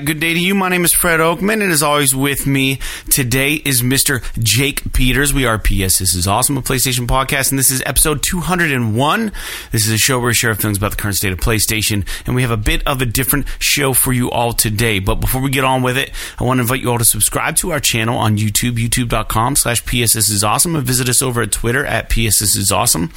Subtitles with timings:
[0.00, 0.54] right, good day to you.
[0.54, 2.78] My name is Fred Oakman, and as always, with me
[3.10, 4.22] today is Mr.
[4.42, 5.34] Jake Peters.
[5.34, 5.98] We are PS.
[5.98, 9.32] This is awesome, a PlayStation podcast, and this is episode 201.
[9.72, 12.34] This is a show where we share feelings about the current state of PlayStation, and
[12.34, 15.00] we have a bit of a different show for you all today.
[15.00, 17.56] But before we get on with it, I want to invite you all to subscribe
[17.56, 20.14] to our channel on YouTube, youtube.com slash PS.
[20.14, 22.38] This is awesome, and visit us over at Twitter at PS.
[22.38, 23.12] This is awesome.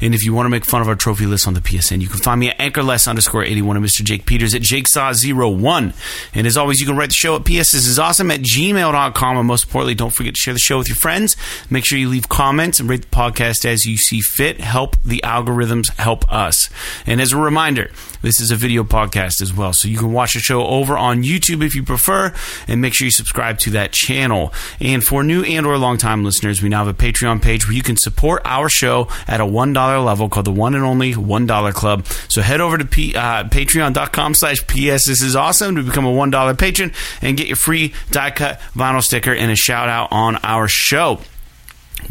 [0.00, 2.08] And if you want to make fun of our trophy list on the PSN, you
[2.08, 4.04] can find me at anchorless underscore 81 and Mr.
[4.04, 5.94] Jake Peters at jakesaw01.
[6.34, 7.72] And as always, you can write the show at PS.
[7.72, 9.36] This is awesome at gmail.com.
[9.36, 11.36] And most importantly, don't forget to share the show with your friends.
[11.70, 14.60] Make sure you leave comments and rate the podcast as you see fit.
[14.60, 16.68] Help the algorithms help us.
[17.06, 17.90] And as a reminder,
[18.22, 19.72] this is a video podcast as well.
[19.72, 22.32] So you can watch the show over on YouTube if you prefer,
[22.66, 24.52] and make sure you subscribe to that channel.
[24.80, 27.74] And for new and or long time listeners, we now have a Patreon page where
[27.74, 31.74] you can support our show at a $1 level called the one and only $1
[31.74, 32.06] Club.
[32.28, 35.06] So head over to P, uh, patreon.com slash PS.
[35.06, 39.02] This is awesome to become a $1 patron and get your free die cut vinyl
[39.02, 41.20] sticker and a shout out on our show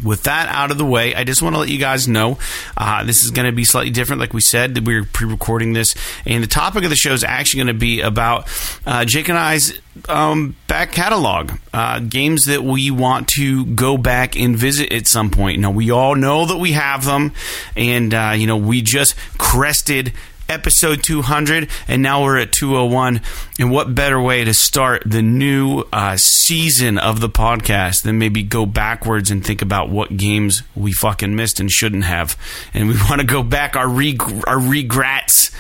[0.03, 2.37] with that out of the way, I just want to let you guys know
[2.75, 4.19] uh, this is going to be slightly different.
[4.19, 7.23] Like we said, that we are pre-recording this, and the topic of the show is
[7.23, 8.47] actually going to be about
[8.85, 9.73] uh, Jake and I's
[10.07, 15.29] um, back catalog, uh, games that we want to go back and visit at some
[15.29, 15.59] point.
[15.59, 17.33] Now, we all know that we have them,
[17.75, 20.13] and uh, you know we just crested
[20.49, 23.21] episode 200, and now we're at 201.
[23.59, 28.43] And what better way to start the new uh, season of the podcast than maybe
[28.43, 32.37] go backwards and think about what games we fucking missed and shouldn't have?
[32.73, 35.51] And we want to go back our, reg- our regrets.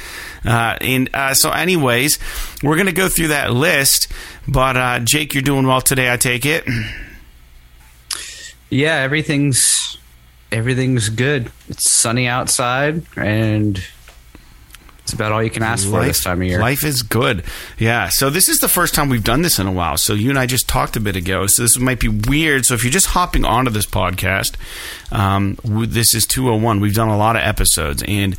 [0.45, 2.19] Uh, and uh, so, anyways,
[2.63, 4.07] we're going to go through that list.
[4.47, 6.65] But uh, Jake, you're doing well today, I take it.
[8.69, 9.97] Yeah, everything's
[10.51, 11.51] everything's good.
[11.69, 13.81] It's sunny outside, and
[15.07, 16.59] it's about all you can ask for this time of year.
[16.59, 17.45] Life is good.
[17.77, 18.09] Yeah.
[18.09, 19.95] So this is the first time we've done this in a while.
[19.95, 21.47] So you and I just talked a bit ago.
[21.47, 22.65] So this might be weird.
[22.65, 24.57] So if you're just hopping onto this podcast,
[25.09, 26.81] um, this is 201.
[26.81, 28.35] We've done a lot of episodes and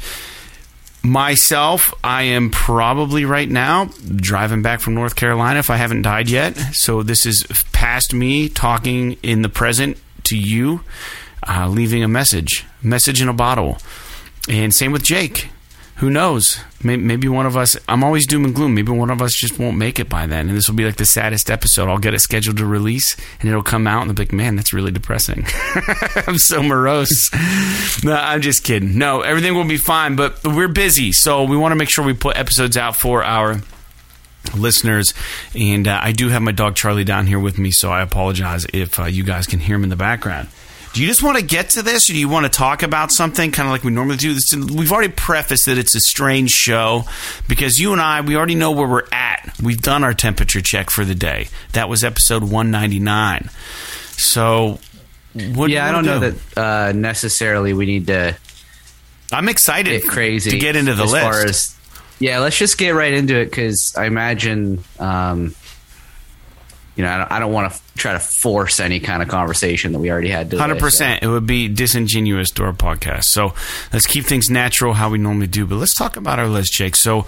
[1.02, 3.86] myself, I am probably right now
[4.16, 6.54] driving back from North Carolina if I haven't died yet.
[6.74, 10.82] So this is past me talking in the present to you,
[11.48, 13.78] uh, leaving a message, message in a bottle.
[14.50, 15.48] And same with Jake
[15.98, 16.60] who knows?
[16.80, 18.72] Maybe one of us, I'm always doom and gloom.
[18.72, 20.48] Maybe one of us just won't make it by then.
[20.48, 21.88] And this will be like the saddest episode.
[21.88, 24.54] I'll get it scheduled to release and it'll come out and they'll be like, man,
[24.54, 25.44] that's really depressing.
[26.28, 27.30] I'm so morose.
[28.04, 28.96] no, I'm just kidding.
[28.96, 31.10] No, everything will be fine, but we're busy.
[31.10, 33.60] So we want to make sure we put episodes out for our
[34.56, 35.14] listeners.
[35.56, 38.66] And uh, I do have my dog Charlie down here with me, so I apologize
[38.72, 40.48] if uh, you guys can hear him in the background.
[40.94, 43.12] Do you just want to get to this, or do you want to talk about
[43.12, 44.34] something kind of like we normally do?
[44.34, 47.04] This, we've already prefaced that it's a strange show
[47.46, 49.52] because you and I, we already know where we're at.
[49.62, 51.48] We've done our temperature check for the day.
[51.72, 53.50] That was episode 199.
[54.12, 54.78] So,
[55.54, 56.10] what yeah, do I don't do?
[56.10, 58.36] know that uh, necessarily we need to.
[59.30, 61.24] I'm excited get crazy to get into the as list.
[61.24, 61.76] Far as,
[62.18, 64.82] yeah, let's just get right into it because I imagine.
[64.98, 65.54] Um,
[66.98, 69.92] you know, I don't, don't want to f- try to force any kind of conversation
[69.92, 70.52] that we already had.
[70.52, 73.26] Hundred percent, it would be disingenuous to our podcast.
[73.26, 73.54] So
[73.92, 75.64] let's keep things natural, how we normally do.
[75.64, 76.96] But let's talk about our list, Jake.
[76.96, 77.24] So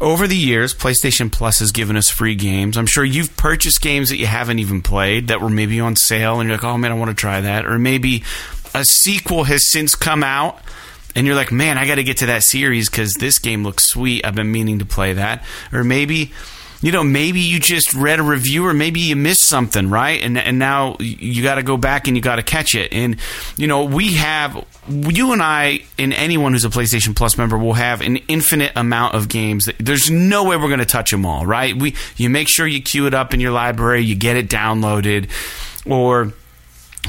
[0.00, 2.76] over the years, PlayStation Plus has given us free games.
[2.76, 6.40] I'm sure you've purchased games that you haven't even played that were maybe on sale,
[6.40, 8.24] and you're like, "Oh man, I want to try that." Or maybe
[8.74, 10.58] a sequel has since come out.
[11.16, 13.84] And you're like, man, I got to get to that series because this game looks
[13.84, 14.26] sweet.
[14.26, 15.44] I've been meaning to play that.
[15.72, 16.32] Or maybe
[16.84, 20.20] you know, maybe you just read a review or maybe you missed something, right?
[20.20, 22.92] And and now you got to go back and you got to catch it.
[22.92, 23.16] And
[23.56, 27.72] you know, we have you and I and anyone who's a PlayStation Plus member will
[27.72, 29.64] have an infinite amount of games.
[29.64, 31.74] That, there's no way we're going to touch them all, right?
[31.74, 35.30] We you make sure you queue it up in your library, you get it downloaded,
[35.86, 36.34] or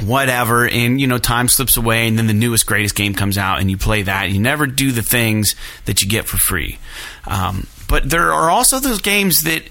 [0.03, 3.61] whatever and you know time slips away and then the newest greatest game comes out
[3.61, 5.55] and you play that you never do the things
[5.85, 6.77] that you get for free
[7.27, 9.63] um, but there are also those games that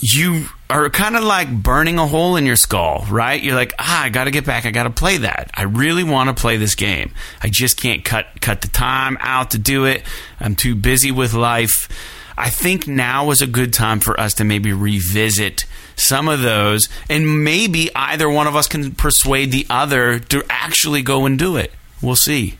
[0.00, 3.42] you are kind of like burning a hole in your skull, right?
[3.42, 4.66] You're like, ah, I got to get back.
[4.66, 5.50] I got to play that.
[5.54, 7.12] I really want to play this game.
[7.42, 10.02] I just can't cut cut the time out to do it.
[10.40, 11.88] I'm too busy with life.
[12.36, 15.64] I think now is a good time for us to maybe revisit
[15.94, 21.00] some of those, and maybe either one of us can persuade the other to actually
[21.00, 21.72] go and do it.
[22.02, 22.58] We'll see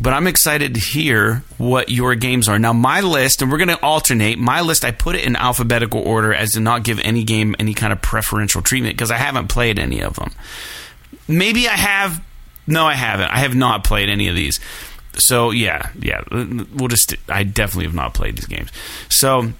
[0.00, 2.58] but I'm excited to hear what your games are.
[2.58, 4.38] Now, my list, and we're going to alternate.
[4.38, 7.74] My list, I put it in alphabetical order as to not give any game any
[7.74, 10.32] kind of preferential treatment because I haven't played any of them.
[11.28, 12.22] Maybe I have.
[12.66, 13.28] No, I haven't.
[13.30, 14.60] I have not played any of these.
[15.14, 16.22] So, yeah, yeah.
[16.30, 17.14] We'll just.
[17.28, 18.70] I definitely have not played these games.
[19.10, 19.52] So,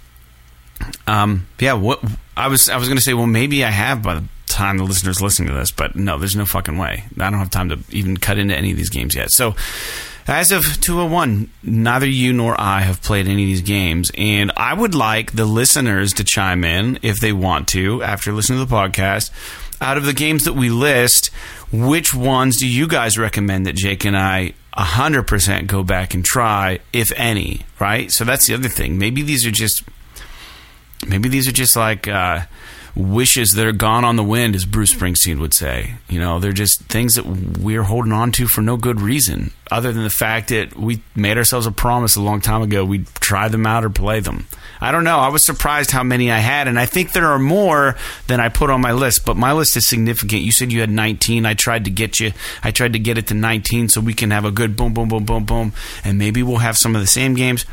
[1.06, 2.02] Um, yeah, what
[2.36, 4.84] I was I was going to say, well, maybe I have by the time the
[4.84, 7.04] listeners listening to this, but no, there's no fucking way.
[7.18, 9.30] I don't have time to even cut into any of these games yet.
[9.30, 9.54] So,
[10.26, 14.74] as of 201, neither you nor I have played any of these games, and I
[14.74, 18.74] would like the listeners to chime in if they want to after listening to the
[18.74, 19.30] podcast.
[19.80, 21.28] Out of the games that we list,
[21.72, 26.78] which ones do you guys recommend that Jake and I 100% go back and try,
[26.92, 28.10] if any, right?
[28.10, 28.98] So that's the other thing.
[28.98, 29.82] Maybe these are just
[31.06, 32.42] maybe these are just like uh,
[32.94, 35.94] wishes that are gone on the wind, as Bruce Springsteen would say.
[36.08, 39.92] You know, they're just things that we're holding on to for no good reason, other
[39.92, 43.48] than the fact that we made ourselves a promise a long time ago we'd try
[43.48, 44.46] them out or play them.
[44.80, 45.20] I don't know.
[45.20, 47.96] I was surprised how many I had, and I think there are more
[48.26, 49.24] than I put on my list.
[49.24, 50.42] But my list is significant.
[50.42, 51.46] You said you had 19.
[51.46, 52.32] I tried to get you.
[52.64, 55.08] I tried to get it to 19 so we can have a good boom, boom,
[55.08, 55.72] boom, boom, boom,
[56.04, 57.64] and maybe we'll have some of the same games.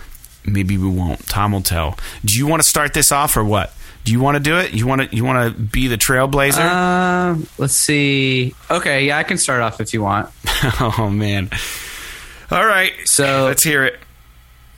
[0.45, 1.27] Maybe we won't.
[1.27, 1.97] Time will tell.
[2.23, 3.73] Do you want to start this off or what?
[4.09, 4.73] You want to do it?
[4.73, 6.59] You want to you want to be the trailblazer?
[6.59, 8.55] Uh, let's see.
[8.69, 10.29] Okay, yeah, I can start off if you want.
[10.79, 11.49] oh man.
[12.51, 12.93] All right.
[13.05, 13.99] So let's hear it.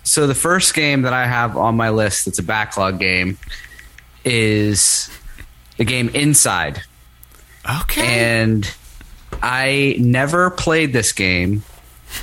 [0.04, 3.38] So the first game that I have on my list that's a backlog game
[4.26, 5.10] is
[5.78, 6.82] the game Inside.
[7.84, 8.02] Okay.
[8.02, 8.70] And
[9.42, 11.64] I never played this game.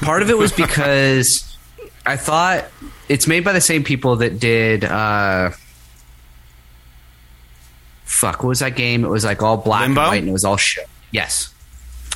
[0.00, 1.56] Part of it was because
[2.04, 2.66] I thought
[3.08, 5.50] it's made by the same people that did uh
[8.18, 9.04] fuck, what was that game?
[9.04, 10.00] It was like all black Limbo?
[10.00, 10.88] and white and it was all shit.
[11.10, 11.52] Yes.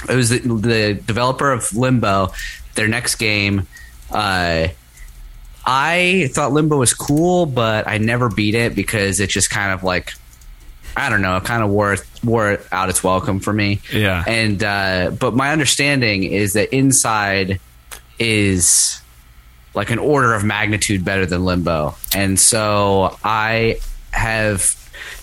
[0.08, 2.32] It was the, the developer of Limbo,
[2.74, 3.66] their next game.
[4.10, 4.68] Uh
[5.64, 9.84] I thought Limbo was cool, but I never beat it because it just kind of
[9.84, 10.12] like
[10.96, 13.80] I don't know, kind of wore wore out its welcome for me.
[13.92, 14.24] Yeah.
[14.26, 17.60] And uh, but my understanding is that Inside
[18.18, 19.00] is
[19.74, 23.78] like an order of magnitude better than Limbo, and so I
[24.10, 24.76] have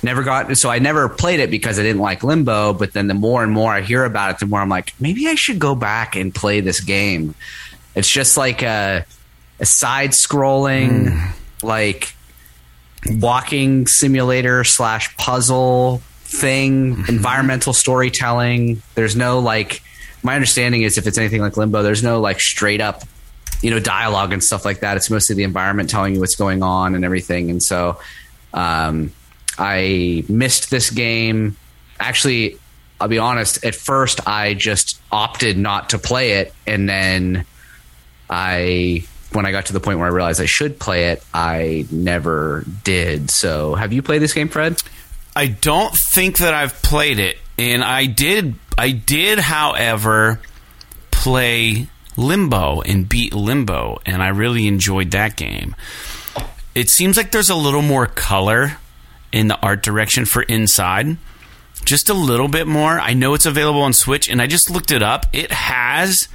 [0.03, 2.73] never got so I never played it because I didn't like Limbo.
[2.73, 5.27] But then the more and more I hear about it, the more I'm like, maybe
[5.27, 7.35] I should go back and play this game.
[7.95, 9.05] It's just like a,
[9.59, 12.13] a side scrolling like
[13.05, 18.81] walking simulator slash puzzle thing, environmental storytelling.
[18.95, 19.81] There's no like
[20.23, 23.03] my understanding is if it's anything like Limbo, there's no like straight up,
[23.61, 24.97] you know, dialogue and stuff like that.
[24.97, 27.49] It's mostly the environment telling you what's going on and everything.
[27.49, 27.99] And so
[28.53, 29.11] um,
[29.59, 31.57] I missed this game.
[31.99, 32.57] Actually,
[32.99, 37.45] I'll be honest, at first I just opted not to play it and then
[38.29, 41.85] I when I got to the point where I realized I should play it, I
[41.91, 43.29] never did.
[43.29, 44.81] So, have you played this game, Fred?
[45.35, 48.55] I don't think that I've played it, and I did.
[48.77, 50.41] I did, however,
[51.11, 55.75] play Limbo and beat Limbo, and I really enjoyed that game.
[56.73, 58.77] It seems like there's a little more color
[59.31, 61.17] in the art direction for Inside,
[61.85, 62.99] just a little bit more.
[62.99, 65.25] I know it's available on Switch, and I just looked it up.
[65.33, 66.27] It has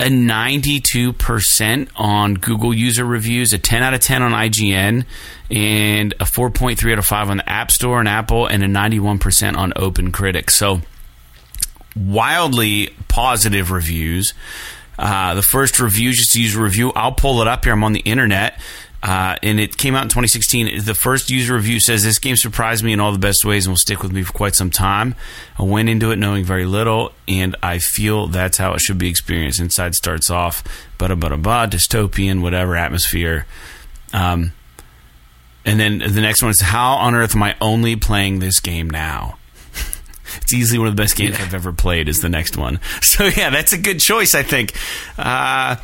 [0.00, 5.04] a 92% on Google user reviews, a 10 out of 10 on IGN,
[5.50, 9.56] and a 4.3 out of 5 on the App Store and Apple, and a 91%
[9.56, 10.50] on Open Critic.
[10.50, 10.82] So,
[11.94, 14.34] wildly positive reviews.
[14.98, 17.72] Uh, the first review, just to use a review, I'll pull it up here.
[17.72, 18.60] I'm on the internet.
[19.02, 20.84] Uh, and it came out in 2016.
[20.84, 23.72] The first user review says this game surprised me in all the best ways and
[23.72, 25.16] will stick with me for quite some time.
[25.58, 29.10] I went into it knowing very little, and I feel that's how it should be
[29.10, 29.58] experienced.
[29.58, 30.62] Inside starts off,
[30.98, 33.46] bada bada bada, dystopian, whatever atmosphere.
[34.12, 34.52] Um,
[35.64, 38.88] and then the next one is how on earth am I only playing this game
[38.88, 39.36] now?
[40.36, 42.08] it's easily one of the best games I've ever played.
[42.08, 42.78] Is the next one.
[43.02, 44.74] So yeah, that's a good choice, I think.
[45.18, 45.76] Uh,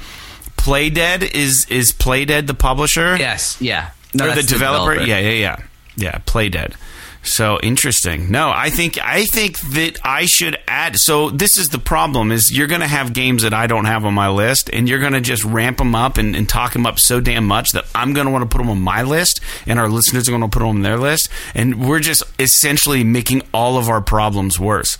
[0.58, 3.16] Playdead is is Playdead the publisher?
[3.16, 3.90] Yes, yeah.
[4.14, 4.94] No, or the developer?
[4.94, 5.08] developer.
[5.08, 5.56] Yeah, yeah, yeah,
[5.96, 6.18] yeah.
[6.26, 6.74] Playdead.
[7.22, 8.30] So interesting.
[8.30, 10.98] No, I think I think that I should add.
[10.98, 14.04] So this is the problem: is you're going to have games that I don't have
[14.04, 16.86] on my list, and you're going to just ramp them up and, and talk them
[16.86, 19.40] up so damn much that I'm going to want to put them on my list,
[19.66, 23.04] and our listeners are going to put them on their list, and we're just essentially
[23.04, 24.96] making all of our problems worse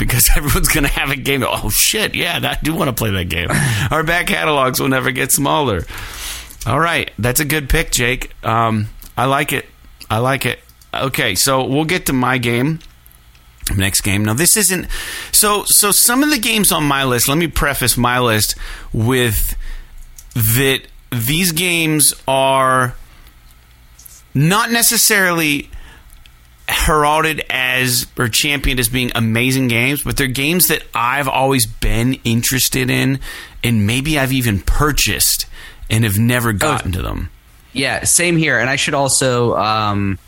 [0.00, 1.44] because everyone's going to have a game.
[1.46, 3.48] Oh shit, yeah, I do want to play that game.
[3.92, 5.84] Our back catalogs will never get smaller.
[6.66, 8.34] All right, that's a good pick, Jake.
[8.44, 9.66] Um, I like it.
[10.10, 10.58] I like it.
[10.92, 12.80] Okay, so we'll get to my game.
[13.76, 14.24] Next game.
[14.24, 14.88] Now this isn't
[15.30, 15.62] so.
[15.66, 17.28] So some of the games on my list.
[17.28, 18.56] Let me preface my list
[18.92, 19.54] with
[20.34, 20.80] that.
[21.12, 22.94] These games are
[24.34, 25.70] not necessarily
[26.70, 32.14] heralded as or championed as being amazing games, but they're games that I've always been
[32.24, 33.20] interested in,
[33.62, 35.46] and maybe I've even purchased
[35.90, 37.30] and have never gotten to them.
[37.72, 38.58] Yeah, same here.
[38.58, 40.18] And I should also um,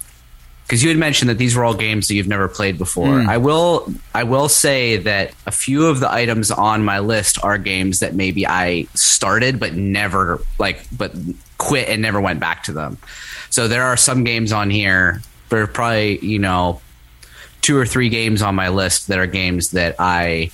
[0.72, 3.20] because you had mentioned that these were all games that you've never played before.
[3.28, 7.58] I will I will say that a few of the items on my list are
[7.58, 11.12] games that maybe I started but never like but
[11.58, 12.98] quit and never went back to them.
[13.50, 15.20] So there are some games on here.
[15.52, 16.80] There are probably you know
[17.60, 20.50] two or three games on my list that are games that I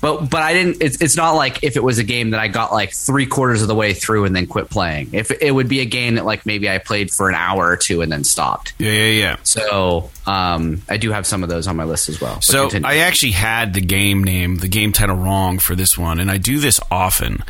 [0.00, 0.80] but but I didn't.
[0.80, 3.62] It's it's not like if it was a game that I got like three quarters
[3.62, 5.10] of the way through and then quit playing.
[5.12, 7.76] If it would be a game that like maybe I played for an hour or
[7.76, 8.74] two and then stopped.
[8.78, 9.36] Yeah, yeah, yeah.
[9.42, 12.40] So um, I do have some of those on my list as well.
[12.40, 12.88] So continue.
[12.88, 16.38] I actually had the game name, the game title wrong for this one, and I
[16.38, 17.42] do this often.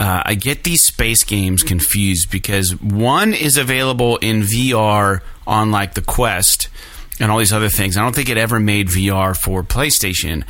[0.00, 5.94] Uh, I get these space games confused because one is available in VR on like
[5.94, 6.68] the Quest
[7.18, 7.96] and all these other things.
[7.96, 10.44] I don't think it ever made VR for PlayStation,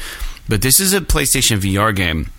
[0.49, 2.31] but this is a PlayStation VR game.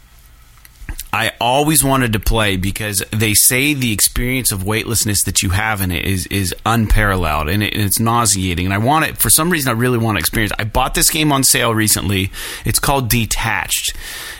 [1.12, 5.82] I always wanted to play because they say the experience of weightlessness that you have
[5.82, 8.66] in it is is unparalleled and, it, and it's nauseating.
[8.66, 9.70] And I want it for some reason.
[9.70, 10.54] I really want to experience.
[10.60, 12.32] I bought this game on sale recently.
[12.64, 13.96] It's called Detached,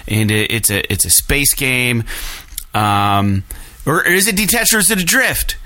[0.08, 2.04] and it, it's a it's a space game.
[2.76, 3.46] Um,
[3.88, 5.58] or is it detached or is it adrift?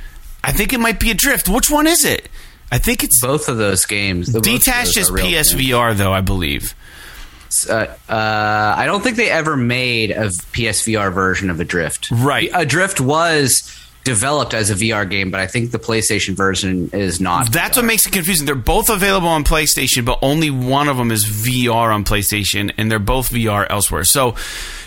[0.41, 1.49] I think it might be adrift.
[1.49, 2.29] Which one is it?
[2.73, 4.33] I think it's both of those games.
[4.33, 5.53] the- detached is real games.
[5.53, 6.11] PSVR though.
[6.11, 6.73] I believe.
[7.69, 12.09] Uh, uh, I don't think they ever made a PSVR version of Adrift.
[12.09, 12.49] Right.
[12.51, 13.61] Adrift was
[14.03, 17.51] developed as a VR game, but I think the PlayStation version is not.
[17.51, 18.47] That's what makes it confusing.
[18.47, 22.91] They're both available on PlayStation, but only one of them is VR on PlayStation, and
[22.91, 24.03] they're both VR elsewhere.
[24.03, 24.33] So,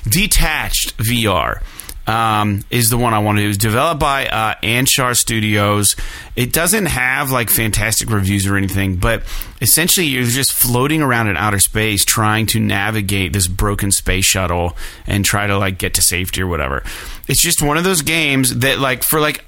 [0.08, 1.60] Detached VR
[2.06, 3.48] um, is the one I want to do.
[3.48, 5.96] It's developed by uh, Anshar Studios.
[6.36, 9.22] It doesn't have like fantastic reviews or anything, but
[9.60, 14.76] essentially you're just floating around in outer space trying to navigate this broken space shuttle
[15.06, 16.82] and try to like get to safety or whatever.
[17.26, 19.44] It's just one of those games that like for like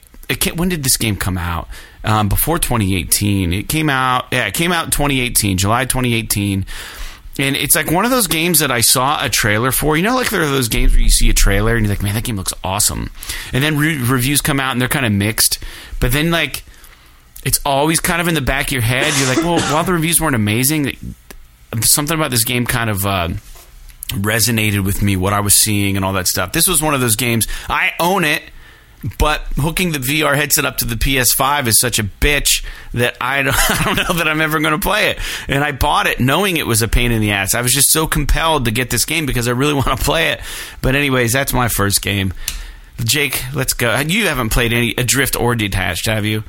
[0.57, 1.69] when did this game come out?
[2.05, 3.53] Um, before 2018.
[3.53, 4.27] It came out.
[4.31, 6.65] Yeah, it came out in 2018, July 2018.
[7.39, 9.97] And it's like one of those games that I saw a trailer for.
[9.97, 12.03] You know, like there are those games where you see a trailer and you're like,
[12.03, 13.11] man, that game looks awesome.
[13.53, 15.59] And then re- reviews come out and they're kind of mixed.
[16.01, 16.65] But then, like,
[17.45, 19.13] it's always kind of in the back of your head.
[19.19, 20.97] You're like, well, while the reviews weren't amazing,
[21.81, 23.07] something about this game kind of.
[23.07, 23.29] Uh,
[24.09, 26.53] resonated with me what I was seeing and all that stuff.
[26.53, 27.47] This was one of those games.
[27.69, 28.43] I own it,
[29.19, 33.43] but hooking the VR headset up to the PS5 is such a bitch that I
[33.43, 35.19] don't, I don't know that I'm ever going to play it.
[35.47, 37.55] And I bought it knowing it was a pain in the ass.
[37.55, 40.31] I was just so compelled to get this game because I really want to play
[40.33, 40.41] it.
[40.83, 42.35] But anyways, that's my first game.
[43.05, 43.97] Jake, let's go.
[44.01, 46.43] You haven't played any Adrift or Detached, have you?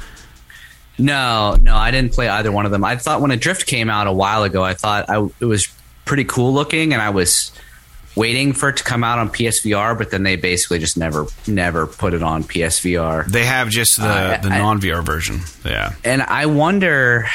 [0.98, 2.84] No, no, I didn't play either one of them.
[2.84, 5.68] I thought when Adrift came out a while ago, I thought I, it was
[6.06, 7.51] pretty cool looking, and I was
[8.16, 11.88] waiting for it to come out on PSVR, but then they basically just never, never
[11.88, 13.25] put it on PSVR.
[13.25, 15.42] They have just the, Uh, the non VR version.
[15.66, 15.94] Yeah.
[16.04, 17.28] And I wonder,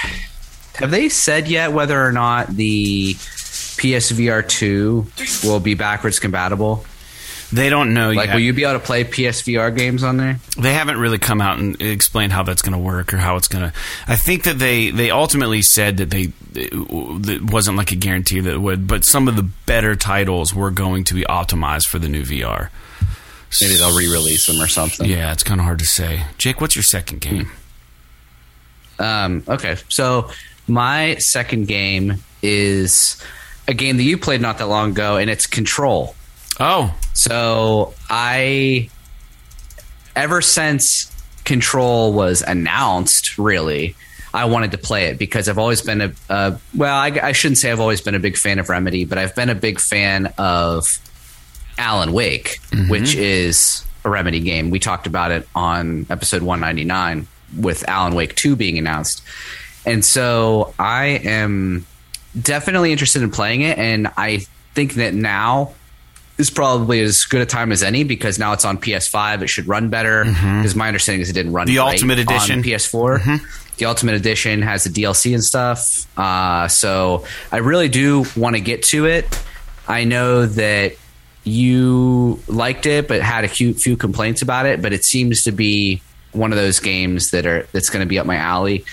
[0.75, 5.07] have they said yet whether or not the PSVR two
[5.43, 6.85] will be backwards compatible?
[7.53, 8.35] They don't know Like, yet.
[8.35, 10.39] will you be able to play PSVR games on there?
[10.59, 13.49] they haven't really come out and explained how that's going to work or how it's
[13.49, 13.77] going to.
[14.09, 18.53] I think that they they ultimately said that they it wasn't like a guarantee that
[18.55, 22.09] it would, but some of the better titles were going to be optimized for the
[22.09, 22.71] new VR.
[23.61, 25.09] Maybe they'll re-release them or something.
[25.09, 26.25] Yeah, it's kind of hard to say.
[26.39, 27.51] Jake, what's your second game?
[28.99, 30.31] Um, okay, so
[30.67, 33.21] my second game is
[33.69, 36.15] a game that you played not that long ago, and it's Control.
[36.61, 38.91] Oh, So I,
[40.15, 41.11] ever since
[41.45, 43.97] Control was announced, really,
[44.33, 47.59] I wanted to play it because I've always been a, uh, well, I, I shouldn't
[47.59, 50.33] say I've always been a big fan of Remedy, but I've been a big fan
[50.39, 50.87] of
[51.79, 52.59] Alan Wake,
[52.89, 54.71] which is a Remedy game.
[54.71, 57.27] We talked about it on episode 199
[57.61, 59.23] with Alan Wake 2 being announced.
[59.87, 61.87] And so I am
[62.41, 63.79] definitely interested in playing it.
[63.79, 65.73] And I think that now
[66.37, 69.43] is probably as good a time as any because now it's on PS5.
[69.43, 70.25] It should run better.
[70.25, 72.63] Because my understanding is it didn't run The Ultimate on Edition.
[72.63, 73.41] PS4.
[73.77, 76.07] The Ultimate Edition has the DLC and stuff.
[76.19, 79.43] Uh, so I really do want to get to it.
[79.87, 80.95] I know that
[81.45, 84.81] you liked it, but had a few, few complaints about it.
[84.83, 88.19] But it seems to be one of those games that are that's going to be
[88.19, 88.85] up my alley.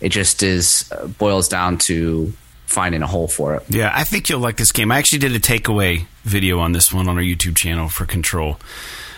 [0.00, 2.32] It just is uh, boils down to
[2.66, 3.62] finding a hole for it.
[3.68, 4.92] yeah, I think you'll like this game.
[4.92, 8.58] I actually did a takeaway video on this one on our YouTube channel for Control.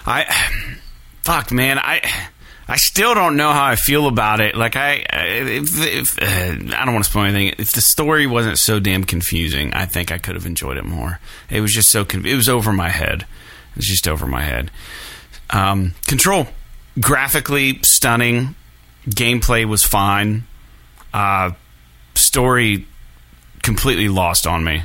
[0.06, 0.24] I,
[1.22, 2.08] fuck, man, I.
[2.70, 4.54] I still don't know how I feel about it.
[4.54, 7.54] Like I, if, if, uh, I don't want to spoil anything.
[7.56, 11.18] If the story wasn't so damn confusing, I think I could have enjoyed it more.
[11.48, 13.22] It was just so it was over my head.
[13.70, 14.70] It was just over my head.
[15.48, 16.46] Um, Control,
[17.00, 18.54] graphically stunning.
[19.08, 20.44] Gameplay was fine.
[21.14, 21.52] Uh,
[22.14, 22.86] story
[23.68, 24.82] completely lost on me.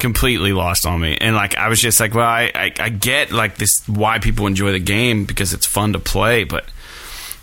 [0.00, 1.16] Completely lost on me.
[1.20, 4.48] And like i was just like well I, I, I get like this why people
[4.48, 6.64] enjoy the game because it's fun to play but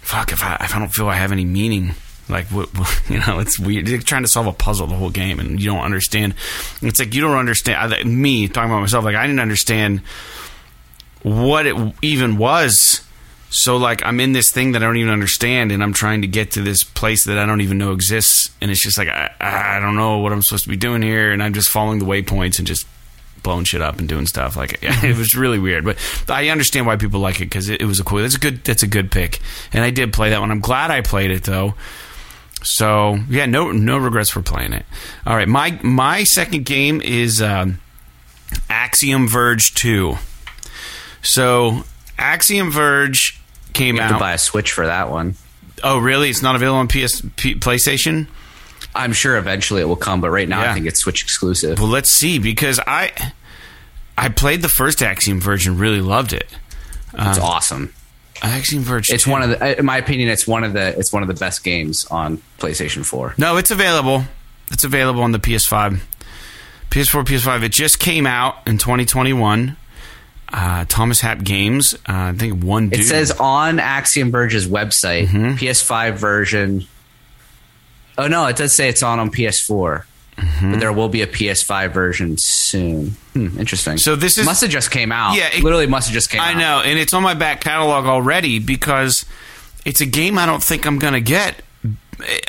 [0.02, 1.96] fuck if i if i don't feel i have any meaning
[2.28, 3.88] like what, what- you know it's weird.
[3.88, 6.34] You're trying to solve a puzzle the whole game and you don't understand.
[6.82, 10.02] It's like you don't understand I, me talking about myself like i didn't understand
[11.24, 13.02] what it even was
[13.50, 16.28] so like I'm in this thing that I don't even understand, and I'm trying to
[16.28, 19.32] get to this place that I don't even know exists, and it's just like I,
[19.40, 22.06] I don't know what I'm supposed to be doing here, and I'm just following the
[22.06, 22.88] waypoints and just
[23.44, 24.58] blowing shit up and doing stuff.
[24.58, 25.98] Like it was really weird, but
[26.28, 28.20] I understand why people like it because it, it was a cool.
[28.20, 28.64] That's a good.
[28.64, 29.40] That's a good pick,
[29.72, 30.52] and I did play that one.
[30.52, 31.76] I'm glad I played it though.
[32.64, 34.86] So yeah, no no regrets for playing it.
[35.26, 37.80] All right, my my second game is um,
[38.70, 40.18] Axiom Verge two.
[41.22, 41.84] So
[42.18, 43.40] Axiom Verge
[43.74, 44.20] came You have to out.
[44.20, 45.36] buy a Switch for that one.
[45.84, 46.30] Oh, really?
[46.30, 48.28] It's not available on PS P, PlayStation.
[48.94, 50.72] I'm sure eventually it will come, but right now Yeah.
[50.72, 51.80] I think it's Switch exclusive.
[51.80, 53.12] Well, let's see because I
[54.18, 56.48] I played the first Axiom Verge and really loved it.
[57.14, 57.94] It's uh, awesome.
[58.42, 59.10] Axiom Verge.
[59.10, 59.32] It's 2.
[59.32, 61.64] one of the, in my opinion, it's one of the, it's one of the best
[61.64, 63.36] games on PlayStation 4.
[63.38, 64.24] No, it's available.
[64.72, 66.00] It's available on the PS5,
[66.90, 67.64] PS4, PS5.
[67.64, 69.78] It just came out in 2021.
[70.52, 71.94] Uh, Thomas Happ Games.
[71.96, 72.90] Uh, I think one.
[72.90, 73.00] Dude.
[73.00, 75.54] It says on Axiom Verge's website, Mm-hmm.
[75.56, 76.86] PS5 version.
[78.18, 80.04] Oh no, it does say it's on on PS4,
[80.38, 80.72] Mm-hmm.
[80.72, 83.12] but there will be a PS5 version soon.
[83.34, 83.98] Hmm, interesting.
[83.98, 85.36] So this is- must have just came out.
[85.36, 86.48] Yeah, it- literally must have just came out.
[86.48, 86.58] I out.
[86.58, 89.26] know, and it's on my back catalog already because
[89.86, 91.62] it's a game I don't think I'm gonna get.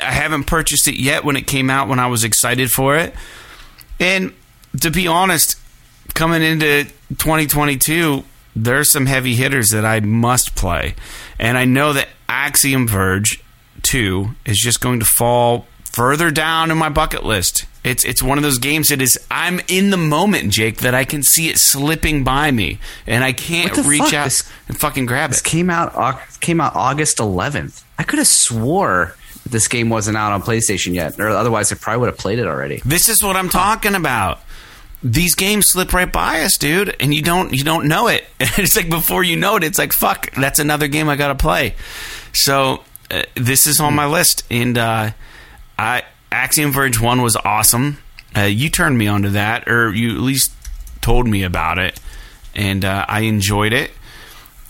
[0.01, 1.25] I haven't purchased it yet.
[1.25, 3.13] When it came out, when I was excited for it,
[3.99, 4.33] and
[4.81, 5.57] to be honest,
[6.13, 8.23] coming into 2022,
[8.55, 10.95] there's some heavy hitters that I must play,
[11.39, 13.41] and I know that Axiom Verge
[13.83, 17.65] 2 is just going to fall further down in my bucket list.
[17.83, 21.05] It's it's one of those games that is I'm in the moment, Jake, that I
[21.05, 24.13] can see it slipping by me, and I can't reach fuck?
[24.13, 25.45] out This- and fucking grab This it.
[25.45, 25.93] came out
[26.41, 27.83] came out August 11th.
[27.97, 29.15] I could have swore
[29.49, 32.47] this game wasn't out on PlayStation yet, or otherwise I probably would have played it
[32.47, 32.81] already.
[32.83, 34.41] This is what I'm talking about.
[35.03, 38.25] These games slip right by us, dude, and you don't you don't know it.
[38.39, 41.35] it's like before you know it, it's like fuck, that's another game I got to
[41.35, 41.75] play.
[42.33, 45.11] So uh, this is on my list, and uh,
[45.77, 47.99] I Axiom Verge One was awesome.
[48.35, 50.51] Uh, you turned me onto that, or you at least
[51.01, 51.99] told me about it,
[52.55, 53.91] and uh, I enjoyed it.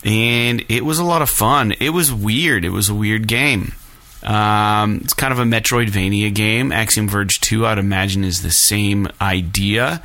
[0.04, 1.72] And it was a lot of fun.
[1.80, 2.64] It was weird.
[2.64, 3.72] It was a weird game.
[4.22, 6.72] Um, it's kind of a Metroidvania game.
[6.72, 10.02] Axiom Verge 2, I'd imagine, is the same idea.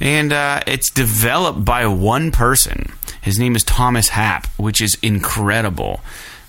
[0.00, 2.92] And uh, it's developed by one person.
[3.20, 6.00] His name is Thomas Happ, which is incredible.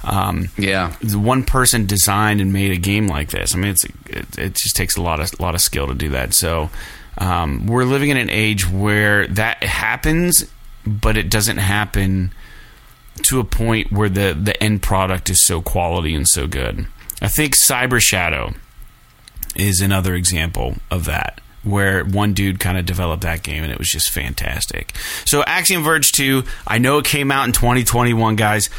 [0.04, 0.94] Um, Yeah.
[1.14, 3.54] one person designed and made a game like this.
[3.54, 6.10] I mean, it's it, it just takes a lot of lot of skill to do
[6.10, 6.34] that.
[6.34, 6.70] So
[7.18, 10.46] um, we're living in an age where that happens,
[10.88, 12.32] but it doesn't happen
[13.24, 16.88] to a point where the the end product is so quality and so good.
[17.22, 18.54] I think Cyber Shadow
[19.56, 21.40] is another example of that.
[21.64, 24.96] Where one dude kind of developed that game and it was just fantastic.
[25.26, 28.72] So, Axiom Verge 2, I know it came out in 2021, guys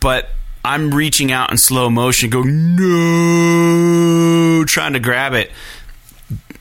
[0.00, 0.28] but
[0.64, 5.50] I'm reaching out in slow motion, going no, trying to grab it.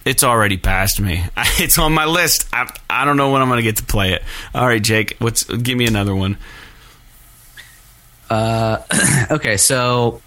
[0.06, 1.24] It's already past me.
[1.60, 2.48] It's on my list.
[2.54, 4.24] I, I don't know when I'm going to get to play it.
[4.54, 6.38] All right, Jake, what's give me another one.
[8.30, 8.80] Uh,
[9.32, 10.22] okay, so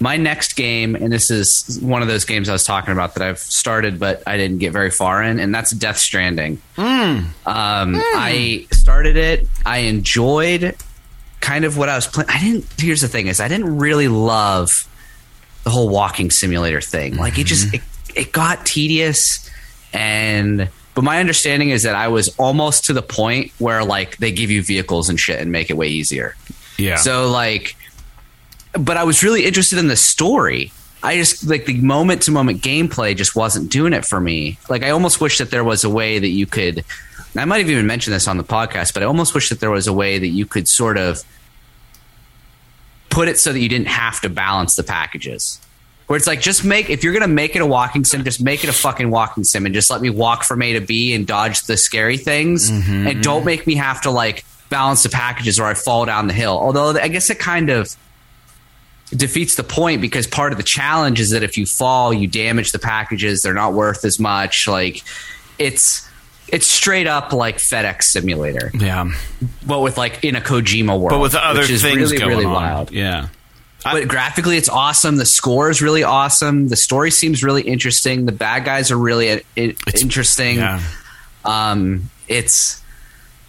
[0.00, 3.22] my next game, and this is one of those games I was talking about that
[3.22, 6.60] I've started, but I didn't get very far in, and that's Death Stranding.
[6.76, 7.24] Hmm.
[7.46, 8.00] Um, hmm.
[8.00, 9.48] I started it.
[9.64, 10.76] I enjoyed
[11.40, 12.30] kind of what I was playing.
[12.30, 12.66] I didn't.
[12.78, 14.88] Here's the thing: is I didn't really love
[15.62, 17.16] the whole walking simulator thing.
[17.16, 17.76] Like it just mm-hmm.
[18.16, 19.48] it, it got tedious,
[19.92, 24.32] and but my understanding is that I was almost to the point where like they
[24.32, 26.36] give you vehicles and shit and make it way easier.
[26.76, 26.96] Yeah.
[26.96, 27.76] So like,
[28.72, 30.72] but I was really interested in the story.
[31.02, 34.58] I just like the moment to moment gameplay just wasn't doing it for me.
[34.68, 36.84] Like I almost wish that there was a way that you could.
[37.36, 39.70] I might have even mentioned this on the podcast, but I almost wish that there
[39.70, 41.22] was a way that you could sort of
[43.10, 45.60] put it so that you didn't have to balance the packages.
[46.06, 48.62] Where it's like, just make if you're gonna make it a walking sim, just make
[48.64, 51.26] it a fucking walking sim, and just let me walk from A to B and
[51.26, 53.06] dodge the scary things, mm-hmm.
[53.06, 56.32] and don't make me have to like balance the packages or I fall down the
[56.32, 56.58] hill.
[56.58, 57.94] Although I guess it kind of
[59.10, 62.72] defeats the point because part of the challenge is that if you fall, you damage
[62.72, 63.42] the packages.
[63.42, 64.66] They're not worth as much.
[64.66, 65.02] Like
[65.60, 66.08] it's
[66.48, 69.10] it's straight up like FedEx Simulator, yeah.
[69.64, 72.28] but with like in a Kojima world, But with other which is things really going
[72.30, 72.52] really on.
[72.52, 72.90] wild.
[72.90, 73.28] Yeah.
[73.84, 75.16] but graphically it's awesome.
[75.16, 76.66] The score is really awesome.
[76.68, 78.26] The story seems really interesting.
[78.26, 80.56] The bad guys are really uh, interesting.
[80.56, 80.80] Yeah.
[81.44, 82.82] Um, it's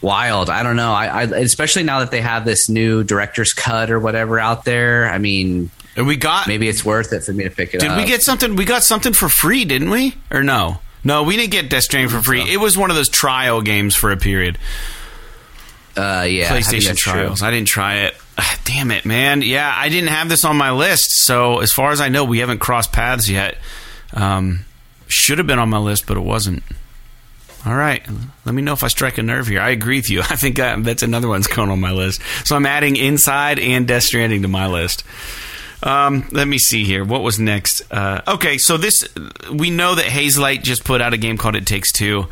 [0.05, 0.49] wild.
[0.49, 0.93] I don't know.
[0.93, 5.09] I, I especially now that they have this new director's cut or whatever out there.
[5.09, 7.89] I mean, And we got maybe it's worth it for me to pick it Did
[7.89, 7.97] up.
[7.97, 8.55] Did we get something?
[8.55, 10.15] We got something for free, didn't we?
[10.31, 10.79] Or no?
[11.03, 12.41] No, we didn't get Death Stranding for free.
[12.41, 14.57] It was one of those trial games for a period.
[15.97, 17.13] uh, yeah, I PlayStation true.
[17.13, 17.41] trials.
[17.41, 18.15] I didn't try it.
[18.37, 19.41] Ah, Damn it, man.
[19.41, 21.11] Yeah, I didn't have this on my list.
[21.11, 23.57] So as far as I know, we haven't crossed paths yet.
[24.13, 24.65] Um,
[25.07, 26.63] should have been on my list, but it wasn't.
[27.65, 28.05] All right.
[28.45, 29.59] Let me know if I strike a nerve here.
[29.59, 30.19] I agree with you.
[30.29, 32.21] I think uh, that's another one's going on my list.
[32.45, 35.03] So I'm adding Inside and Death Stranding to my list.
[35.83, 37.03] Um, let me see here.
[37.03, 37.81] What was next?
[37.91, 39.07] Uh, okay, so this
[39.51, 42.27] we know that Hazelight just put out a game called It Takes Two.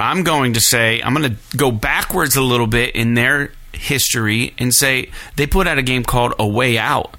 [0.00, 4.54] I'm going to say I'm going to go backwards a little bit in their history
[4.58, 7.16] and say they put out a game called A Way Out.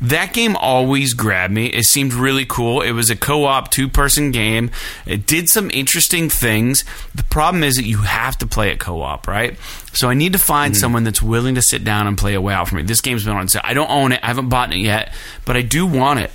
[0.00, 1.66] That game always grabbed me.
[1.66, 2.82] It seemed really cool.
[2.82, 4.70] It was a co-op two-person game.
[5.06, 6.84] It did some interesting things.
[7.14, 9.58] The problem is that you have to play it co-op, right?
[9.92, 10.80] So I need to find mm-hmm.
[10.80, 12.82] someone that's willing to sit down and play A Way Out for me.
[12.82, 13.62] This game's been on sale.
[13.64, 14.20] I don't own it.
[14.22, 15.12] I haven't bought it yet,
[15.44, 16.30] but I do want it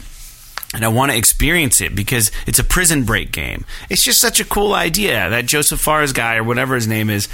[0.74, 3.66] and I want to experience it because it's a prison break game.
[3.90, 5.30] It's just such a cool idea.
[5.30, 7.28] That Josef Fares guy or whatever his name is,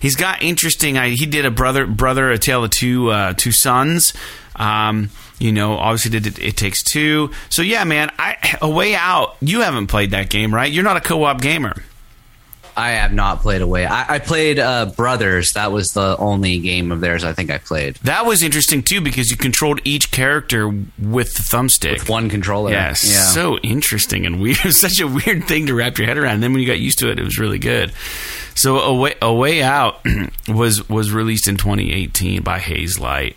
[0.00, 0.96] he's got interesting.
[0.96, 4.14] I, he did a brother, brother, a tale of two, uh, two sons.
[4.56, 7.30] Um, you know, obviously did it, it takes two.
[7.50, 9.36] So yeah, man, I, a way out.
[9.40, 10.72] You haven't played that game, right?
[10.72, 11.82] You're not a co-op gamer.
[12.76, 13.86] I have not played away.
[13.86, 15.54] I, I played uh, Brothers.
[15.54, 17.96] That was the only game of theirs I think I played.
[17.96, 21.94] That was interesting too because you controlled each character with the thumbstick.
[22.00, 22.70] With one controller.
[22.70, 23.20] Yes, Yeah.
[23.22, 24.56] so interesting and weird.
[24.72, 26.34] Such a weird thing to wrap your head around.
[26.34, 27.92] And then when you got used to it, it was really good.
[28.54, 30.00] So a way, a way out
[30.48, 33.36] was was released in 2018 by Hazelight,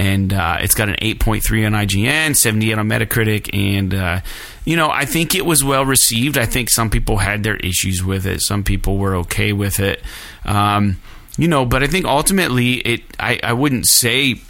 [0.00, 4.20] and uh, it's got an 8.3 on IGN, 78 on Metacritic, and uh,
[4.64, 6.38] you know I think it was well received.
[6.38, 8.40] I think some people had their issues with it.
[8.40, 10.02] Some people were okay with it.
[10.46, 10.96] Um,
[11.36, 13.02] you know, but I think ultimately it.
[13.20, 14.40] I, I wouldn't say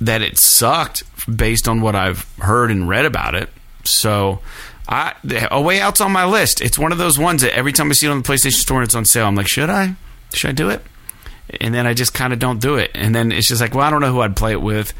[0.00, 1.02] that it sucked
[1.36, 3.48] based on what I've heard and read about it.
[3.82, 4.38] So,
[4.88, 5.14] I
[5.50, 6.60] a way out's on my list.
[6.60, 8.78] It's one of those ones that every time I see it on the PlayStation Store
[8.78, 9.96] and it's on sale, I'm like, should I?
[10.32, 10.80] Should I do it?
[11.60, 12.90] And then I just kind of don't do it.
[12.94, 14.92] And then it's just like, well, I don't know who I'd play it with.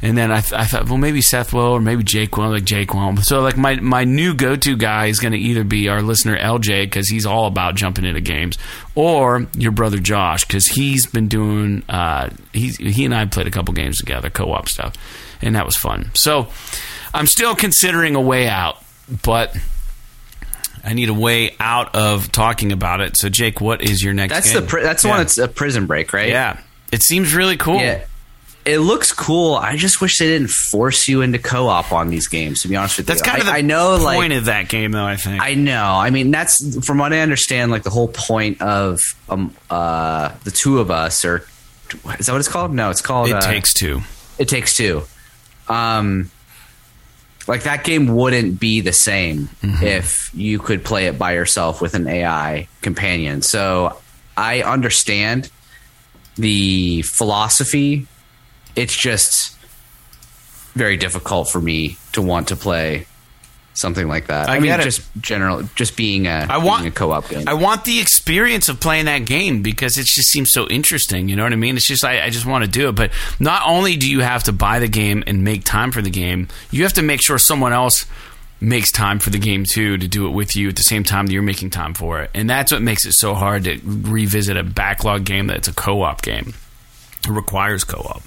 [0.00, 2.64] And then I, th- I thought, well, maybe Seth will, or maybe Jake will, like
[2.64, 3.24] Jake won't.
[3.24, 6.38] So, like, my, my new go to guy is going to either be our listener
[6.38, 8.58] LJ, because he's all about jumping into games,
[8.94, 13.50] or your brother Josh, because he's been doing, uh, he's, he and I played a
[13.50, 14.94] couple games together, co op stuff,
[15.42, 16.12] and that was fun.
[16.14, 16.46] So,
[17.12, 18.80] I'm still considering a way out,
[19.24, 19.56] but
[20.84, 23.16] I need a way out of talking about it.
[23.16, 24.62] So, Jake, what is your next That's game?
[24.62, 26.28] the pri- that's the one that's a prison break, right?
[26.28, 26.60] Yeah.
[26.92, 27.76] It seems really cool.
[27.80, 28.04] Yeah.
[28.64, 29.54] It looks cool.
[29.54, 32.62] I just wish they didn't force you into co-op on these games.
[32.62, 34.38] To be honest with That's you, that's kind I, of the I know, point like
[34.38, 35.06] of that game, though.
[35.06, 35.42] I think.
[35.42, 35.94] I know.
[35.94, 37.70] I mean, that's from what I understand.
[37.70, 41.46] Like the whole point of um uh the two of us, or
[42.18, 42.74] is that what it's called?
[42.74, 43.28] No, it's called.
[43.28, 44.02] it uh, takes two.
[44.38, 45.04] It takes two.
[45.68, 46.30] Um,
[47.48, 49.84] like that game wouldn't be the same Mm-hmm.
[49.84, 53.42] if you could play it by yourself with an AI companion.
[53.42, 53.98] So
[54.36, 55.50] I understand
[56.36, 58.06] the philosophy.
[58.76, 59.56] It's just
[60.74, 63.07] very difficult for me to want to play
[63.78, 64.48] something like that.
[64.48, 64.82] I I, mean, it.
[64.82, 67.44] just general, just being a I want being a co-op game.
[67.46, 71.28] I want the experience of playing that game because it just seems so interesting.
[71.28, 71.76] You know what I mean?
[71.76, 72.92] It's just I, I just want to do it.
[72.92, 76.10] But not only do you have to buy the game and make time for the
[76.10, 78.06] game, you have to make sure someone else
[78.60, 81.26] makes time for the game too to do it with you at the same time
[81.26, 82.30] that you're making time for it.
[82.34, 86.22] And that's what makes it so hard to revisit a backlog game that's a co-op
[86.22, 86.54] game.
[87.24, 88.22] It requires co-op.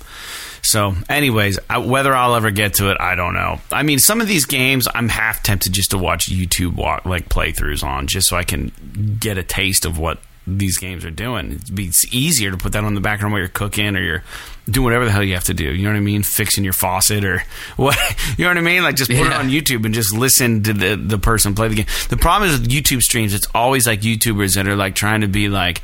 [0.61, 3.59] So, anyways, I, whether I'll ever get to it, I don't know.
[3.71, 7.29] I mean, some of these games, I'm half tempted just to watch YouTube walk, like
[7.29, 8.71] playthroughs on, just so I can
[9.19, 11.53] get a taste of what these games are doing.
[11.53, 14.23] It'd be it's easier to put that on the background while you're cooking or you're
[14.69, 15.71] doing whatever the hell you have to do.
[15.71, 16.23] You know what I mean?
[16.23, 17.43] Fixing your faucet or
[17.75, 17.97] what?
[18.37, 18.83] You know what I mean?
[18.83, 21.75] Like just put it on YouTube and just listen to the the person play the
[21.75, 21.87] game.
[22.09, 25.27] The problem is with YouTube streams, it's always like YouTubers that are like trying to
[25.27, 25.81] be like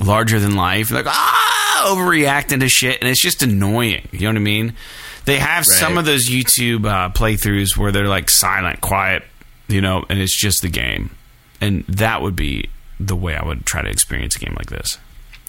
[0.00, 4.08] larger than life, like ah, overreacting to shit, and it's just annoying.
[4.12, 4.74] You know what I mean?
[5.24, 9.22] They have some of those YouTube uh, playthroughs where they're like silent, quiet,
[9.68, 11.10] you know, and it's just the game,
[11.60, 14.98] and that would be the way I would try to experience a game like this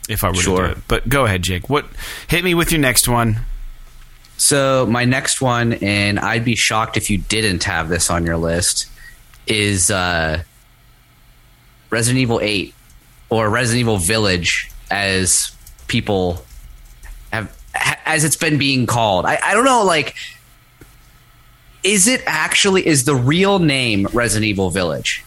[0.09, 0.61] if I were Sure.
[0.61, 0.77] to do it.
[0.87, 1.69] But go ahead, Jake.
[1.69, 1.85] What
[2.27, 3.39] hit me with your next one?
[4.37, 8.37] So my next one, and I'd be shocked if you didn't have this on your
[8.37, 8.87] list,
[9.47, 10.43] is uh,
[11.89, 12.73] Resident Evil Eight
[13.33, 15.55] or Resident Evil Village, as
[15.87, 16.43] people
[17.31, 17.55] have,
[18.05, 19.25] as it's been being called.
[19.25, 20.15] I, I don't know, like
[21.83, 25.23] is it actually is the real name Resident Evil Village?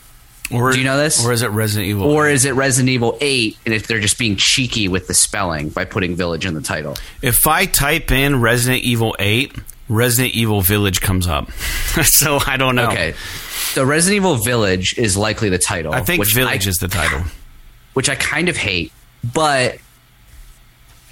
[0.51, 1.25] Or, Do you know this?
[1.25, 2.09] Or is it Resident Evil?
[2.09, 5.71] Or is it Resident Evil 8 and if they're just being cheeky with the spelling
[5.71, 6.97] by putting Village in the title?
[7.21, 9.53] if I type in Resident Evil 8,
[9.88, 11.51] Resident Evil Village comes up.
[12.05, 12.88] so I don't know.
[12.88, 13.14] Okay.
[13.73, 15.92] So Resident Evil Village is likely the title.
[15.92, 17.25] I think which Village I, is the title.
[17.96, 18.92] Which I kind of hate,
[19.32, 19.78] but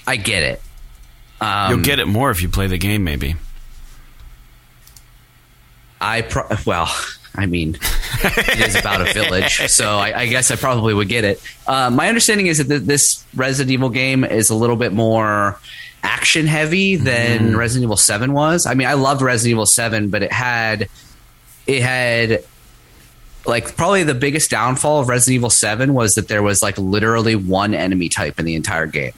[0.07, 0.63] I get it.
[1.41, 3.37] Um, You'll get it more if you play the game, maybe.
[5.99, 6.95] I pro- well,
[7.35, 7.79] I mean,
[8.23, 11.43] it is about a village, so I, I guess I probably would get it.
[11.67, 15.59] Uh, my understanding is that th- this Resident Evil game is a little bit more
[16.03, 17.57] action heavy than Mm-hmm.
[17.57, 18.67] Resident Evil Seven was.
[18.67, 20.89] I mean, I loved Resident Evil Seven, but it had
[21.67, 22.45] it had
[23.47, 27.37] like probably the biggest downfall of Resident Evil 7 was that there was like literally
[27.37, 29.13] one enemy type in the entire game.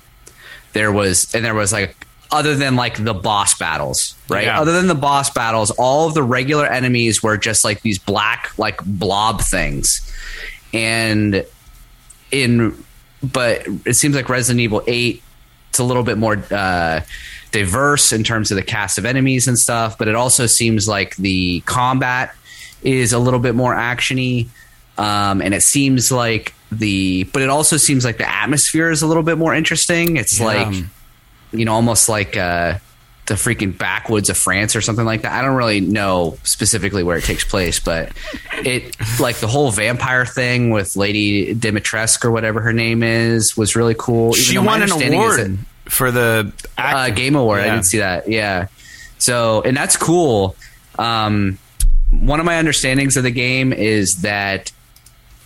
[0.72, 4.44] There was and there was like other than like the boss battles, right?
[4.44, 4.60] Yeah.
[4.60, 8.52] Other than the boss battles, all of the regular enemies were just like these black
[8.58, 10.02] like blob things.
[10.74, 11.46] And
[12.30, 12.84] in
[13.22, 15.22] but it seems like Resident Evil 8
[15.70, 17.00] it's a little bit more uh
[17.52, 21.16] diverse in terms of the cast of enemies and stuff, but it also seems like
[21.16, 22.34] the combat
[22.86, 24.46] is a little bit more actiony,
[24.96, 29.06] um, and it seems like the, but it also seems like the atmosphere is a
[29.06, 30.16] little bit more interesting.
[30.16, 30.46] It's Yeah.
[30.46, 30.74] like,
[31.52, 32.78] you know, almost like uh,
[33.26, 35.32] the freaking backwoods of France or something like that.
[35.32, 38.12] I don't really know specifically where it takes place, but
[38.64, 43.74] it like the whole vampire thing with Lady Dimitrescu or whatever her name is was
[43.74, 44.28] really cool.
[44.36, 45.58] Even She won an award that-
[45.90, 47.10] for the uh.
[47.10, 47.60] Game Award.
[47.60, 48.28] I didn't see that.
[48.28, 48.66] Yeah.
[49.18, 50.56] So, and that's cool.
[50.98, 51.58] Um,
[52.10, 54.72] one of my understandings of the game is that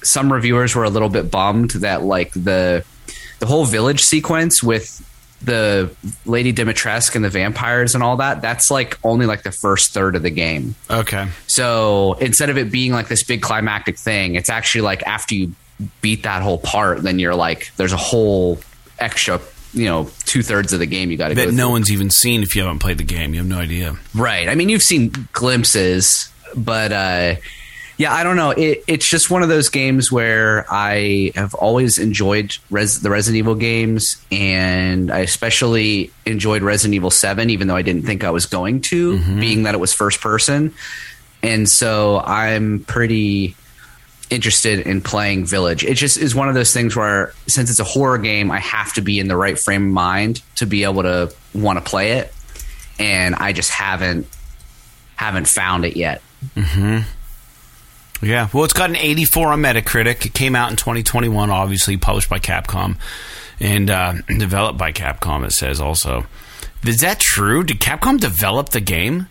[0.03, 2.85] some reviewers were a little bit bummed that like the
[3.38, 5.07] the whole village sequence with
[5.42, 5.90] the
[6.27, 8.42] Lady Dimitrescu and the vampires and all that.
[8.42, 10.75] That's like only like the first third of the game.
[10.90, 11.29] Okay.
[11.46, 15.55] So instead of it being like this big climactic thing, it's actually like after you
[16.03, 18.61] beat that whole part, then you're like, there's a whole
[18.99, 19.40] extra,
[19.73, 21.57] you know, two thirds of the game you got to go That through.
[21.57, 23.33] no one's even seen if you haven't played the game.
[23.33, 23.96] You have no idea.
[24.14, 24.46] Right.
[24.46, 27.35] I mean, you've seen glimpses, but uh,
[28.01, 28.53] yeah, I don't know.
[28.53, 33.37] It, it's just one of those games where I have always enjoyed Res- the Resident
[33.39, 38.31] Evil games, and I especially enjoyed Resident Evil 7, even though I didn't think I
[38.31, 40.73] was going to, being that it was first person.
[41.43, 43.55] And so I'm pretty
[44.31, 45.85] interested in playing Village.
[45.85, 48.95] It just is one of those things where, since it's a horror game, I have
[48.95, 52.13] to be in the right frame of mind to be able to want to play
[52.13, 52.33] it,
[52.99, 54.27] and I just haven't
[55.17, 56.23] haven't found it yet.
[58.22, 58.48] Yeah.
[58.53, 60.26] Well, it's got an 84 on Metacritic.
[60.26, 62.96] It came out in 2021, obviously published by Capcom
[63.59, 65.44] and uh, developed by Capcom.
[65.46, 66.26] It says also.
[66.85, 67.62] Is that true?
[67.64, 69.26] Did Capcom develop the game?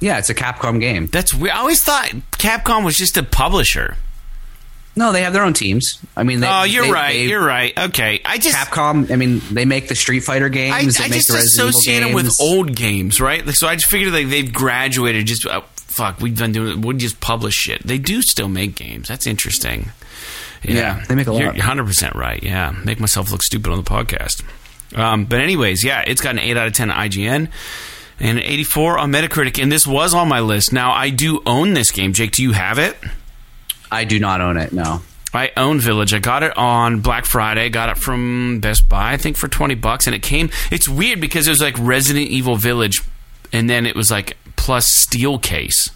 [0.00, 1.06] Yeah, it's a Capcom game.
[1.06, 1.34] That's.
[1.34, 3.96] I always thought Capcom was just a publisher.
[4.96, 5.98] No, they have their own teams.
[6.16, 7.12] I mean, they, oh, you're they- right.
[7.12, 7.76] they- You're right.
[7.78, 8.20] Okay.
[8.24, 9.10] I just Capcom.
[9.10, 10.74] I mean, they make the Street Fighter games.
[10.74, 13.46] I they make just associate them with old games, right?
[13.50, 15.26] So I just figured like they've graduated.
[15.26, 15.60] Just uh,
[15.90, 16.80] fuck, we've been doing.
[16.80, 17.86] We just publish shit.
[17.86, 19.08] They do still make games.
[19.08, 19.90] That's interesting.
[20.62, 21.40] Yeah, they make a lot.
[21.40, 22.42] You're 100 percent right.
[22.42, 24.42] Yeah, make myself look stupid on the podcast.
[24.94, 27.48] Um, but anyways, yeah, it's got an eight out of ten on IGN
[28.20, 30.72] and an 84 on Metacritic, and this was on my list.
[30.72, 32.12] Now I do own this game.
[32.12, 32.96] Jake, do you have it?
[33.90, 34.72] I do not own it.
[34.72, 35.00] No.
[35.32, 36.12] I own Village.
[36.12, 37.68] I got it on Black Friday.
[37.70, 40.06] Got it from Best Buy, I think, for twenty bucks.
[40.06, 40.50] And it came.
[40.70, 43.00] It's weird because it was like Resident Evil Village,
[43.52, 45.88] and then it was like plus steel case.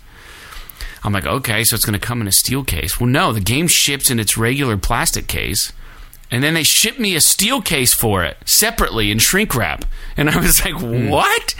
[1.04, 2.98] I'm like, okay, so it's going to come in a steel case.
[2.98, 5.70] Well, no, the game ships in its regular plastic case,
[6.30, 9.84] and then they shipped me a steel case for it separately in shrink wrap,
[10.16, 11.10] and I was like, hmm.
[11.10, 11.54] what?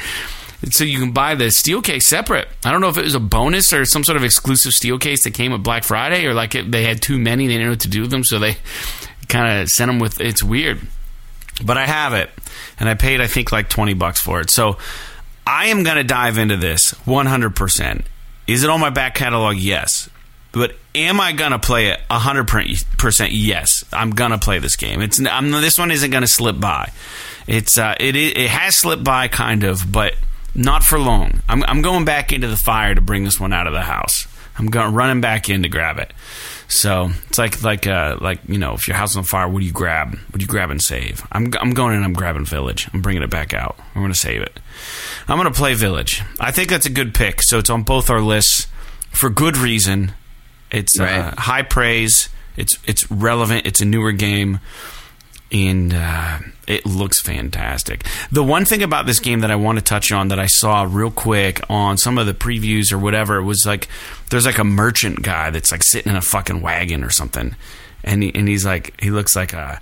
[0.71, 2.49] So you can buy the steel case separate.
[2.65, 5.25] I don't know if it was a bonus or some sort of exclusive steel case
[5.25, 7.73] that came with Black Friday, or like it, they had too many, they didn't know
[7.73, 8.57] what to do with them, so they
[9.29, 10.23] kind of sent them with.
[10.23, 10.81] It's weird,
[11.63, 12.31] but I have it,
[12.81, 14.49] and I paid I think like twenty bucks for it.
[14.49, 14.79] So
[15.47, 18.07] I am going to dive into this one hundred percent.
[18.47, 19.57] Is it on my back catalog?
[19.57, 20.11] Yes.
[20.53, 21.99] But am I gonna play it?
[22.09, 23.33] hundred percent.
[23.33, 25.03] Yes, I'm gonna play this game.
[25.03, 26.93] It's I'm, this one isn't gonna slip by.
[27.49, 30.15] It's uh, it it has slipped by kind of, but
[30.55, 31.43] not for long.
[31.49, 34.29] I'm I'm going back into the fire to bring this one out of the house.
[34.57, 36.13] I'm going running back in to grab it.
[36.69, 39.61] So it's like like uh like you know if your house is on fire, what
[39.61, 40.11] do you grab?
[40.11, 41.27] What do you grab and save?
[41.31, 42.03] I'm I'm going in.
[42.03, 42.89] I'm grabbing Village.
[42.93, 43.77] I'm bringing it back out.
[43.95, 44.59] I'm going to save it.
[45.29, 46.23] I'm going to play Village.
[46.41, 47.43] I think that's a good pick.
[47.43, 48.67] So it's on both our lists
[49.11, 50.13] for good reason.
[50.71, 52.29] It's uh, high praise.
[52.57, 53.67] It's it's relevant.
[53.67, 54.61] It's a newer game.
[55.55, 58.05] And uh, it looks fantastic.
[58.33, 60.83] The one thing about this game that I want to touch on that I saw
[60.83, 63.89] real quick on some of the previews or whatever was like
[64.31, 67.55] there's like a merchant guy that's like sitting in a fucking wagon or something,
[68.03, 69.81] and he, and he's like he looks like a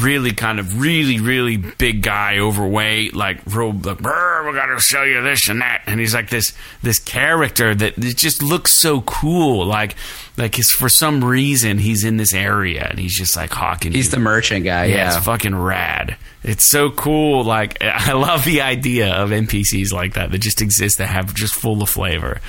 [0.00, 5.02] really kind of really really big guy overweight like real like "Brr, we gotta show
[5.02, 9.02] you this and that and he's like this this character that it just looks so
[9.02, 9.94] cool like
[10.38, 14.06] like his, for some reason he's in this area and he's just like hawking He's
[14.06, 14.12] you.
[14.12, 14.86] the merchant guy.
[14.86, 15.16] yeah, Yeah.
[15.16, 20.30] it's fucking rad it's so cool like i love the idea of npcs like that
[20.30, 22.40] that just exist that have just full of flavor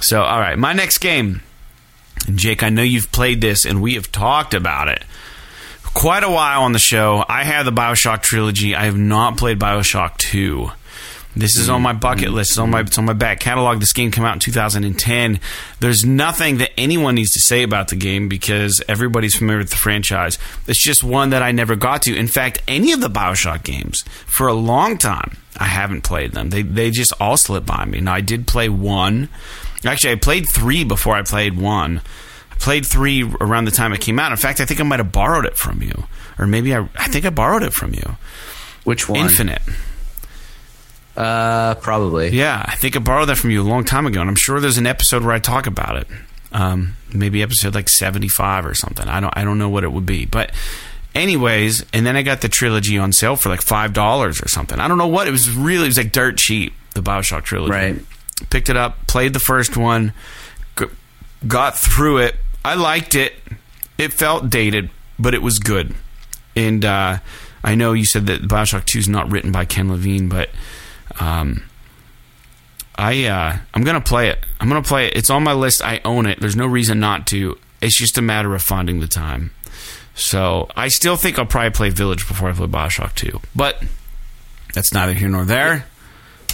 [0.00, 1.42] so all right my next game
[2.28, 5.02] and jake i know you've played this and we have talked about it
[5.94, 7.24] quite a while on the show.
[7.28, 8.74] I have the Bioshock trilogy.
[8.74, 10.70] I have not played Bioshock 2.
[11.36, 12.52] This is on my bucket list.
[12.52, 13.78] It's on my it's on my back catalog.
[13.78, 15.38] This game came out in 2010.
[15.78, 19.76] There's nothing that anyone needs to say about the game because everybody's familiar with the
[19.76, 20.36] franchise.
[20.66, 22.16] It's just one that I never got to.
[22.16, 26.50] In fact, any of the BioShock games for a long time, I haven't played them.
[26.50, 28.00] They they just all slipped by me.
[28.00, 29.28] Now I did play one.
[29.84, 32.00] Actually, I played 3 before I played 1
[32.58, 34.32] played three around the time it came out.
[34.32, 36.04] In fact, I think I might have borrowed it from you,
[36.38, 38.16] or maybe I I think I borrowed it from you.
[38.84, 39.20] Which one?
[39.20, 39.62] Infinite.
[41.16, 42.28] Uh, probably.
[42.30, 44.60] Yeah, I think I borrowed that from you a long time ago, and I'm sure
[44.60, 46.06] there's an episode where I talk about it.
[46.52, 49.06] Um, maybe episode like 75 or something.
[49.06, 50.52] I don't I don't know what it would be, but
[51.14, 54.78] anyways, and then I got the trilogy on sale for like five dollars or something.
[54.78, 55.50] I don't know what it was.
[55.50, 56.72] Really, it was like dirt cheap.
[56.94, 57.72] The Bioshock trilogy.
[57.72, 57.96] Right.
[58.50, 60.12] Picked it up, played the first one,
[61.46, 62.36] got through it.
[62.64, 63.34] I liked it.
[63.96, 65.94] It felt dated, but it was good.
[66.54, 67.18] And uh,
[67.62, 70.50] I know you said that Bioshock Two is not written by Ken Levine, but
[71.20, 71.64] um,
[72.96, 74.44] I uh, I'm gonna play it.
[74.60, 75.16] I'm gonna play it.
[75.16, 75.82] It's on my list.
[75.82, 76.40] I own it.
[76.40, 77.58] There's no reason not to.
[77.80, 79.52] It's just a matter of finding the time.
[80.14, 83.82] So I still think I'll probably play Village before I play Bioshock Two, but
[84.74, 85.86] that's neither here nor there.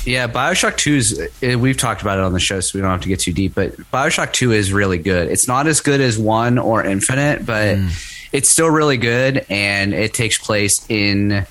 [0.04, 2.90] Yeah, Bioshock 2 is, uh, we've talked about it on the show, so we don't
[2.90, 5.28] have to get too deep, but Bioshock 2 is really good.
[5.28, 7.78] It's not as good as 1 or Infinite, but
[8.32, 11.46] it's still really good, and it takes place in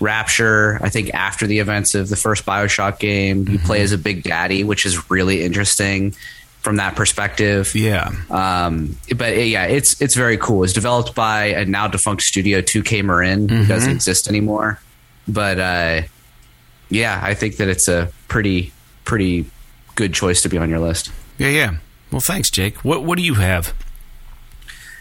[0.00, 3.48] Rapture, I think, after the events of the first Bioshock game.
[3.48, 6.14] You play as a Big Daddy, which is really interesting
[6.60, 7.74] from that perspective.
[7.74, 8.12] Yeah.
[8.30, 10.62] Um, but uh, yeah, it's it's very cool.
[10.62, 14.78] It's developed by a now defunct studio, 2K Marin, who doesn't exist anymore.
[15.26, 16.02] But uh,
[16.90, 18.72] yeah, I think that it's a pretty
[19.04, 19.46] pretty
[19.94, 21.10] good choice to be on your list.
[21.38, 21.76] Yeah, yeah.
[22.10, 22.84] Well, thanks, Jake.
[22.84, 23.74] What what do you have?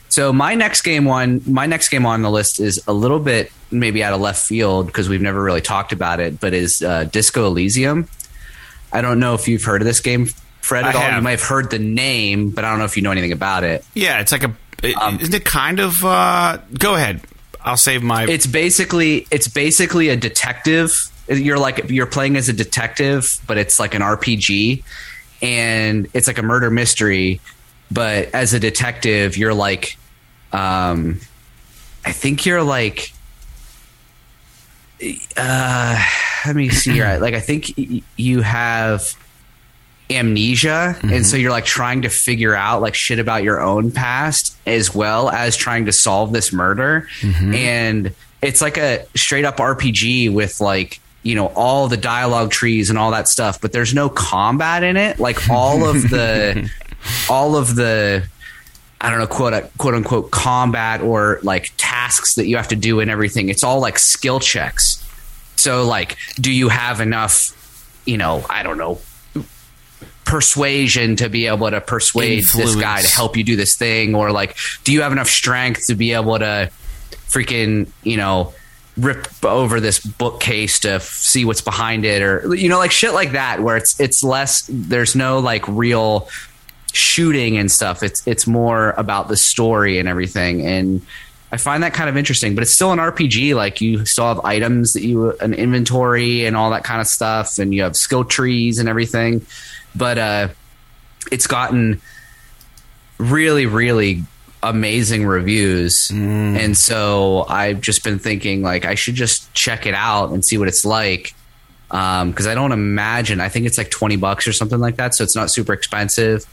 [0.10, 3.52] So my next game one, my next game on the list is a little bit
[3.72, 7.04] maybe out of left field because we've never really talked about it, but is uh,
[7.06, 8.08] Disco Elysium.
[8.92, 10.28] I don't know if you've heard of this game,
[10.62, 11.04] Fred, at I all.
[11.04, 11.16] have.
[11.18, 13.64] You might have heard the name, but I don't know if you know anything about
[13.66, 13.84] it.
[13.94, 14.56] Yeah, it's like a.
[14.84, 16.04] Isn't it kind of?
[16.06, 17.22] Uh, go ahead.
[17.62, 18.26] I'll save my.
[18.26, 23.80] it's basically it's basically a detective you're like you're playing as a detective but it's
[23.80, 24.84] like an rpg
[25.42, 27.40] and it's like a murder mystery
[27.92, 29.98] but as a detective you're like
[30.54, 31.20] um
[32.06, 33.12] i think you're like
[35.36, 36.04] uh
[36.46, 37.18] let me see here.
[37.22, 37.74] Like i think
[38.16, 39.14] you have
[40.10, 44.56] amnesia and so you're like trying to figure out like shit about your own past
[44.66, 47.10] as well as trying to solve this murder.
[47.54, 52.90] And it's like a straight up rpg with like you know all the dialogue trees
[52.90, 56.70] and all that stuff but there's no combat in it like all of the
[57.30, 58.24] all of the
[59.00, 63.00] I don't know, quote quote unquote combat or like tasks that you have to do
[63.00, 63.50] and everything.
[63.50, 65.04] It's all like skill checks.
[65.56, 67.54] So like, do you have enough,
[68.06, 69.00] you know, I don't know,
[70.26, 74.32] persuasion to be able to persuade this guy to help you do this thing, or
[74.32, 76.72] like, do you have enough strength to be able to
[77.30, 78.54] freaking, you know,
[78.98, 83.14] rip over this bookcase to f- see what's behind it, or you know, like shit
[83.14, 84.68] like that, where it's it's less.
[84.70, 86.30] There's no like real
[86.94, 88.04] shooting and stuff.
[88.04, 90.66] It's it's more about the story and everything.
[90.66, 91.02] And
[91.52, 92.56] I find that kind of interesting.
[92.56, 93.56] But it's still an RPG.
[93.56, 97.60] Like you still have items that you an inventory and all that kind of stuff,
[97.60, 99.46] and you have skill trees and everything.
[99.96, 100.48] But uh,
[101.32, 102.02] it's gotten
[103.18, 104.24] really, really
[104.64, 106.10] amazing reviews.
[106.10, 110.58] And so I've just been thinking like I should just check it out and see
[110.58, 111.34] what it's like.
[111.90, 115.16] Um, cause I don't imagine, I think it's like 20 bucks or something like that.
[115.16, 116.46] So it's not super expensive,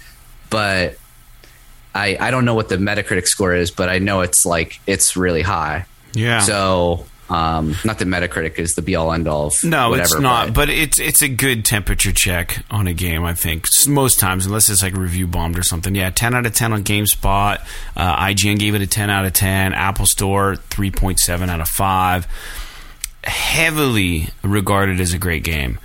[0.49, 0.97] but
[1.95, 5.17] I, I don't know what the Metacritic score is, but I know it's like, it's
[5.17, 5.87] really high.
[6.13, 6.41] yeah.
[6.41, 10.47] So Um, not that Metacritic is the be all end all No, whatever, it's not.
[10.49, 13.25] but- But, it's it's a good temperature check on a game.
[13.25, 15.95] I think most times, unless it's like review bombed or something.
[15.95, 17.61] Yeah, ten out of ten on GameSpot.
[17.97, 19.73] Uh, IGN gave it a ten out of ten.
[19.73, 22.27] Apple Store three point seven out of five.
[23.25, 25.79] Heavily regarded as a great game.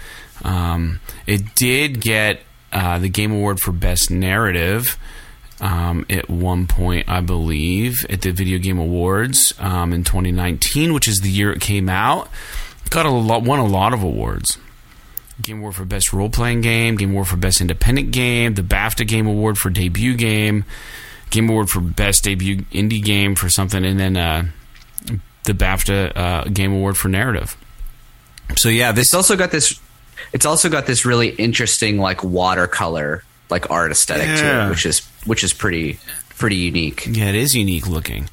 [0.44, 2.42] Um, it did get
[2.74, 4.98] uh, the Game Award for Best Narrative.
[5.62, 11.08] Um, at one point, I believe, at the Video Game Awards um, in 2019, which
[11.08, 12.30] is the year it came out,
[12.90, 14.58] got a lot, won a lot of awards.
[15.42, 19.08] Game Award for Best Role Playing Game, Game Award for Best Independent Game, the BAFTA
[19.08, 20.66] Game Award for Debut Game,
[21.30, 24.46] Game Award for Best Debut Indie Game for something, and then uh,
[25.44, 27.56] the BAFTA uh, Game Award for Narrative.
[28.56, 29.80] So yeah, this it's also got this.
[30.34, 35.00] It's also got this really interesting like watercolor like art aesthetic to it, which is
[35.26, 36.00] which is pretty
[36.38, 37.06] pretty unique.
[37.10, 38.30] Yeah, it is unique looking.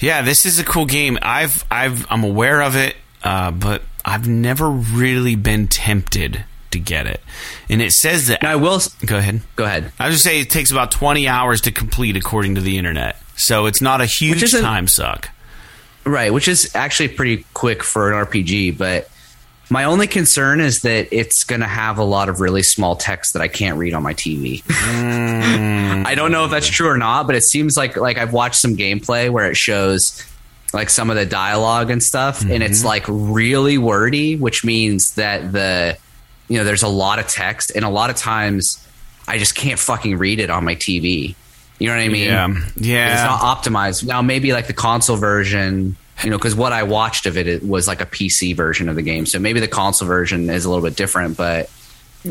[0.00, 1.18] Yeah, this is a cool game.
[1.22, 7.06] I've I've I'm aware of it, uh, but I've never really been tempted to get
[7.06, 7.20] it.
[7.68, 9.42] And it says that Now I will go ahead.
[9.56, 9.92] go ahead.
[9.98, 13.16] I was just say it takes about 20 hours to complete according to the internet.
[13.36, 15.30] So it's not a huge time suck.
[16.04, 19.08] Right, which is actually pretty quick for an RPG, but
[19.70, 23.32] my only concern is that it's going to have a lot of really small text
[23.32, 24.62] that I can't read on my TV.
[24.62, 26.06] Mm.
[26.06, 28.56] I don't know if that's true or not, but it seems like like I've watched
[28.56, 30.22] some gameplay where it shows
[30.72, 32.88] like some of the dialogue and stuff and it's mm-hmm.
[32.88, 35.96] like really wordy, which means that the
[36.48, 38.86] you know, there's a lot of text and a lot of times
[39.26, 41.34] I just can't fucking read it on my TV.
[41.78, 42.28] You know what I mean?
[42.76, 43.12] Yeah.
[43.12, 44.06] It's not optimized.
[44.06, 47.62] Now, maybe like the console version, you know, because what I watched of it, it
[47.62, 49.26] was like a PC version of the game.
[49.26, 51.70] So maybe the console version is a little bit different, but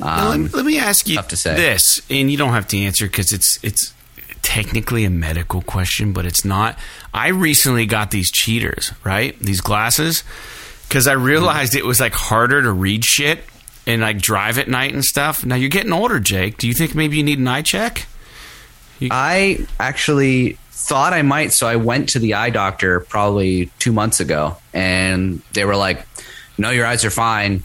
[0.02, 1.18] um, let, let me ask you
[1.56, 3.94] this, and you don't have to answer because it's it's
[4.42, 6.78] technically a medical question, but it's not.
[7.14, 9.38] I recently got these cheaters, right?
[9.40, 10.24] These glasses,
[10.88, 13.42] because I realized it was like harder to read shit
[13.86, 15.46] and like drive at night and stuff.
[15.46, 16.58] Now you're getting older, Jake.
[16.58, 18.08] Do you think maybe you need an eye check?
[19.12, 20.58] I actually
[20.88, 21.54] thought I might.
[21.54, 26.06] So I went to the eye doctor probably two months ago, and they were like,
[26.58, 27.64] "No, your eyes are fine."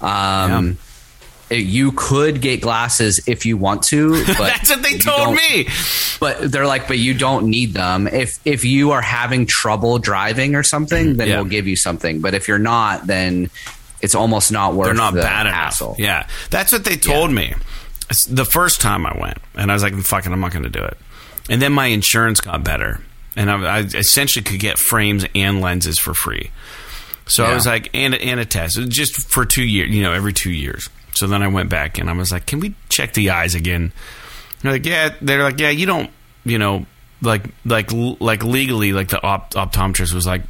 [0.00, 0.78] Um,
[1.48, 5.68] it- You could get glasses if you want to, but That's what they told me.
[6.18, 8.08] But they're like, but you don't need them.
[8.08, 11.36] If if you are having trouble driving or something, then Yeah.
[11.36, 12.20] we'll give you something.
[12.20, 13.48] But if you're not, then
[14.02, 15.94] it's almost not worth They're not the bad hassle.
[15.94, 15.98] enough.
[16.00, 17.54] Yeah, that's what they told me.
[18.28, 20.82] The first time I went, and I was like, "Fucking, I'm not going to do
[20.84, 20.96] it."
[21.48, 23.00] And then my insurance got better,
[23.36, 26.50] and I, I essentially could get frames and lenses for free.
[27.28, 30.32] So I was like, and, and a test, just for two years, you know, every
[30.32, 30.88] two years.
[31.12, 33.92] So then I went back and I was like, "Can we check the eyes again?"
[34.62, 36.10] They're like, "Yeah." They're like, "Yeah, you don't,
[36.44, 36.86] you know,
[37.22, 40.42] like like like legally, like the opt- optometrist was like,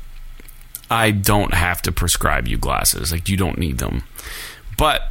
[0.90, 3.12] I don't have to prescribe you glasses.
[3.12, 4.04] Like you don't need them.
[4.76, 5.02] But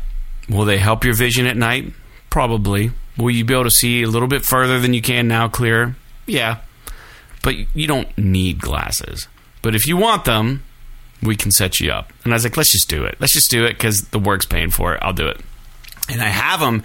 [0.50, 1.94] will they help your vision at night?
[2.30, 2.92] Probably.
[3.18, 5.95] Will you be able to see a little bit further than you can now clear?
[6.26, 6.59] Yeah.
[7.43, 9.28] But you don't need glasses.
[9.61, 10.63] But if you want them,
[11.22, 12.11] we can set you up.
[12.24, 13.16] And I was like, let's just do it.
[13.20, 14.99] Let's just do it because the work's paying for it.
[15.01, 15.39] I'll do it.
[16.09, 16.84] And I have them.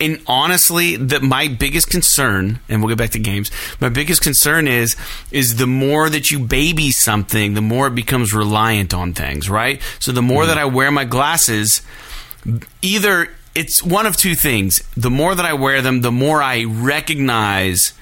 [0.00, 3.52] And honestly, that my biggest concern, and we'll get back to games.
[3.80, 4.96] My biggest concern is
[5.30, 9.80] is the more that you baby something, the more it becomes reliant on things, right?
[10.00, 10.48] So the more mm-hmm.
[10.48, 11.82] that I wear my glasses,
[12.80, 14.80] either it's one of two things.
[14.96, 17.92] The more that I wear them, the more I recognize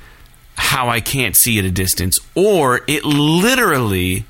[0.54, 4.26] how I can't see at a distance, or it literally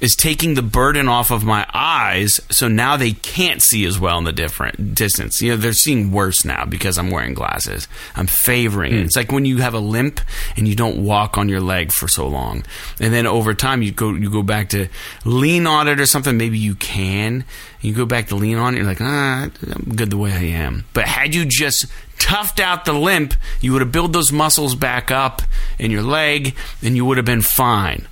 [0.00, 4.18] is taking the burden off of my eyes, so now they can't see as well
[4.18, 5.40] in the different distance.
[5.40, 7.88] You know, they're seeing worse now because I'm wearing glasses.
[8.14, 9.04] I'm favoring it.
[9.04, 10.20] It's like when you have a limp
[10.56, 12.64] and you don't walk on your leg for so long,
[13.00, 14.88] and then over time you go you go back to
[15.24, 16.36] lean on it or something.
[16.36, 17.44] Maybe you can.
[17.80, 18.78] You go back to lean on it.
[18.78, 20.84] You're like, ah, I'm good the way I am.
[20.94, 21.86] But had you just
[22.18, 25.42] toughed out the limp, you would have built those muscles back up
[25.78, 28.08] in your leg, and you would have been fine.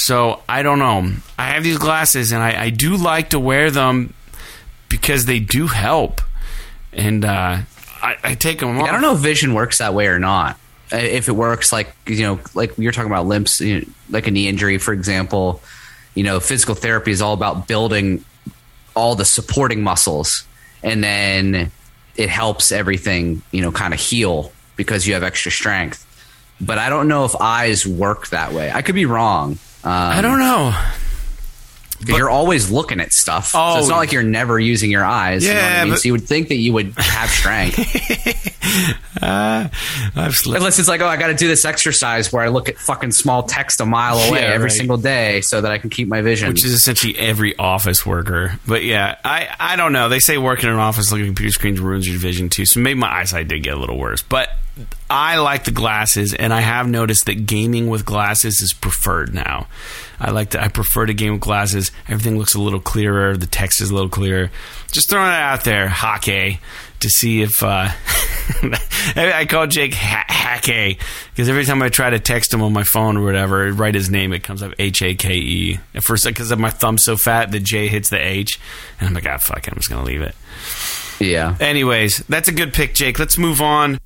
[0.00, 1.12] So I don't know.
[1.38, 4.14] I have these glasses, and I, I do like to wear them
[4.88, 6.22] because they do help,
[6.90, 7.58] and uh,
[8.02, 8.88] I, I take them off.
[8.88, 10.58] I don't know if vision works that way or not.
[10.90, 14.26] Uh, If it works, like you know, like you're talking about limps, you know, like
[14.26, 15.60] a knee injury, for example.
[16.14, 18.24] You know, physical therapy is all about building
[18.96, 20.44] all the supporting muscles,
[20.82, 21.70] and then
[22.16, 26.06] it helps everything, you know, kind of heal because you have extra strength.
[26.58, 28.72] But I don't know if eyes work that way.
[28.72, 29.58] I could be wrong.
[29.84, 30.74] Um, I don't know.
[32.00, 33.52] because you're always looking at stuff.
[33.54, 33.78] Oh, so Oh.
[33.78, 35.44] it's not like you're never using your eyes.
[35.44, 35.92] you know what Yeah, I mean?
[35.92, 38.56] but- so you would think that you would have strength.
[39.20, 39.68] Uh.
[40.14, 43.10] Unless it's like, oh, I got to do this exercise where I look at fucking
[43.12, 44.72] small text a mile away Yeah, every right.
[44.72, 46.48] single day so that I can keep my vision.
[46.48, 48.58] Which is essentially every office worker.
[48.66, 50.08] But yeah, I, I don't know.
[50.08, 52.64] They say working in an office looking at computer screens ruins your vision too.
[52.64, 54.22] So maybe my eyesight did get a little worse.
[54.22, 54.50] But
[55.08, 59.66] I like the glasses, and I have noticed that gaming with glasses is preferred now.
[60.18, 60.62] I like to.
[60.62, 61.90] I prefer to game with glasses.
[62.08, 63.36] Everything looks a little clearer.
[63.36, 64.50] The text is a little clearer.
[64.92, 66.60] Just throwing it out there, hockey,
[67.00, 67.88] to see if uh,
[69.16, 70.98] I call Jake ha- Hackey
[71.30, 74.10] because every time I try to text him on my phone or whatever, write his
[74.10, 75.80] name, it comes up H A K E.
[75.94, 78.60] At first, because of my thumb's so fat, the J hits the H,
[78.98, 80.34] and I'm like, ah, fuck it, I'm just gonna leave it.
[81.18, 81.56] yeah.
[81.60, 83.18] Anyways, that's a good pick, Jake.
[83.18, 83.98] Let's move on.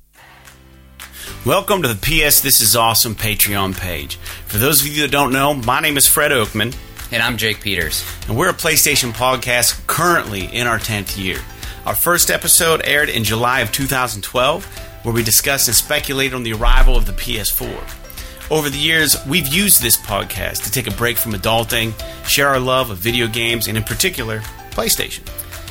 [1.45, 4.15] Welcome to the PS This Is Awesome Patreon page.
[4.47, 6.75] For those of you that don't know, my name is Fred Oakman,
[7.11, 8.03] And I'm Jake Peters.
[8.27, 11.37] and we're a PlayStation podcast currently in our 10th year.
[11.85, 14.65] Our first episode aired in July of 2012,
[15.03, 18.51] where we discussed and speculated on the arrival of the PS4.
[18.51, 21.93] Over the years, we've used this podcast to take a break from adulting,
[22.27, 24.39] share our love of video games, and in particular,
[24.71, 25.21] PlayStation.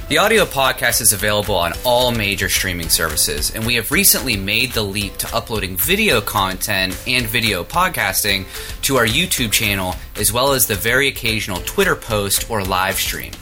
[0.07, 4.73] The audio podcast is available on all major streaming services, and we have recently made
[4.73, 8.45] the leap to uploading video content and video podcasting
[8.83, 13.33] to our YouTube channel, as well as the very occasional Twitter post or live stream.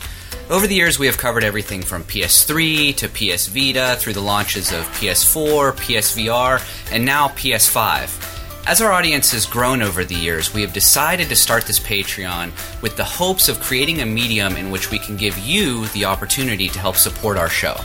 [0.50, 4.70] Over the years, we have covered everything from PS3 to PS Vita through the launches
[4.70, 8.31] of PS4, PSVR, and now PS5.
[8.64, 12.52] As our audience has grown over the years, we have decided to start this Patreon
[12.80, 16.68] with the hopes of creating a medium in which we can give you the opportunity
[16.68, 17.76] to help support our show.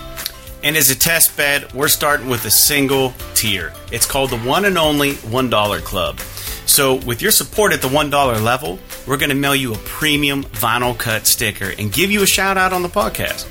[0.61, 3.73] And as a test bed, we're starting with a single tier.
[3.91, 6.19] It's called the one and only $1 Club.
[6.67, 10.43] So, with your support at the $1 level, we're going to mail you a premium
[10.43, 13.47] vinyl cut sticker and give you a shout out on the podcast.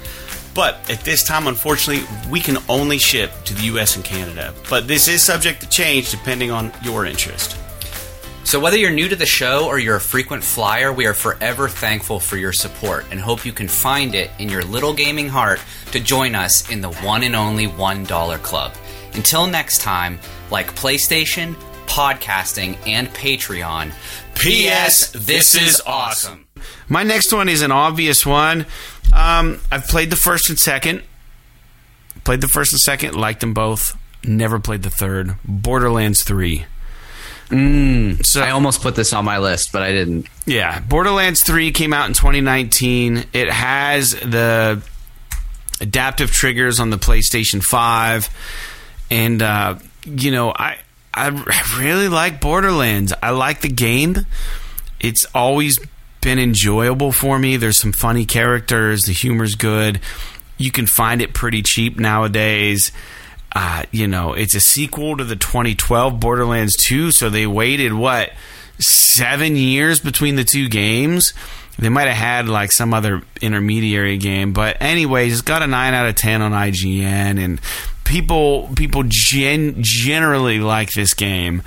[0.57, 4.55] But at this time, unfortunately, we can only ship to the US and Canada.
[4.71, 7.59] But this is subject to change depending on your interest.
[8.45, 11.69] So, whether you're new to the show or you're a frequent flyer, we are forever
[11.69, 15.61] thankful for your support and hope you can find it in your little gaming heart
[15.93, 18.73] to join us in the one and only $1 club.
[19.15, 20.19] Until next time,
[20.51, 21.55] like PlayStation,
[21.87, 23.93] podcasting, and Patreon,
[24.37, 25.11] P.S.
[25.11, 26.47] This is awesome.
[26.89, 28.67] My next one is an obvious one.
[29.13, 31.03] Um, I've played the first and second.
[32.25, 33.97] Played the first and second, liked them both.
[34.25, 35.37] Never played the third.
[35.45, 36.65] Borderlands 3.
[37.49, 40.27] So I almost put this on my list, but I didn't.
[40.47, 43.27] yeah, Borderlands 3 came out in 2019.
[43.33, 44.83] It has the
[45.81, 48.29] adaptive triggers on the PlayStation 5
[49.11, 50.79] and uh, you know, I
[51.15, 51.29] I
[51.79, 53.13] really like Borderlands.
[53.23, 54.27] I like the game.
[55.01, 55.79] It's always
[56.27, 57.57] been enjoyable for me.
[57.57, 60.01] There's some funny characters, the humor's good.
[60.59, 62.91] You can find it pretty cheap nowadays.
[63.55, 68.33] Uh, you know, it's a sequel to the 2012 Borderlands 2, so they waited what
[68.81, 71.33] seven years between the two games.
[71.79, 75.95] They might have had like some other intermediary game, but anyways, it's got a nine
[75.95, 77.61] out of ten on IGN, and
[78.03, 81.63] people people gen- generally like this game.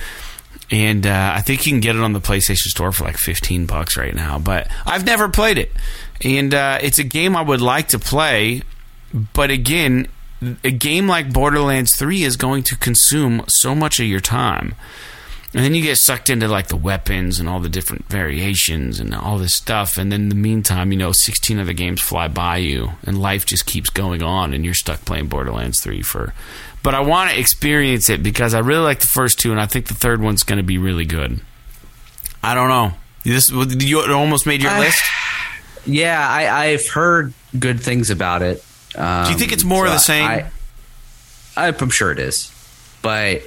[0.71, 3.65] And uh, I think you can get it on the PlayStation Store for like fifteen
[3.65, 4.37] bucks right now.
[4.37, 5.71] But I've never played it,
[6.23, 8.61] and uh, it's a game I would like to play.
[9.33, 10.07] But again,
[10.63, 14.75] a game like Borderlands 3 is going to consume so much of your time.
[15.51, 19.15] And then you get sucked into like the weapons and all the different variations and
[19.15, 19.97] all this stuff.
[19.97, 23.47] And then in the meantime, you know, 16 other games fly by you and life
[23.47, 26.33] just keeps going on and you're stuck playing Borderlands 3 for.
[26.81, 29.65] But I want to experience it because I really like the first two and I
[29.65, 31.41] think the third one's going to be really good.
[32.41, 32.93] I don't know.
[33.25, 35.03] This you almost made your I- list.
[35.85, 38.63] Yeah, I, I've heard good things about it.
[38.95, 40.25] Um, Do you think it's more of the same?
[40.25, 40.45] I,
[41.57, 42.51] I'm sure it is,
[43.01, 43.41] but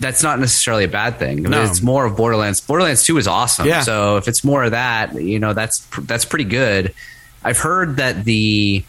[0.00, 1.42] that's not necessarily a bad thing.
[1.42, 1.62] No.
[1.64, 2.60] It's more of Borderlands.
[2.60, 3.66] Borderlands Two is awesome.
[3.66, 3.82] Yeah.
[3.82, 6.94] So if it's more of that, you know, that's that's pretty good.
[7.44, 8.84] I've heard that the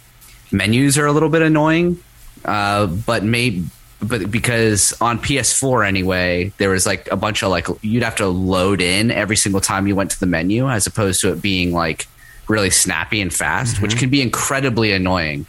[0.52, 2.00] menus are a little bit annoying,
[2.46, 3.66] uh, but maybe.
[4.04, 8.28] But because on PS4 anyway, there was like a bunch of like you'd have to
[8.28, 11.72] load in every single time you went to the menu, as opposed to it being
[11.72, 12.08] like
[12.48, 15.46] really snappy and fast, which can be incredibly annoying.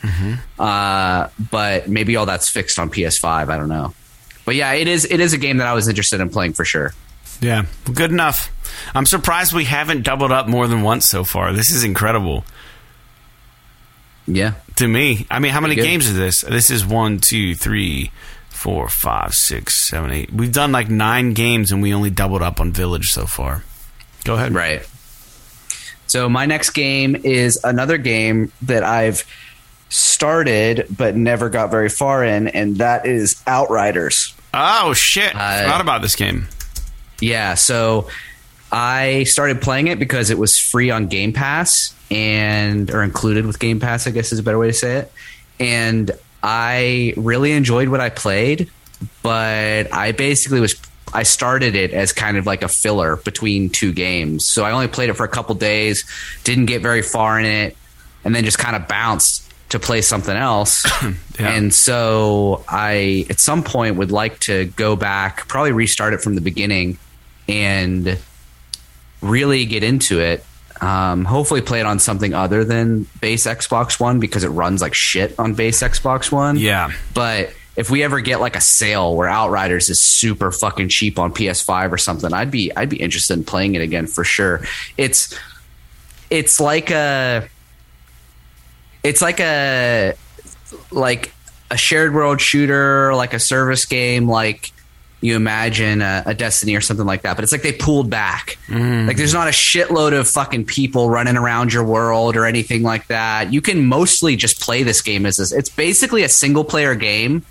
[0.58, 3.48] Uh, but maybe all that's fixed on PS5.
[3.48, 3.94] I don't know.
[4.44, 5.06] But yeah, it is.
[5.06, 6.92] It is a game that I was interested in playing for sure.
[7.40, 7.64] Yeah,
[7.94, 8.50] good enough.
[8.94, 11.52] I'm surprised we haven't doubled up more than once so far.
[11.52, 12.44] This is incredible
[14.26, 15.26] Yeah, to me.
[15.30, 16.42] I mean, how many games is this?
[16.42, 18.10] This is one, two, three,
[18.48, 20.32] four, five, six, seven, eight.
[20.32, 23.64] We've done like nine games and we only doubled up on Village so far.
[24.24, 24.52] Go ahead.
[24.54, 24.86] right.
[26.06, 29.24] So my next game is another game that I've
[29.88, 34.34] started but never got very far in, and that is Outriders.
[34.52, 35.34] Oh shit!
[35.34, 36.48] Uh, Forgot about this game.
[37.20, 38.08] Yeah, so
[38.72, 43.58] I started playing it because it was free on Game Pass and or included with
[43.58, 45.12] Game Pass, I guess is a better way to say it.
[45.60, 46.10] And
[46.42, 48.70] I really enjoyed what I played,
[49.22, 50.74] but I basically was
[51.14, 54.46] I started it as kind of like a filler between two games.
[54.46, 56.04] So I only played it for a couple days,
[56.42, 57.76] didn't get very far in it,
[58.24, 60.86] and then just kind of bounced to play something else.
[61.40, 61.50] Yeah.
[61.54, 66.34] And so I at some point would like to go back, probably restart it from
[66.34, 66.98] the beginning
[67.48, 68.18] and
[69.22, 70.44] really get into it.
[70.80, 74.94] Um, hopefully play it on something other than base Xbox One because it runs like
[74.94, 76.56] shit on base Xbox One.
[76.56, 76.90] Yeah.
[77.14, 81.32] But if we ever get like a sale where Outriders is super fucking cheap on
[81.32, 84.62] PS5 or something, I'd be I'd be interested in playing it again for sure.
[84.98, 85.38] It's
[86.30, 87.48] it's like a
[89.04, 90.14] it's like a
[90.90, 91.32] like
[91.70, 94.71] a shared world shooter, like a service game, like
[95.22, 97.36] you imagine a, a Destiny or something like that.
[97.36, 98.58] But it's like they pulled back.
[99.06, 103.06] Like there's not a shitload of fucking people running around your world or anything like
[103.06, 103.52] that.
[103.52, 105.52] You can mostly just play this game as this.
[105.52, 107.44] It's basically a single player game,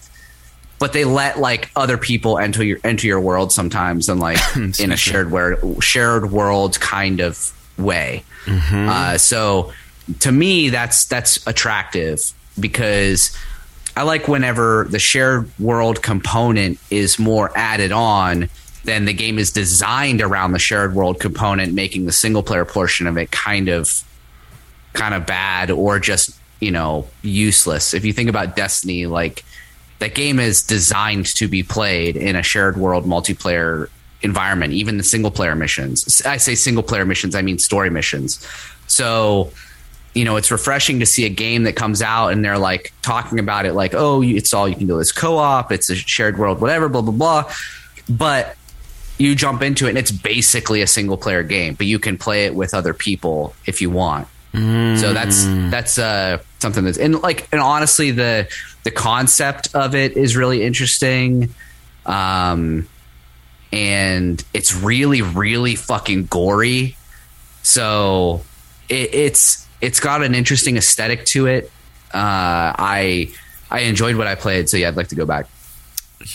[0.79, 4.39] but they let like other people enter your enter your world sometimes and like
[4.79, 8.23] in a shared world shared world kind of way.
[8.89, 9.71] Uh, so
[10.19, 12.19] to me, that's that's attractive
[12.59, 13.35] because
[13.95, 18.49] I like whenever the shared world component is more added on
[18.83, 23.05] than the game is designed around the shared world component, making the single player portion
[23.07, 24.03] of it kind of
[24.93, 27.93] kind of bad or just you know useless.
[27.93, 29.43] If you think about Destiny, like
[29.99, 33.87] that game is designed to be played in a shared world multiplayer
[34.23, 36.21] environment, even the single player missions.
[36.25, 38.45] I say single player missions, I mean story missions.
[38.87, 39.51] So,
[40.13, 43.39] you know, it's refreshing to see a game that comes out and they're like talking
[43.39, 46.37] about it like, oh, it's all you can do is co op, it's a shared
[46.37, 47.53] world, whatever, blah, blah, blah.
[48.09, 48.55] But
[49.17, 52.45] you jump into it and it's basically a single player game, but you can play
[52.45, 54.27] it with other people if you want.
[54.97, 58.49] So that's that's uh, something that's and like and honestly the
[58.83, 61.53] the concept of it is really interesting,
[62.05, 62.87] um,
[63.71, 66.97] and it's really really fucking gory.
[67.63, 68.41] So
[68.89, 71.71] it, it's it's got an interesting aesthetic to it.
[72.13, 73.31] Uh, I
[73.69, 75.47] I enjoyed what I played, so yeah, I'd like to go back.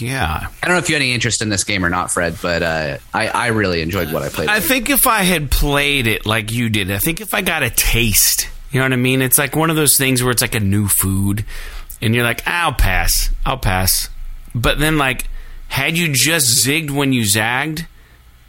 [0.01, 0.49] Yeah.
[0.63, 2.63] I don't know if you had any interest in this game or not, Fred, but
[2.63, 4.49] uh, I I really enjoyed what I played.
[4.49, 7.63] I think if I had played it like you did, I think if I got
[7.63, 9.23] a taste, you know what I mean?
[9.23, 11.45] It's like one of those things where it's like a new food,
[12.03, 14.09] and you're like, I'll pass, I'll pass.
[14.55, 15.29] But then, like,
[15.69, 17.87] had you just zigged when you zagged,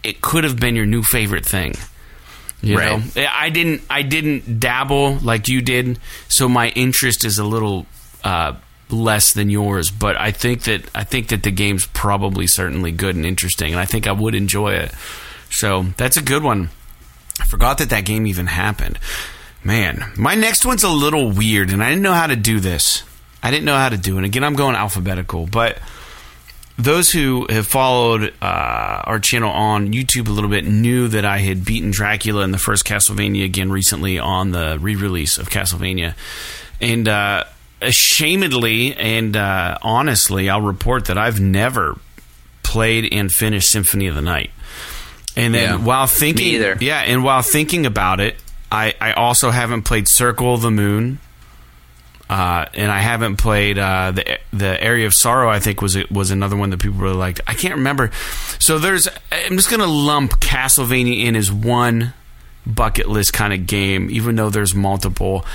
[0.03, 1.75] it could have been your new favorite thing.
[2.61, 3.15] You Right.
[3.15, 7.85] know, I didn't, I didn't dabble like you did, so my interest is a little
[8.23, 8.53] uh,
[8.89, 9.91] less than yours.
[9.91, 13.79] But I think that I think that the game's probably certainly good and interesting, and
[13.79, 14.91] I think I would enjoy it.
[15.51, 16.69] So that's a good one.
[17.39, 18.97] I forgot that that game even happened.
[19.63, 23.03] Man, my next one's a little weird, and I didn't know how to do this.
[23.43, 24.25] I didn't know how to do it.
[24.25, 25.77] Again, I'm going alphabetical, but
[26.77, 28.45] those who have followed uh,
[29.05, 32.57] our channel on YouTube a little bit knew that I had beaten Dracula in the
[32.57, 36.13] first Castlevania again recently on the re-release of Castlevania,
[36.79, 37.43] and uh,
[37.81, 41.97] ashamedly and uh, honestly, I'll report that I've never
[42.63, 44.51] played and finished Symphony of the Night.
[45.35, 45.85] And then Yeah.
[45.85, 48.35] while thinking, yeah, and while thinking about it,
[48.71, 51.19] I, I also haven't played Circle of the Moon,
[52.29, 55.49] uh, and I haven't played uh, the the Aria of Sorrow.
[55.49, 57.41] I think was was another one that people really liked.
[57.47, 58.11] I can't remember.
[58.59, 59.07] So there's.
[59.31, 62.13] I'm just gonna lump Castlevania in as one
[62.65, 65.45] bucket list kind of game, even though there's multiple.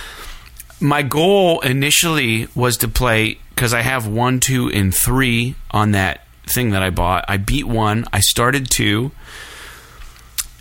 [0.80, 6.26] My goal initially was to play because I have one, two, and three on that
[6.46, 7.26] thing that I bought.
[7.28, 8.06] I beat one.
[8.12, 9.12] I started two.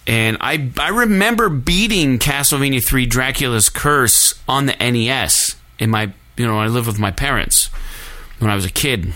[0.07, 6.47] And I I remember beating Castlevania 3 Dracula's Curse on the NES in my you
[6.47, 7.67] know I lived with my parents
[8.39, 9.13] when I was a kid.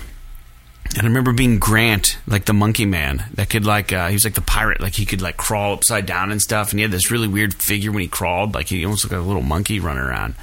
[0.89, 4.23] And I remember being Grant, like the monkey man, that could like uh, he was
[4.23, 6.91] like the pirate, like he could like crawl upside down and stuff, and he had
[6.91, 9.79] this really weird figure when he crawled, like he almost looked like a little monkey
[9.79, 10.35] running around,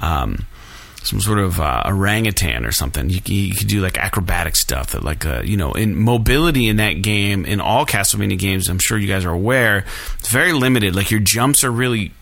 [0.00, 0.46] um,
[1.02, 3.08] some sort of uh, orangutan or something.
[3.08, 6.76] You, you could do like acrobatic stuff that like uh, you know in mobility in
[6.76, 8.68] that game in all Castlevania games.
[8.68, 9.86] I'm sure you guys are aware,
[10.18, 10.94] it's very limited.
[10.94, 12.12] Like your jumps are really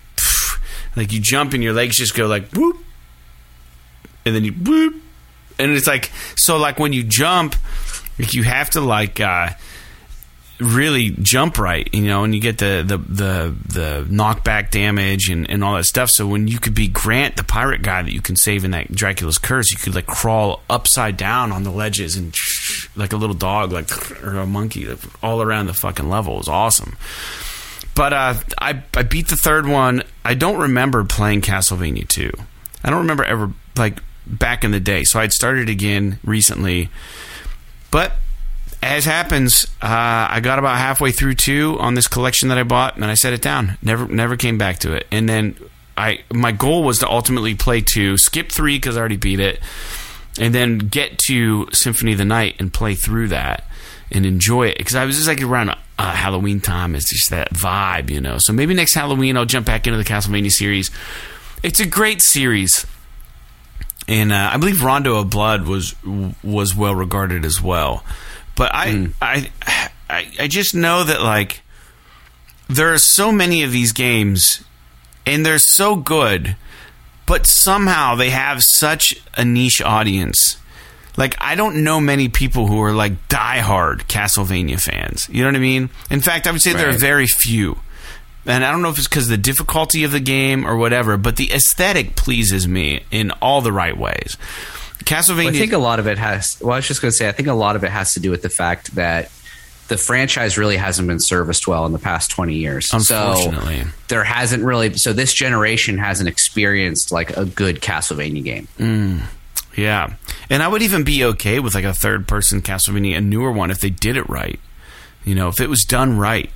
[0.97, 2.79] like you jump and your legs just go like whoop,
[4.29, 4.95] and then you whoop,
[5.59, 7.57] and it's like so like when you jump
[8.19, 9.49] like you have to like uh
[10.61, 15.49] really jump right, you know, and you get the the the, the knockback damage and,
[15.51, 16.11] and all that stuff.
[16.11, 18.91] So when you could be Grant, the pirate guy that you can save in that
[18.93, 22.35] Dracula's curse, you could like crawl upside down on the ledges and
[22.97, 23.91] like a little dog, like
[24.25, 26.35] or a monkey, like, all around the fucking level.
[26.35, 26.97] It was awesome.
[27.95, 30.03] But uh, I I beat the third one.
[30.25, 32.33] I don't remember playing Castlevania two.
[32.85, 35.05] I don't remember ever like back in the day.
[35.05, 36.91] So I'd started again recently,
[37.91, 38.13] but
[38.83, 42.97] as happens, uh, I got about halfway through two on this collection that I bought,
[42.97, 43.77] and I set it down.
[43.83, 45.07] Never, never came back to it.
[45.11, 45.57] And then
[45.97, 49.61] I, my goal was to ultimately play two, skip three because I already beat it,
[50.39, 53.65] and then get to Symphony of the Night and play through that
[54.11, 56.95] and enjoy it because I was just like around uh, Halloween time.
[56.95, 58.39] It's just that vibe, you know.
[58.39, 60.91] So maybe next Halloween I'll jump back into the Castlevania series.
[61.63, 62.87] It's a great series
[64.09, 65.95] and uh, I believe Rondo of Blood was
[66.43, 68.03] was well regarded as well.
[68.57, 69.13] But I, mm.
[69.23, 69.51] I,
[70.11, 71.61] I, I just know that like
[72.69, 74.65] there are so many of these games,
[75.27, 76.57] and they're so good,
[77.27, 80.57] but somehow they have such a niche audience.
[81.19, 85.29] Like I don't know many people who are like diehard Castlevania fans.
[85.31, 85.91] You know what I mean?
[86.11, 86.79] In fact, I would say right.
[86.79, 87.79] there are very few
[88.49, 91.17] and I don't know if it's because of the difficulty of the game or whatever,
[91.17, 94.37] but the aesthetic pleases me in all the right ways.
[95.05, 95.45] Castlevania.
[95.45, 96.59] Well, I think a lot of it has.
[96.61, 98.21] Well, I was just going to say, I think a lot of it has to
[98.21, 99.31] do with the fact that
[99.89, 102.93] the franchise really hasn't been serviced well in the past 20 years.
[102.93, 103.85] Unfortunately.
[103.85, 108.69] So there hasn't really so this generation hasn't experienced like a good Castlevania game.
[108.79, 109.23] Mm,
[109.77, 110.15] yeah.
[110.51, 113.71] And I would even be okay with like a third person Castlevania, a newer one
[113.71, 114.61] if they did it right.
[115.25, 116.51] You know, if it was done right.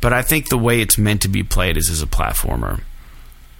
[0.00, 2.80] But I think the way it's meant to be played is as a platformer.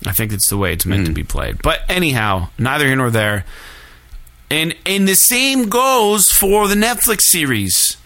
[0.07, 1.07] I think it's the way it's meant mm.
[1.07, 1.17] to hmm.
[1.17, 1.61] be played.
[1.63, 3.45] But anyhow, neither here nor there.
[4.51, 7.97] And and the same goes for the Netflix series.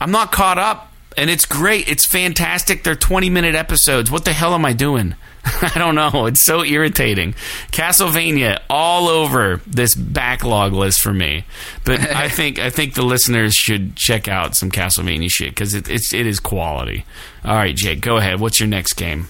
[0.00, 1.88] I'm not caught up, and it's great.
[1.88, 2.82] It's fantastic.
[2.82, 4.10] They're 20 minute episodes.
[4.10, 5.14] What the hell am I doing?
[5.62, 6.26] I don't know.
[6.26, 7.34] It's so irritating.
[7.70, 11.44] Castlevania all over this backlog list for me.
[11.84, 15.88] But I think I think the listeners should check out some Castlevania shit because it,
[15.88, 17.04] it's it is quality.
[17.44, 18.40] All right, Jake, go ahead.
[18.40, 19.28] What's your next game?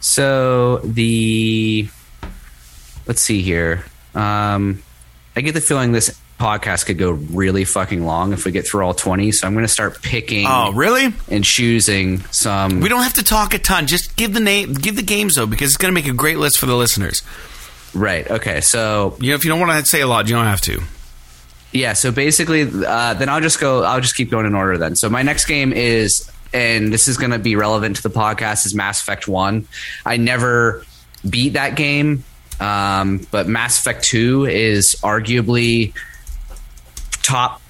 [0.00, 1.88] So the
[3.06, 3.84] let's see here.
[4.14, 4.82] Um,
[5.36, 8.84] I get the feeling this podcast could go really fucking long if we get through
[8.84, 9.32] all 20.
[9.32, 10.46] So I'm going to start picking.
[10.46, 11.12] Oh, really?
[11.28, 12.80] And choosing some.
[12.80, 13.86] We don't have to talk a ton.
[13.86, 16.38] Just give the name, give the games though, because it's going to make a great
[16.38, 17.22] list for the listeners.
[17.94, 18.30] Right.
[18.30, 18.60] Okay.
[18.60, 20.80] So you know, if you don't want to say a lot, you don't have to.
[21.72, 21.94] Yeah.
[21.94, 23.82] So basically, uh, then I'll just go.
[23.82, 24.78] I'll just keep going in order.
[24.78, 24.94] Then.
[24.94, 28.66] So my next game is, and this is going to be relevant to the podcast,
[28.66, 29.66] is Mass Effect One.
[30.06, 30.84] I never
[31.28, 32.24] beat that game.
[32.60, 35.94] Um, but Mass Effect 2 is arguably
[37.28, 37.60] top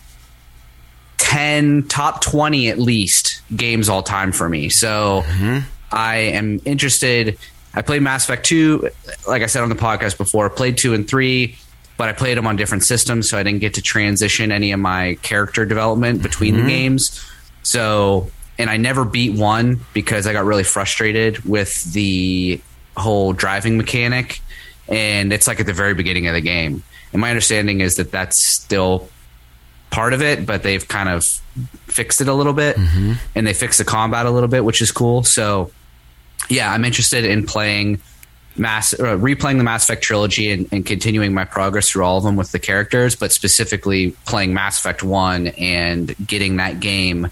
[1.16, 4.68] 10, top 20 at least games all time for me.
[4.68, 5.68] So mm-hmm.
[5.90, 7.36] I am interested.
[7.74, 8.88] I played Mass Effect 2,
[9.26, 11.56] like I said on the podcast before, played 2 and 3,
[11.96, 14.78] but I played them on different systems, so I didn't get to transition any of
[14.78, 16.64] my character development between mm-hmm.
[16.64, 17.24] the games.
[17.64, 22.60] So, and I never beat 1 because I got really frustrated with the
[22.96, 24.40] whole driving mechanic.
[24.86, 26.84] And it's like at the very beginning of the game.
[27.12, 29.08] And my understanding is that that's still
[29.90, 31.24] part of it, but they've kind of
[31.86, 33.14] fixed it a little bit mm-hmm.
[33.34, 35.22] and they fixed the combat a little bit, which is cool.
[35.22, 35.70] So,
[36.48, 38.00] yeah, I'm interested in playing
[38.56, 42.24] mass uh, replaying the Mass Effect trilogy and, and, continuing my progress through all of
[42.24, 47.28] them with the characters, but specifically playing Mass Effect One and getting that game,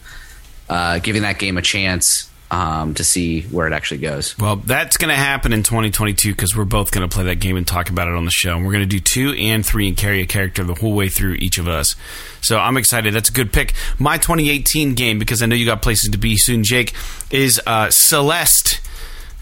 [0.68, 4.38] uh, giving that game a chance um, to see where it actually goes.
[4.38, 7.57] Well, that's going to happen in 2022 because we're both going to play that game
[7.57, 8.57] and talk about it on the show.
[8.57, 11.09] And we're going to do two and three and carry a character the whole way
[11.09, 11.97] through each of us.
[12.40, 13.12] So I'm excited.
[13.14, 13.74] That's a good pick.
[13.99, 16.94] My 2018 game, because I know you got places to be soon, Jake,
[17.30, 18.80] is uh, Celeste.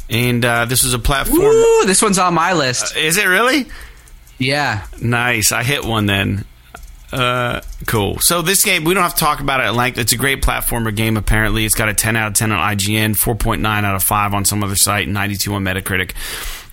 [0.09, 1.41] And uh, this was a platform.
[1.41, 2.97] Woo, this one's on my list.
[2.97, 3.67] Uh, is it really?
[4.39, 4.87] Yeah.
[5.01, 5.53] Nice.
[5.53, 6.45] I hit one then.
[7.15, 8.19] Uh, cool.
[8.19, 9.99] So this game, we don't have to talk about it at length.
[9.99, 11.17] It's a great platformer game.
[11.17, 14.45] Apparently, it's got a 10 out of 10 on IGN, 4.9 out of 5 on
[14.45, 16.11] some other site, 92 on Metacritic.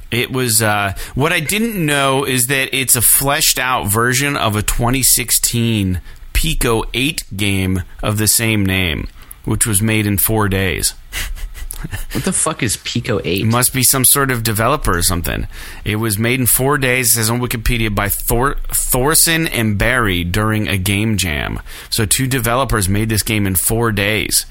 [0.10, 4.56] It was uh, what I didn't know is that it's a fleshed out version of
[4.56, 6.02] a 2016
[6.34, 9.10] Pico 8 game of the same name,
[9.46, 10.96] which was made in four days.
[12.12, 13.42] what the fuck is Pico 8?
[13.42, 15.48] It must be some sort of developer or something.
[15.84, 20.24] It was made in four days, it says on Wikipedia, by Thor- Thorson and Berry
[20.24, 21.60] during a game jam.
[21.90, 24.46] So two developers made this game in four days.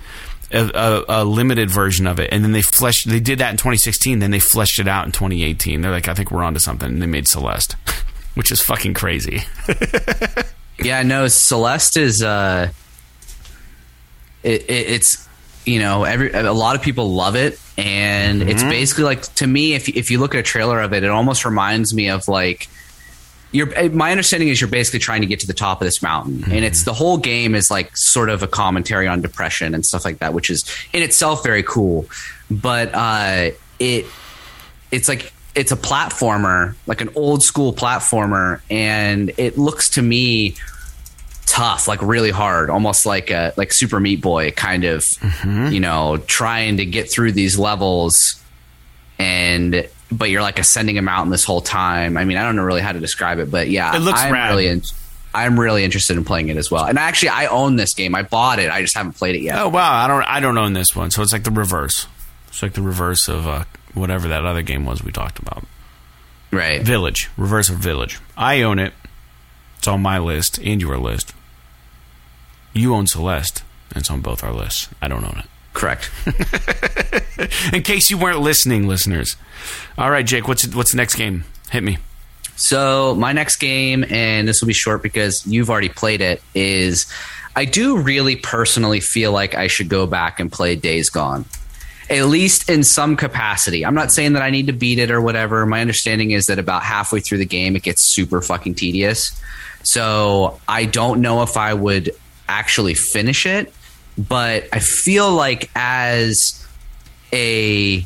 [0.53, 3.09] A, a, a, limited version of it, and then they fleshed.
[3.09, 4.19] They did that in 2016.
[4.19, 5.81] Then they fleshed it out in 2018.
[5.81, 6.89] They're like, I think we're onto something.
[6.89, 7.77] And they made Celeste,
[8.35, 9.45] which is fucking crazy.
[10.83, 12.23] yeah, no, Celeste is.
[12.25, 12.73] Uh,
[14.43, 15.29] it, it, it's
[15.71, 18.51] you know every a lot of people love it, and mm-hmm.
[18.51, 21.11] it's basically like to me if if you look at a trailer of it, it
[21.11, 22.69] almost reminds me of like.
[23.53, 26.03] You're, eh, my understanding is you're basically trying to get to the top of this
[26.03, 26.63] mountain, and mm-hmm.
[26.63, 30.19] it's the whole game is like sort of a commentary on depression and stuff like
[30.19, 32.07] that, which is in itself very cool.
[32.49, 33.51] But uh,
[33.81, 34.07] it
[34.93, 40.55] it's like it's a platformer, like an old school platformer, and it looks to me
[41.51, 45.07] tough, like really hard, almost like a like Super Meat Boy kind of,
[45.45, 48.43] you know, trying to get through these levels,
[49.19, 52.17] and but you're like ascending a mountain this whole time.
[52.17, 54.33] I mean, I don't know really how to describe it, but yeah, It looks I'm
[54.33, 54.51] rad.
[54.51, 54.69] really.
[54.69, 54.83] In-
[55.33, 58.17] I'm really interested in playing it as well, and actually, I own this game.
[58.17, 58.69] I bought it.
[58.69, 59.59] I just haven't played it yet.
[59.61, 62.09] Oh wow, I don't I don't own this one, so it's like the reverse.
[62.49, 65.65] It's like the reverse of uh, whatever that other game was we talked about.
[66.51, 66.83] Right.
[66.83, 68.19] Village, reverse of Village.
[68.37, 68.93] I own it.
[69.79, 71.33] It's on my list and your list.
[72.73, 74.89] You own Celeste, and it's on both our lists.
[75.03, 75.47] I don't own it.
[75.73, 76.11] Correct.
[77.73, 79.37] In case you weren't listening, listeners.
[79.97, 81.45] All right, Jake, what's what's the next game?
[81.71, 81.99] Hit me.
[82.57, 87.11] So my next game, and this will be short because you've already played it, is
[87.57, 91.47] I do really personally feel like I should go back and play Days Gone.
[92.11, 93.87] At least in some capacity.
[93.87, 95.65] I'm not saying that I need to beat it or whatever.
[95.65, 99.41] My understanding is that about halfway through the game, it gets super fucking tedious.
[99.83, 102.11] So I don't know if I would
[102.51, 103.73] actually finish it,
[104.19, 106.67] but I feel like as
[107.33, 108.05] a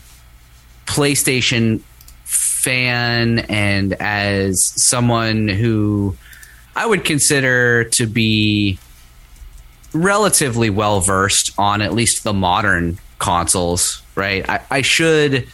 [0.87, 1.81] PlayStation
[2.25, 6.17] fan and as someone who
[6.77, 8.79] I would consider to be
[9.93, 14.49] relatively well versed on at least the modern consoles, right?
[14.49, 15.49] I, I should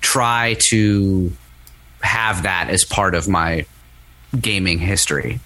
[0.00, 1.32] try to
[2.02, 3.66] have that as part of my
[4.40, 5.40] gaming history.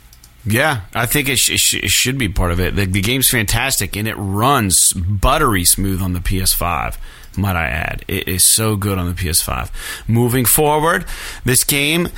[0.45, 2.74] Yeah, I think it, sh- it, sh- it should be part of it.
[2.74, 6.97] The, the game's fantastic and it runs buttery smooth on the PS5.
[7.36, 9.70] Might I add, it is so good on the PS5.
[10.09, 11.07] Moving forward,
[11.45, 12.09] this game,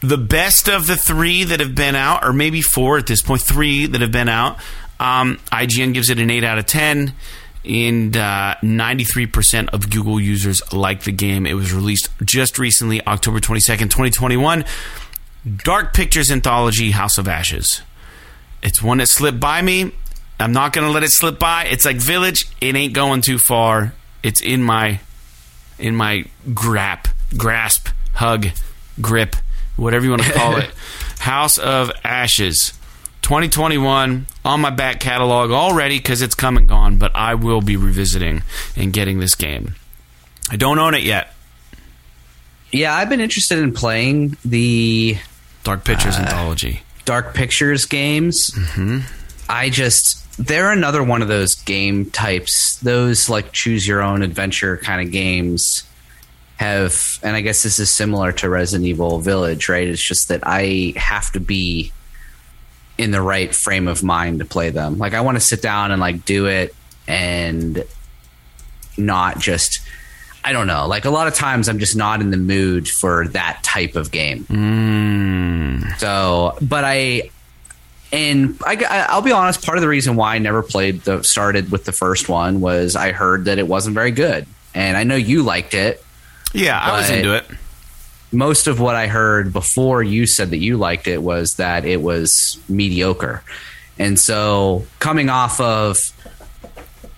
[0.00, 3.42] the best of the three that have been out, or maybe four at this point,
[3.42, 4.58] three that have been out.
[4.98, 7.12] Um, IGN gives it an eight out of ten,
[7.66, 11.44] and uh, 93% of Google users like the game.
[11.46, 14.64] It was released just recently, October 22nd, 2021.
[15.46, 17.82] Dark Pictures anthology House of Ashes.
[18.62, 19.92] It's one that slipped by me.
[20.40, 21.66] I'm not going to let it slip by.
[21.66, 22.46] It's like Village.
[22.60, 23.94] It ain't going too far.
[24.24, 24.98] It's in my
[25.78, 28.48] in my grap, grasp, hug,
[29.00, 29.36] grip,
[29.76, 30.70] whatever you want to call it.
[31.20, 32.72] House of Ashes.
[33.22, 37.76] 2021 on my back catalog already because it's come and gone, but I will be
[37.76, 38.42] revisiting
[38.76, 39.74] and getting this game.
[40.50, 41.34] I don't own it yet.
[42.72, 45.18] Yeah, I've been interested in playing the
[45.66, 46.82] Dark Pictures uh, anthology.
[47.04, 48.52] Dark Pictures games.
[48.52, 49.00] Mm-hmm.
[49.48, 52.78] I just they're another one of those game types.
[52.78, 55.82] Those like choose your own adventure kind of games
[56.58, 59.88] have, and I guess this is similar to Resident Evil Village, right?
[59.88, 61.92] It's just that I have to be
[62.96, 64.98] in the right frame of mind to play them.
[64.98, 66.76] Like I want to sit down and like do it
[67.08, 67.82] and
[68.96, 69.80] not just
[70.46, 70.86] I don't know.
[70.86, 74.12] Like a lot of times I'm just not in the mood for that type of
[74.12, 74.44] game.
[74.44, 75.98] Mm.
[75.98, 77.30] So, but I
[78.12, 79.66] and I, I'll be honest.
[79.66, 82.94] Part of the reason why I never played the started with the first one was
[82.94, 86.04] I heard that it wasn't very good, and I know you liked it.
[86.54, 87.44] Yeah, I was into it.
[88.30, 92.00] Most of what I heard before you said that you liked it was that it
[92.00, 93.42] was mediocre,
[93.98, 96.12] and so coming off of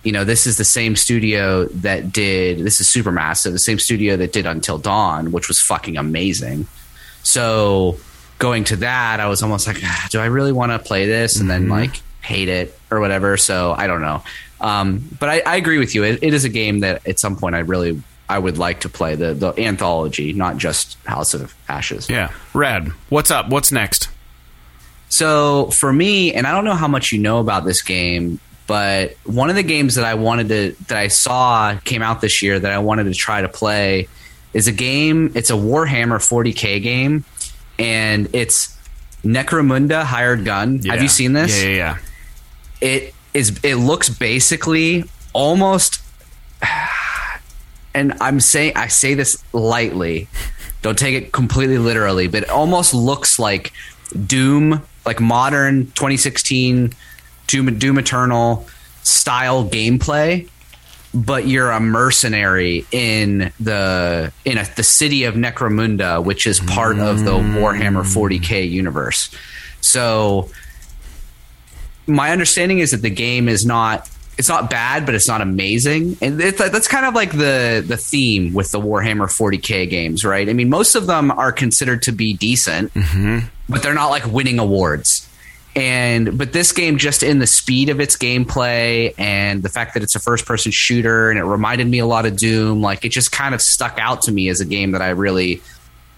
[0.09, 4.17] you know, this is the same studio that did this is Supermassive, the same studio
[4.17, 6.67] that did Until Dawn, which was fucking amazing.
[7.23, 7.99] So
[8.39, 11.39] going to that, I was almost like, "Ah, do I really want to play this?
[11.39, 13.37] And then like hate it or whatever.
[13.37, 14.23] So I don't know.
[14.63, 16.05] Um, but I, I agree with you.
[16.05, 18.89] It, it is a game that at some point I really I would like to
[18.89, 22.09] play the the anthology, not just House of Ashes.
[22.09, 22.89] Yeah, rad.
[23.11, 23.51] What's up?
[23.51, 24.09] What's next?
[25.11, 29.17] So for me, and I don't know how much you know about this game, but
[29.25, 32.61] one of the games that I wanted to that I saw came out this year
[32.61, 34.09] that I wanted to try to play
[34.53, 35.33] is a game.
[35.35, 37.25] It's a Warhammer 40k game,
[37.79, 38.77] and it's
[39.25, 40.81] Necromunda Hired Gun.
[40.85, 41.61] Have you seen this?
[41.61, 41.99] Yeah, yeah, yeah.
[42.81, 46.03] it is it looks basically almost
[47.95, 50.29] and I'm saying I say this lightly
[50.83, 53.73] don't take it completely literally but it almost looks like
[54.27, 56.93] Doom like modern 2016
[57.49, 58.67] Doom, Doom Eternal
[59.03, 60.49] style gameplay
[61.15, 66.99] but you're a mercenary in the in a, the city of Necromunda which is part
[66.99, 67.55] of the mm.
[67.55, 69.35] Warhammer 40k universe
[69.81, 70.51] so
[72.07, 76.17] my understanding is that the game is not it's not bad, but it's not amazing.
[76.23, 80.49] And it's, that's kind of like the the theme with the Warhammer 40k games, right?
[80.49, 83.47] I mean, most of them are considered to be decent, mm-hmm.
[83.69, 85.28] but they're not like winning awards.
[85.79, 90.03] And but this game, just in the speed of its gameplay and the fact that
[90.03, 92.81] it's a first person shooter, and it reminded me a lot of Doom.
[92.81, 95.63] Like it just kind of stuck out to me as a game that I really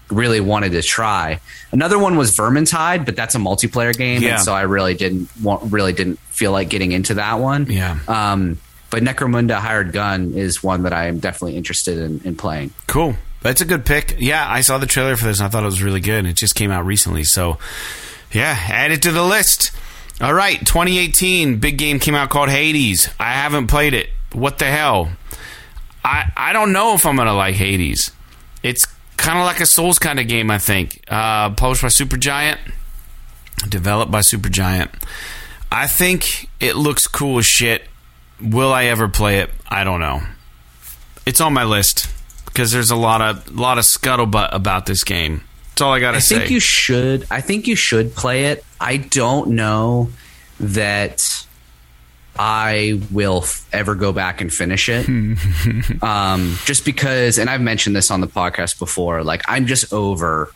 [0.09, 1.39] really wanted to try.
[1.71, 4.35] Another one was Vermintide, but that's a multiplayer game, Yeah.
[4.35, 7.67] and so I really didn't want, really didn't feel like getting into that one.
[7.71, 7.97] Yeah.
[8.09, 8.57] Um,
[8.89, 12.73] but Necromunda Hired Gun is one that I am definitely interested in, in playing.
[12.87, 13.15] Cool.
[13.41, 14.17] That's a good pick.
[14.19, 16.25] Yeah, I saw the trailer for this and I thought it was really good.
[16.25, 17.23] It just came out recently.
[17.23, 17.57] So,
[18.33, 19.71] yeah, add it to the list.
[20.19, 23.09] All right, 2018, big game came out called Hades.
[23.19, 24.09] I haven't played it.
[24.33, 25.11] What the hell?
[26.03, 28.11] I, I don't know if I'm to like Hades.
[28.63, 28.85] It's
[29.17, 31.03] kind of like a Souls kind of game, I think.
[31.07, 32.57] Uh, published by Supergiant,
[33.67, 34.89] developed by Supergiant.
[35.71, 37.83] I think it looks cool as shit.
[38.41, 39.49] Will I ever play it?
[39.69, 40.21] I don't know
[41.25, 42.07] it's on my list
[42.45, 45.43] because there's a lot of lot of scuttlebutt about this game.
[45.81, 46.37] That's all I gotta I say.
[46.37, 47.25] think you should.
[47.31, 48.63] I think you should play it.
[48.79, 50.09] I don't know
[50.59, 51.43] that
[52.37, 55.09] I will f- ever go back and finish it.
[56.03, 59.23] um, just because, and I've mentioned this on the podcast before.
[59.23, 60.51] Like I'm just over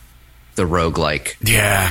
[0.54, 1.90] the roguelike yeah,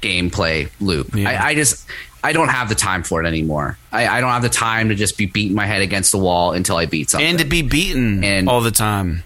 [0.00, 1.16] gameplay loop.
[1.16, 1.30] Yeah.
[1.30, 1.84] I, I just
[2.22, 3.76] I don't have the time for it anymore.
[3.90, 6.52] I, I don't have the time to just be beating my head against the wall
[6.52, 7.28] until I beat something.
[7.28, 9.24] and to be beaten And- all the time.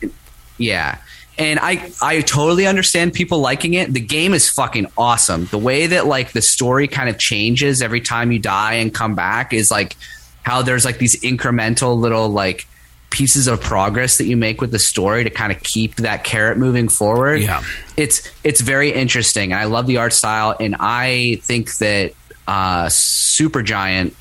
[0.57, 0.97] Yeah.
[1.39, 3.93] And I I totally understand people liking it.
[3.93, 5.47] The game is fucking awesome.
[5.47, 9.15] The way that like the story kind of changes every time you die and come
[9.15, 9.97] back is like
[10.43, 12.67] how there's like these incremental little like
[13.11, 16.59] pieces of progress that you make with the story to kind of keep that carrot
[16.59, 17.41] moving forward.
[17.41, 17.63] Yeah.
[17.97, 19.53] It's it's very interesting.
[19.53, 22.13] I love the art style and I think that
[22.49, 24.15] uh Supergiant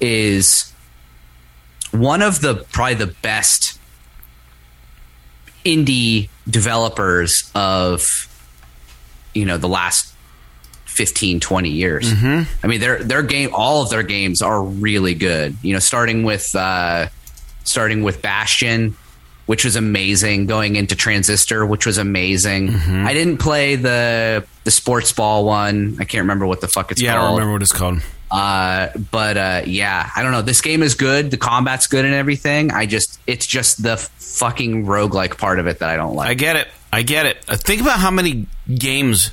[0.00, 0.72] is
[1.92, 3.78] one of the probably the best
[5.64, 8.24] indie developers of
[9.34, 10.14] you know the last
[10.86, 12.12] 15 20 years.
[12.62, 15.56] I mean their their game all of their games are really good.
[15.62, 17.08] You know starting with uh
[17.64, 18.96] starting with bastion
[19.48, 22.68] which was amazing going into transistor which was amazing
[23.06, 27.00] i didn't play the the sports ball one i can't remember what the fuck it's
[27.00, 28.02] Yeah, I called don't remember what it's called.
[28.30, 30.42] uh, but uh, yeah, I don't know.
[30.42, 31.30] This game is good.
[31.30, 32.70] The combat's good and everything.
[32.72, 36.28] I just, it's just the fucking roguelike part of it that I don't like.
[36.28, 36.68] I get it.
[36.92, 37.38] I get it.
[37.48, 39.30] Uh, Think about how many games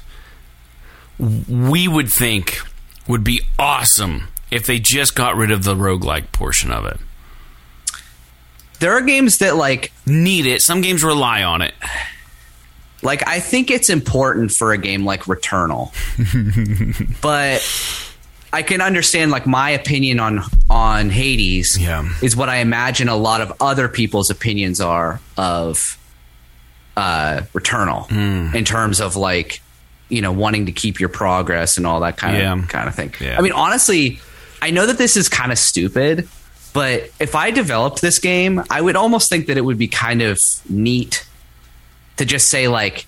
[1.20, 2.58] we would think
[3.08, 6.98] would be awesome if they just got rid of the roguelike portion of it.
[8.80, 10.62] There are games that like, Need it.
[10.62, 11.74] Some games rely on it.
[13.02, 15.92] like I think it's important for a game like Returnal,
[17.22, 17.62] but
[18.54, 22.08] I can understand like my opinion on on Hades Yeah.
[22.22, 25.98] is what I imagine a lot of other people's opinions are of
[26.98, 28.56] uh, Returnal Hmm.
[28.56, 29.62] in terms of like
[30.10, 32.54] you know wanting to keep your progress and all that kind Yeah.
[32.54, 33.14] of kind of thing.
[33.20, 33.38] Yeah.
[33.38, 34.20] I mean, honestly,
[34.62, 36.28] I know that this is kind of stupid,
[36.76, 40.22] but if I developed this game, I would almost think that it would be kind
[40.22, 41.26] of neat
[42.18, 43.08] to just say like,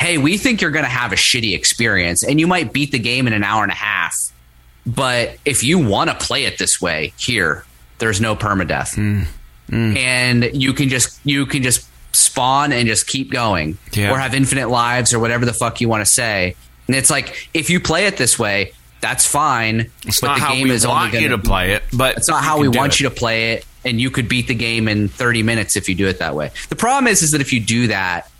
[0.00, 2.98] "Hey, we think you're going to have a shitty experience, and you might beat the
[2.98, 4.16] game in an hour and a half."
[4.86, 7.66] But if you want to play it this way, here,
[7.98, 8.94] there's no permadeath.
[8.94, 9.24] Hmm.
[9.68, 9.94] Hmm.
[9.94, 13.76] And you can just you can just spawn and just keep going.
[13.92, 14.10] Yeah.
[14.10, 16.56] Or have infinite lives or whatever the fuck you want to say.
[16.86, 18.72] And it's like if you play it this way,
[19.06, 19.90] that's fine.
[20.04, 22.28] It's but not the how game we is only you to play it, but It's
[22.28, 25.08] not how we want you to play it, and you could beat the game in
[25.08, 26.50] 30 minutes if you do it that way.
[26.68, 28.30] The problem is, is that if you do that,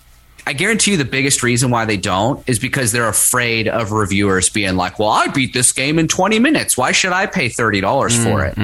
[0.49, 4.49] I guarantee you the biggest reason why they don't is because they're afraid of reviewers
[4.49, 6.77] being like, "Well, I beat this game in 20 minutes.
[6.77, 8.57] Why should I pay thirty dollars for it?"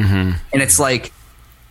[0.53, 1.13] And it's like,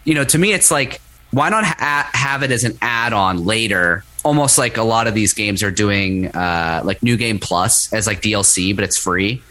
[0.04, 1.00] you know, to me, it's like,
[1.32, 4.04] why not ha- have it as an add-on later?
[4.24, 8.06] Almost like a lot of these games are doing, uh, like New Game Plus as
[8.06, 9.42] like DLC, but it's free.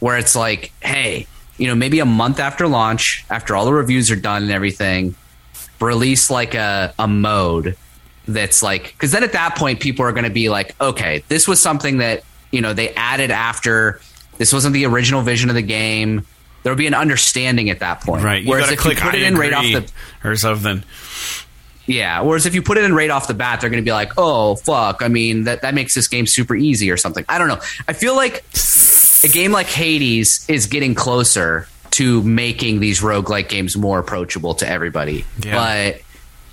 [0.00, 1.26] Where it's like, hey,
[1.56, 5.14] you know, maybe a month after launch, after all the reviews are done and everything,
[5.80, 7.76] release like a, a mode
[8.26, 11.48] that's like because then at that point people are going to be like okay this
[11.48, 14.00] was something that you know they added after.
[14.36, 16.24] This wasn't the original vision of the game.
[16.62, 18.22] There'll be an understanding at that point.
[18.24, 18.42] Right.
[18.42, 19.90] You whereas if you put I it in right off the
[20.22, 20.84] or something.
[21.86, 22.20] yeah.
[22.20, 24.12] Whereas if you put it in right off the bat they're going to be like
[24.16, 25.02] oh fuck.
[25.02, 27.24] I mean that, that makes this game super easy or something.
[27.28, 27.60] I don't know.
[27.88, 28.44] I feel like
[29.24, 34.68] a game like hades is getting closer to making these roguelike games more approachable to
[34.68, 35.96] everybody Yeah.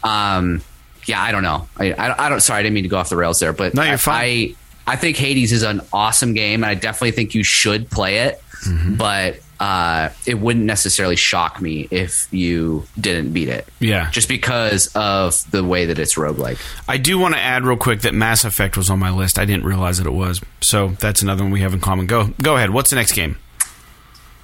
[0.04, 0.62] but um
[1.06, 3.10] yeah i don't know I, I, I don't sorry i didn't mean to go off
[3.10, 4.16] the rails there but No, you're I- fine.
[4.16, 4.56] I,
[4.88, 8.42] I think hades is an awesome game and i definitely think you should play it
[8.66, 8.96] Mm-hmm.
[8.96, 13.68] but uh, it wouldn't necessarily shock me if you didn't beat it.
[13.80, 14.10] Yeah.
[14.12, 16.60] Just because of the way that it's roguelike.
[16.88, 19.40] I do want to add real quick that Mass Effect was on my list.
[19.40, 20.42] I didn't realize that it was.
[20.62, 22.06] So that's another one we have in common.
[22.06, 22.72] Go go ahead.
[22.72, 23.38] What's the next game?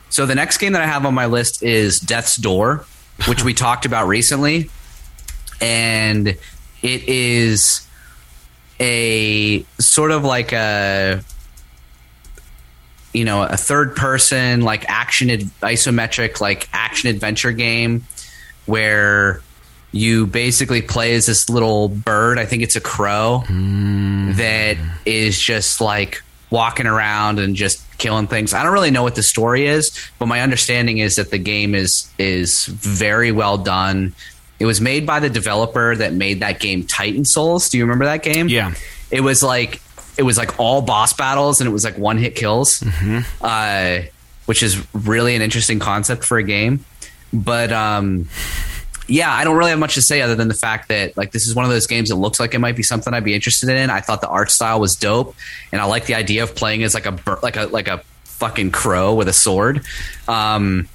[0.09, 2.85] So the next game that I have on my list is Death's Door,
[3.27, 4.69] which we talked about recently.
[5.59, 7.87] And it is
[8.79, 11.23] a sort of like a
[13.13, 18.05] you know a third person like action ad- isometric like action adventure game
[18.65, 19.41] where
[19.91, 24.31] you basically play as this little bird i think it's a crow hmm.
[24.33, 28.53] that is just like walking around and just killing things.
[28.53, 31.73] I don't really know what the story is but my understanding is that the game
[31.73, 34.13] is is very well done.
[34.59, 37.69] It was made by the developer that made that game titan souls.
[37.69, 38.47] Do you remember that game?
[38.47, 38.75] Yeah.
[39.09, 39.81] it was like
[40.21, 42.83] it was like all boss battles and it was like one hit kills
[43.41, 44.01] uh,
[44.45, 46.85] which is really an interesting concept for a game.
[47.33, 48.27] But um,
[49.07, 51.47] yeah i don't really have much to say other than the fact that like this
[51.47, 53.67] is one of those games that looks like it might be something i'd be interested
[53.69, 53.89] in.
[53.89, 55.35] I thought the art style was dope
[55.71, 58.03] and i like the idea of playing as like a like a like a
[58.41, 59.81] fucking crow with a sword.
[60.27, 60.87] Um,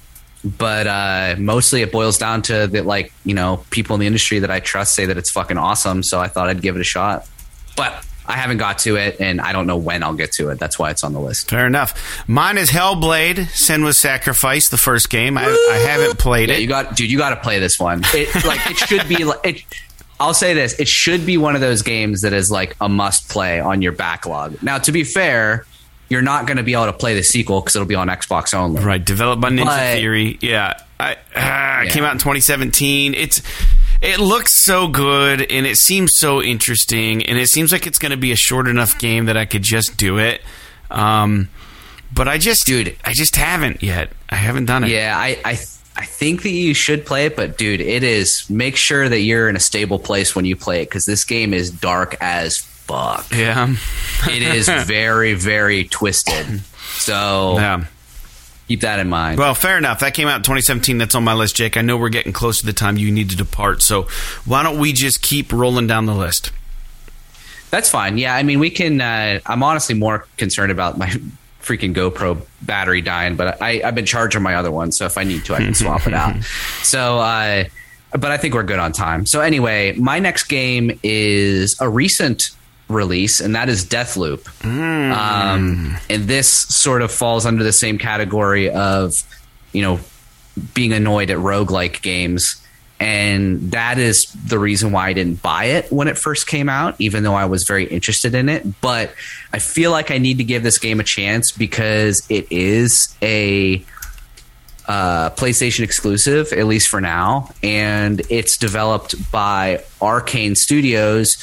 [0.43, 4.39] but uh, mostly it boils down to that like you know people in the industry
[4.39, 6.85] that i trust say that it's fucking awesome so i thought i'd give it a
[6.85, 7.27] shot.
[7.75, 10.59] But i haven't got to it and i don't know when i'll get to it
[10.59, 12.27] that's why it's on the list Fair enough.
[12.27, 15.37] Mine is Hellblade: Senua's Sacrifice, the first game.
[15.37, 16.61] I, I haven't played yeah it.
[16.61, 19.39] you got dude you got to play this one it like it should be like
[19.45, 19.63] it
[20.19, 23.29] I'll say this: it should be one of those games that is like a must
[23.29, 24.63] play on your backlog.
[24.63, 25.67] Now, to be fair,
[26.09, 28.55] you're not going to be able to play the sequel because it'll be on Xbox
[28.55, 28.83] only.
[28.83, 30.39] Right, developed by Ninja But- Theory.
[30.41, 31.91] Yeah, I, ah, it Yeah.
[31.91, 33.13] came out in 2017.
[33.13, 33.43] It's
[34.01, 38.11] it looks so good and it seems so interesting, and it seems like it's going
[38.11, 40.41] to be a short enough game that I could just do it.
[40.89, 41.49] Um,
[42.13, 42.95] but I just, Dude.
[43.03, 44.11] I just haven't yet.
[44.29, 44.91] I haven't done it.
[44.91, 45.57] Yeah, I, I
[45.97, 49.49] I think that you should play it, but dude, it is make sure that you're
[49.49, 53.25] in a stable place when you play it because this game is dark as fuck.
[53.35, 53.73] yeah,
[54.29, 56.61] It is very very twisted.
[56.97, 57.85] So yeah.
[58.67, 59.39] Keep that in mind.
[59.39, 59.99] Well, fair enough.
[59.99, 60.97] That came out in 2017.
[60.97, 61.77] That's on my list, Jake.
[61.77, 64.03] I know we're getting close to the time you need to depart, so
[64.45, 66.51] why don't we just keep rolling down the list?
[67.69, 68.17] That's fine.
[68.17, 69.01] Yeah, I mean, we can.
[69.01, 71.07] Uh, I'm honestly more concerned about my
[71.61, 75.23] freaking GoPro battery dying, but I, I've been charging my other one, so if I
[75.23, 76.35] need to, I can swap it out.
[76.83, 77.65] So, uh,
[78.11, 79.25] but I think we're good on time.
[79.25, 82.51] So, anyway, my next game is a recent
[82.87, 84.47] release, and that is Deathloop.
[85.11, 89.13] Um, and this sort of falls under the same category of,
[89.73, 89.99] you know,
[90.73, 92.61] being annoyed at roguelike games.
[92.99, 96.95] And that is the reason why I didn't buy it when it first came out,
[96.97, 98.81] even though I was very interested in it.
[98.81, 99.13] But
[99.53, 103.85] I feel like I need to give this game a chance because it is a
[104.87, 107.51] uh, PlayStation exclusive, at least for now.
[107.61, 111.37] And it's developed by Arkane Studios,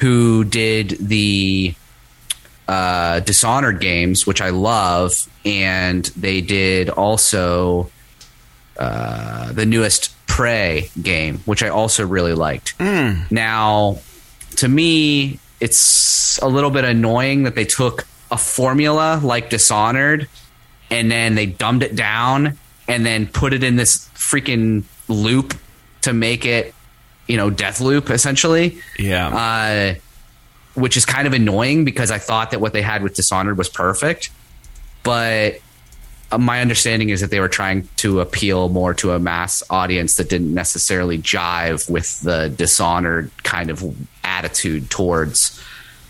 [0.00, 1.74] who did the
[2.66, 5.28] uh, Dishonored games, which I love.
[5.44, 7.90] And they did also
[8.78, 12.78] uh, the newest Prey game, which I also really liked.
[13.30, 13.98] Now,
[14.56, 20.28] to me, it's a little bit annoying that they took a formula like Dishonored
[20.90, 22.56] and then they dumbed it down
[22.88, 25.54] and then put it in this freaking loop
[26.02, 26.74] to make it,
[27.30, 29.28] you know, death loop essentially Yeah.
[29.28, 29.94] uh,
[30.74, 33.68] which is kind of annoying because I thought that what they had with Dishonored was
[33.68, 34.30] perfect.
[35.02, 35.60] But
[36.32, 40.14] uh, my understanding is that they were trying to appeal more to a mass audience
[40.16, 43.82] that didn't necessarily jive with the Dishonored kind of
[44.24, 45.60] attitude towards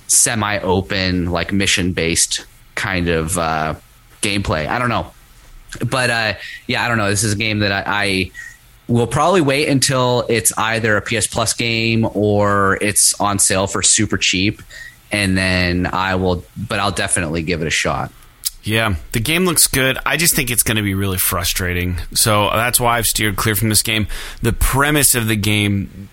[0.08, 2.44] semi open, like mission based
[2.74, 3.74] kind of uh,
[4.22, 4.66] gameplay.
[4.66, 5.12] I don't know.
[5.88, 6.34] But uh,
[6.66, 7.08] yeah, I don't know.
[7.10, 8.30] This is a game that I, I
[8.90, 13.82] will probably wait until it's either a PS Plus game or it's on sale for
[13.82, 14.60] super cheap.
[15.12, 18.12] And then I will, but I'll definitely give it a shot.
[18.62, 19.96] Yeah, the game looks good.
[20.04, 21.96] I just think it's going to be really frustrating.
[22.12, 24.06] So that's why I've steered clear from this game.
[24.42, 26.08] The premise of the game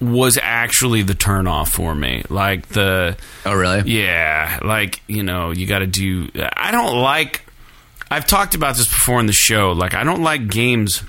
[0.00, 2.22] was actually the turnoff for me.
[2.30, 3.82] Like the Oh, really?
[3.90, 6.30] yeah, like you know, you got to do.
[6.56, 7.42] I don't like.
[8.10, 9.72] I've talked about this before in the show.
[9.72, 11.02] Like I don't like games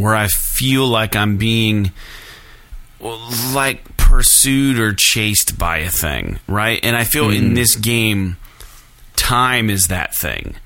[0.00, 1.92] where I feel like I'm being
[3.54, 6.80] like pursued or chased by a thing, right?
[6.82, 7.54] And I feel in mm.
[7.54, 8.36] this game,
[9.16, 10.56] time is that thing.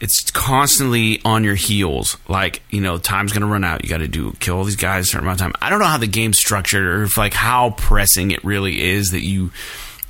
[0.00, 2.16] It's constantly on your heels.
[2.26, 3.84] Like, you know, time's going to run out.
[3.84, 5.54] You got to do kill all these guys a certain amount of time.
[5.60, 9.10] I don't know how the game's structured or if like how pressing it really is
[9.10, 9.52] that you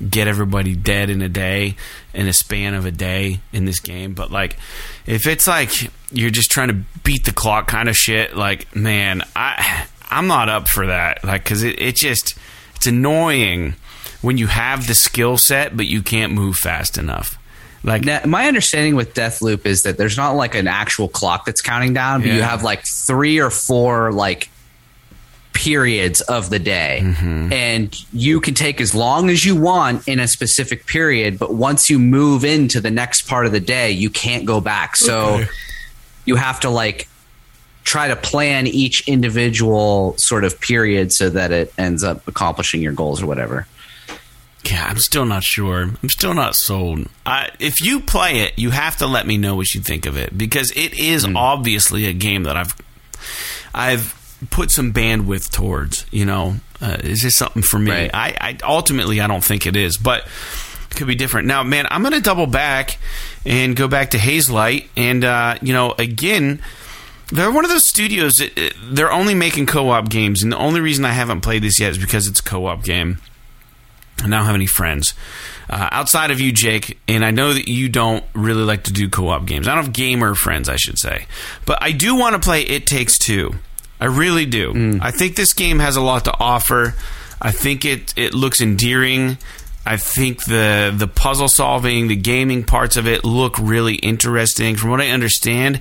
[0.09, 1.75] get everybody dead in a day
[2.13, 4.13] in a span of a day in this game.
[4.13, 4.57] But like,
[5.05, 9.23] if it's like you're just trying to beat the clock kind of shit, like man,
[9.35, 11.23] I I'm not up for that.
[11.23, 12.35] Like, because it, it just
[12.75, 13.75] it's annoying
[14.21, 17.37] when you have the skill set but you can't move fast enough.
[17.83, 21.61] Like Now, my understanding with Deathloop is that there's not like an actual clock that's
[21.61, 24.49] counting down, but you have like three or four like
[25.53, 26.99] periods of the day.
[27.03, 27.53] Mm-hmm.
[27.53, 31.89] And you can take as long as you want in a specific period, but once
[31.89, 34.95] you move into the next part of the day, you can't go back.
[34.97, 35.47] So Okay.
[36.25, 37.07] you have to like
[37.83, 42.93] try to plan each individual sort of period so that it ends up accomplishing your
[42.93, 43.67] goals or whatever.
[44.65, 45.81] Yeah, I'm still not sure.
[46.01, 47.09] I'm still not sold.
[47.25, 50.15] I, if you play it, you have to let me know what you think of
[50.15, 51.35] it because it is Hmm.
[51.35, 52.73] obviously a game that I've
[53.73, 54.13] I've
[54.49, 56.05] put some bandwidth towards.
[56.11, 57.91] You know, uh, is this something for me?
[57.91, 58.11] Right.
[58.13, 60.27] I, I ultimately I don't think it is, but
[60.89, 61.47] it could be different.
[61.47, 62.97] Now, man, I'm going to double back
[63.45, 66.61] and go back to Hazelight, and uh, you know, again.
[67.31, 70.81] They're one of those studios that uh, they're only making co-op games, and the only
[70.81, 73.17] reason I haven't played this yet is because it's a co-op game.
[74.19, 75.15] I don't have any friends
[75.69, 79.09] uh, outside of you, Jake, and I know that you don't really like to do
[79.09, 79.67] co-op games.
[79.67, 81.25] I don't have gamer friends, I should say,
[81.65, 83.55] but I do want to play It Takes Two.
[84.03, 84.73] I really do.
[84.73, 84.99] Mm.
[85.01, 86.93] I think this game has a lot to offer.
[87.41, 89.37] I think it it looks endearing.
[89.85, 94.75] I think the the puzzle solving, the gaming parts of it look really interesting.
[94.75, 95.79] From what I understand,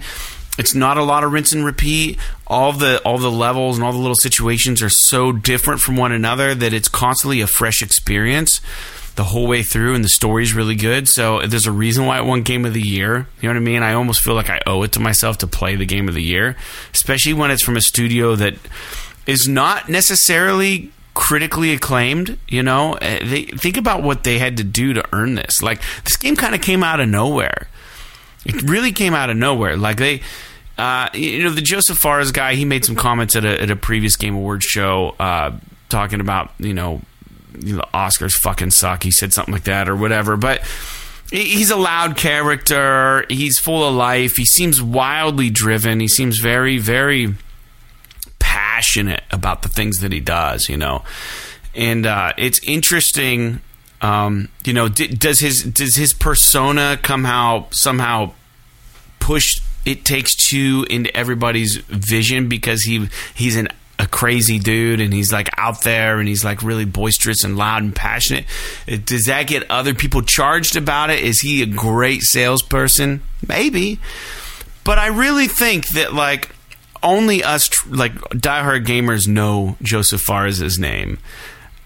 [0.57, 2.16] it's not a lot of rinse and repeat.
[2.47, 6.12] All the all the levels and all the little situations are so different from one
[6.12, 8.61] another that it's constantly a fresh experience
[9.16, 11.06] the whole way through, and the story's really good.
[11.09, 13.26] So there's a reason why it won Game of the Year.
[13.40, 13.82] You know what I mean?
[13.82, 16.22] I almost feel like I owe it to myself to play the Game of the
[16.22, 16.56] Year,
[16.94, 18.55] especially when it's from a studio that
[19.26, 22.39] is not necessarily critically acclaimed.
[22.48, 25.62] You know, Uh, they think about what they had to do to earn this.
[25.62, 27.68] Like this game kind of came out of nowhere.
[28.47, 29.76] It really came out of nowhere.
[29.76, 30.22] Like they,
[30.78, 32.55] uh, you know, the Josef Fares guy.
[32.55, 35.52] He made some comments at a, at a previous Game Awards show uh,
[35.90, 37.02] talking about you know,
[37.53, 39.03] the Oscars fucking suck.
[39.03, 40.37] He said something like that or whatever.
[40.37, 40.62] But
[41.31, 43.24] he's a loud character.
[43.29, 44.37] He's full of life.
[44.37, 46.01] He seems wildly driven.
[46.01, 47.35] He seems very very
[48.39, 50.69] passionate about the things that he does.
[50.69, 51.03] You know,
[51.74, 53.61] and uh, it's interesting.
[54.01, 58.33] Um, you know, d- does his does his persona somehow somehow
[59.20, 65.12] push it takes two into everybody's vision because he he's an a crazy dude and
[65.12, 68.44] he's like out there and he's like really boisterous and loud and passionate.
[68.90, 71.20] Uh, does that get other people charged about it?
[71.20, 73.23] Is he a great salesperson?
[73.47, 74.01] Maybe.
[74.85, 76.51] But I really think that like
[77.02, 81.19] only us like diehard gamers know Josef Fares' name.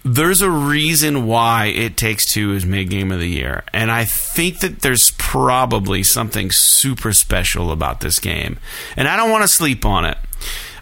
[0.05, 4.05] There's a reason why It Takes Two is made Game of the Year, and I
[4.05, 8.59] think that there's probably something super special about this game,
[8.97, 10.17] and I don't want to sleep on it.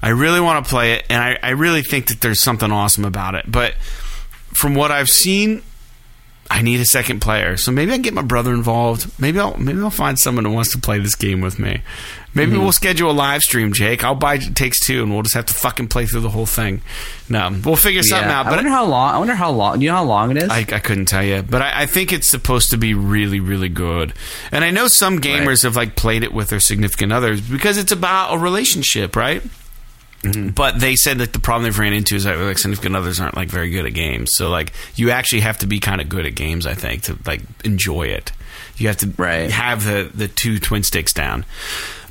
[0.05, 3.05] I really want to play it, and I, I really think that there's something awesome
[3.07, 3.51] about it.
[3.51, 3.75] But
[4.53, 5.63] from what I've seen,
[6.51, 7.57] I need a second player.
[7.57, 9.11] So maybe I can get my brother involved.
[9.19, 11.81] Maybe I'll maybe I'll find someone who wants to play this game with me.
[12.35, 12.63] Maybe Mm-hmm.
[12.65, 14.05] we'll schedule a live stream, Jake.
[14.05, 16.45] I'll buy It Takes Two, and we'll just have to fucking play through the whole
[16.47, 16.83] thing.
[17.31, 18.41] No, we'll figure something Yeah.
[18.41, 18.47] out.
[18.47, 19.15] I wonder how long.
[19.15, 19.79] I wonder how long.
[19.79, 20.51] Do you know how long it is?
[20.51, 23.71] I, I couldn't tell you, but I, I think it's supposed to be really, really
[23.71, 24.13] good.
[24.53, 25.63] And I know some gamers Right.
[25.63, 29.43] have like played it with their significant others because it's about a relationship, right?
[30.25, 30.49] Mm-hmm.
[30.51, 33.37] But they said that the problem they've ran into is that like significant others aren't
[33.37, 34.35] like very good at games.
[34.35, 37.19] So like you actually have to be kind of good at games, I think, to
[37.27, 38.33] like enjoy it.
[38.77, 39.51] You have to Right.
[39.51, 41.45] have the the two twin sticks down.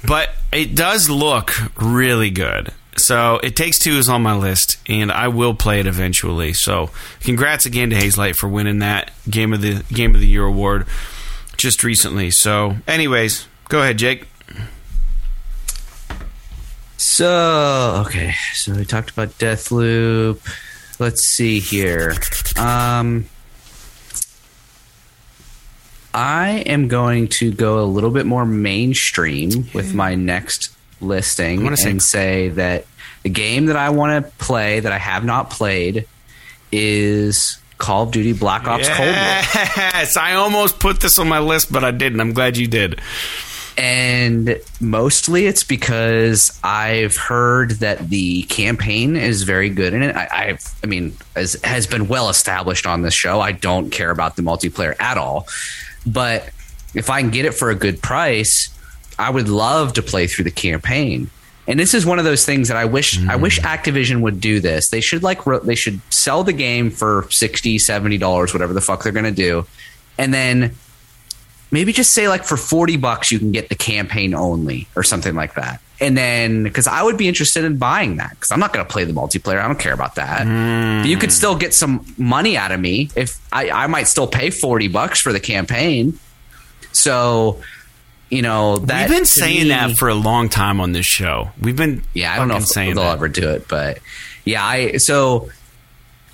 [0.05, 2.71] But it does look really good.
[2.95, 6.53] So it takes two is on my list, and I will play it eventually.
[6.53, 6.91] So
[7.21, 10.85] congrats again to Hazelight for winning that game of the game of the year award
[11.57, 12.29] just recently.
[12.31, 14.27] So, anyways, go ahead, Jake.
[17.05, 20.39] So okay, so we talked about Deathloop.
[20.99, 22.15] Let's see here.
[22.57, 23.25] Um,
[26.13, 30.71] I am going to go a little bit more mainstream with my next
[31.01, 32.85] listing wanna say- and say that
[33.23, 36.07] the game that I want to play that I have not played
[36.71, 39.15] is Call of Duty Black Ops Cold War.
[39.15, 42.21] Yes, I almost put this on my list, but I didn't.
[42.21, 43.01] I'm glad you did.
[43.77, 50.15] And mostly it's because I've heard that the campaign is very good in it.
[50.15, 54.11] I, I've, I mean, as has been well established on this show, I don't care
[54.11, 55.47] about the multiplayer at all.
[56.05, 56.49] But
[56.93, 58.69] if I can get it for a good price,
[59.17, 61.29] I would love to play through the campaign.
[61.65, 63.65] And this is one of those things that I wish I wish Hmm.
[63.65, 64.89] Activision would do this.
[64.89, 69.03] They should like they should sell the game for 60 70 dollars whatever the fuck
[69.03, 69.65] they're going to do.
[70.17, 70.75] And then
[71.73, 75.35] maybe just say like for 40 bucks you can get the campaign only or something
[75.35, 75.81] like that.
[75.99, 78.91] And then cuz I would be interested in buying that cuz I'm not going to
[78.91, 79.59] play the multiplayer.
[79.61, 80.45] I don't care about that.
[81.01, 84.27] But you could still get some money out of me if I I might still
[84.27, 86.19] pay 40 bucks for the campaign.
[86.91, 87.61] So,
[88.29, 91.49] you know, that We've been saying me- that for a long time on this show.
[91.59, 93.13] We've been yeah, I don't know if saying they'll that.
[93.13, 93.99] ever do it, but
[94.45, 95.49] yeah, I so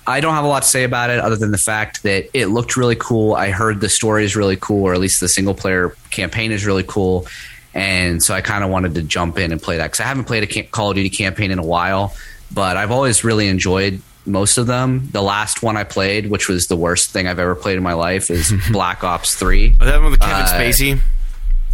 [0.06, 2.46] I don't have a lot to say about it other than the fact that it
[2.46, 3.34] looked really cool.
[3.34, 6.66] I heard the story is really cool, or at least the single player campaign is
[6.66, 7.26] really cool,
[7.74, 10.24] and so I kind of wanted to jump in and play that because I haven't
[10.24, 12.14] played a Call of Duty campaign in a while,
[12.52, 15.08] but I've always really enjoyed most of them.
[15.12, 17.94] The last one I played, which was the worst thing I've ever played in my
[17.94, 19.76] life, is Black Ops Three.
[19.78, 21.00] Was that one with Kevin Uh, Spacey?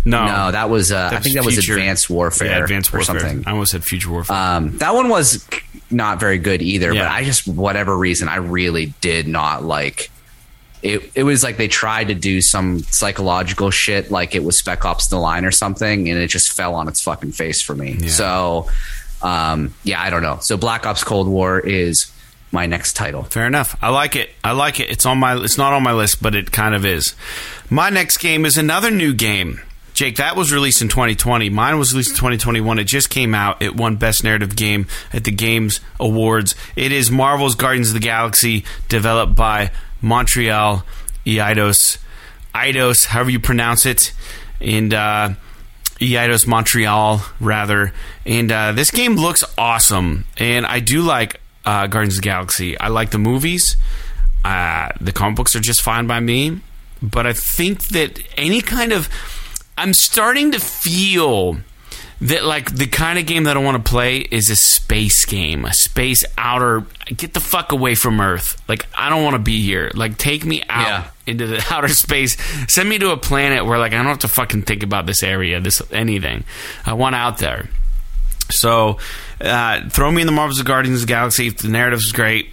[0.07, 3.03] No, No, that was uh, I think that was Future- Advanced Warfare, Yeah, Advanced or
[3.03, 3.43] something.
[3.47, 4.37] I almost said Future Warfare.
[4.37, 5.47] Um, that one was
[5.91, 7.03] not very good either, Yeah.
[7.05, 10.11] but I just whatever reason I really did not like.
[10.83, 14.85] It, it was like they tried to do some psychological shit, like it was Spec
[14.85, 17.97] Ops: The Line or something, and it just fell on its fucking face for me.
[17.99, 18.09] Yeah.
[18.09, 18.69] So,
[19.23, 20.39] um, yeah, I don't know.
[20.41, 22.13] So Black Ops Cold War is
[22.53, 23.25] my next title.
[23.25, 23.77] Fair enough.
[23.83, 24.31] I like it.
[24.45, 24.91] I like it.
[24.91, 25.37] It's on my.
[25.43, 27.17] It's not on my list, but it kind of is.
[27.71, 29.61] My next game is another new game.
[29.97, 31.49] Jake, that was released in 2020.
[31.49, 32.79] Mine was released in 2021.
[32.79, 33.63] It just came out.
[33.63, 36.55] It won Best Narrative Game at the Games Awards.
[36.77, 39.71] It is Marvel's Guardians of the Galaxy, developed by
[40.03, 40.85] Montreal
[41.25, 41.97] Eidos.
[42.55, 44.13] Eidos, however you pronounce it.
[44.61, 45.31] And uh,
[45.99, 47.95] Eidos Montreal, rather.
[48.27, 50.27] And uh, this game looks awesome.
[50.37, 52.79] And I do like uh, Guardians of the Galaxy.
[52.79, 53.77] I like the movies.
[54.45, 56.61] Uh, the comic books are just fine by me.
[57.01, 59.09] But I think that any kind of.
[59.79, 61.59] I'm starting to feel
[62.23, 65.65] that like the kind of game that I want to play is a space game,
[65.67, 66.87] a space outer.
[67.15, 68.61] Get the fuck away from Earth.
[68.69, 69.91] Like I don't want to be here.
[69.95, 71.11] Like take me out Yeah.
[71.27, 72.37] into the outer space.
[72.73, 75.23] Send me to a planet where like I don't have to fucking think about this
[75.23, 76.45] area, this anything.
[76.87, 77.69] I want out there.
[78.49, 78.99] So
[79.41, 81.49] uh, throw me in the Marvels of Guardians of the Galaxy.
[81.49, 82.51] If the narrative is great,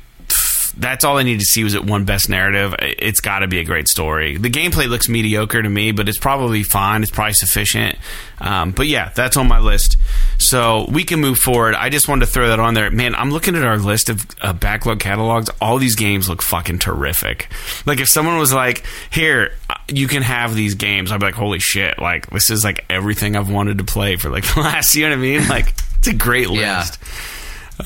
[0.75, 2.73] that's all I need to see was it one best narrative.
[2.79, 4.37] It's got to be a great story.
[4.37, 7.03] The gameplay looks mediocre to me, but it's probably fine.
[7.03, 7.97] It's probably sufficient.
[8.39, 9.97] Um, but yeah, that's on my list.
[10.39, 11.75] So we can move forward.
[11.75, 12.89] I just wanted to throw that on there.
[12.89, 15.49] Man, I'm looking at our list of uh, backlog catalogs.
[15.61, 17.49] All these games look fucking terrific.
[17.85, 21.35] Like if someone was like, "Here, uh, you can have these games," I'd be like,
[21.35, 24.95] "Holy shit!" Like this is like everything I've wanted to play for like the last.
[24.95, 25.47] You know what I mean?
[25.47, 26.61] Like it's a great list.
[26.61, 26.79] Yeah.
[26.79, 26.99] list.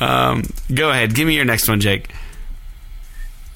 [0.02, 0.44] Um,
[0.74, 2.10] go ahead, give me your next one, Jake.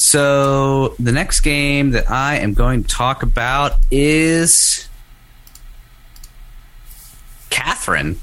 [0.02, 4.90] So the next game that I am going to talk about is
[7.52, 8.20] Catherine.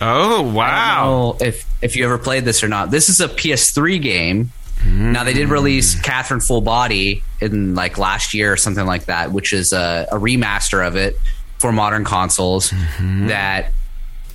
[0.00, 1.36] Oh wow!
[1.40, 2.90] if if you ever played this or not.
[2.90, 4.50] This is a PS3 game.
[4.84, 6.02] Now they did release mm.
[6.02, 10.16] Catherine Full Body in like last year or something like that, which is a, a
[10.16, 11.16] remaster of it
[11.58, 12.70] for modern consoles.
[12.70, 13.28] Mm-hmm.
[13.28, 13.72] That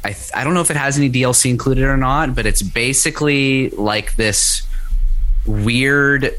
[0.05, 2.61] I th- I don't know if it has any DLC included or not, but it's
[2.61, 4.65] basically like this
[5.45, 6.33] weird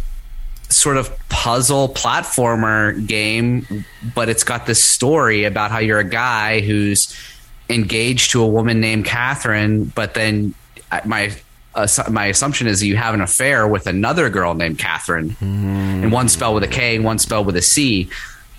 [0.83, 3.85] sort of puzzle platformer game,
[4.15, 7.17] but it's got this story about how you're a guy who's
[7.71, 10.55] engaged to a woman named Catherine, but then
[11.07, 11.33] my
[11.75, 16.29] uh, my assumption is you have an affair with another girl named Catherine, and one
[16.29, 18.11] spelled with a K and one spelled with a C,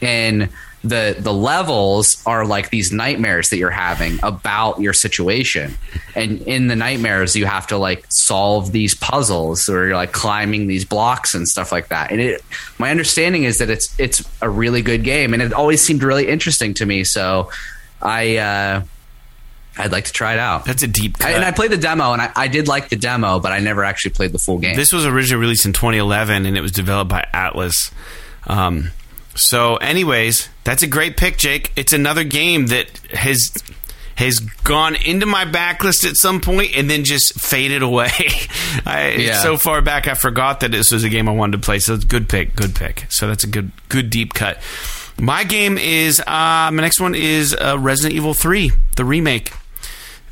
[0.02, 0.50] and
[0.84, 5.78] the the levels are like these nightmares that you're having about your situation,
[6.14, 10.68] and in the nightmares you have to like solve these puzzles or you're like climbing
[10.68, 12.12] these blocks and stuff like that.
[12.12, 12.44] And it,
[12.78, 16.28] my understanding is that it's it's a really good game, and it always seemed really
[16.28, 17.04] interesting to me.
[17.04, 17.50] So
[18.02, 18.38] I.
[18.38, 18.84] Uh,
[19.76, 20.66] I'd like to try it out.
[20.66, 21.30] That's a deep cut.
[21.30, 23.58] I, and I played the demo, and I, I did like the demo, but I
[23.58, 24.76] never actually played the full game.
[24.76, 27.92] This was originally released in 2011, and it was developed by Atlus.
[28.46, 28.92] Um,
[29.36, 31.72] so, anyways, that's a great pick, Jake.
[31.76, 33.52] It's another game that has
[34.16, 38.12] has gone into my backlist at some point and then just faded away.
[38.86, 39.42] I, Yeah.
[39.42, 41.80] So far back, I forgot that this was a game I wanted to play.
[41.80, 43.08] So, it's a good pick, good pick.
[43.10, 44.60] So that's a good good deep cut.
[45.20, 49.52] My game is uh, my next one is uh, Resident Evil 3, the remake.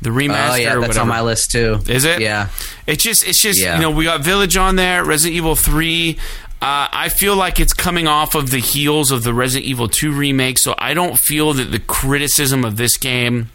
[0.00, 0.50] The remaster.
[0.50, 1.00] oh yeah, that's whatever.
[1.02, 1.78] on my list too.
[1.86, 2.20] Is it?
[2.20, 2.48] Yeah.
[2.88, 3.76] It's just, it's just, Yeah.
[3.76, 6.18] you know, we got Village on there, Resident Evil 3.
[6.62, 10.12] Uh, I feel like it's coming off of the heels of the Resident Evil 2
[10.12, 13.50] remake, so I don't feel that the criticism of this game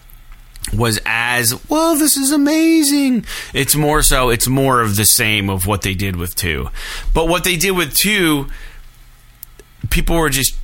[0.74, 3.24] was as, well, this is amazing.
[3.54, 6.68] It's more so, it's more of the same of what they did with 2.
[7.14, 8.48] But what they did with 2,
[9.90, 10.58] people were just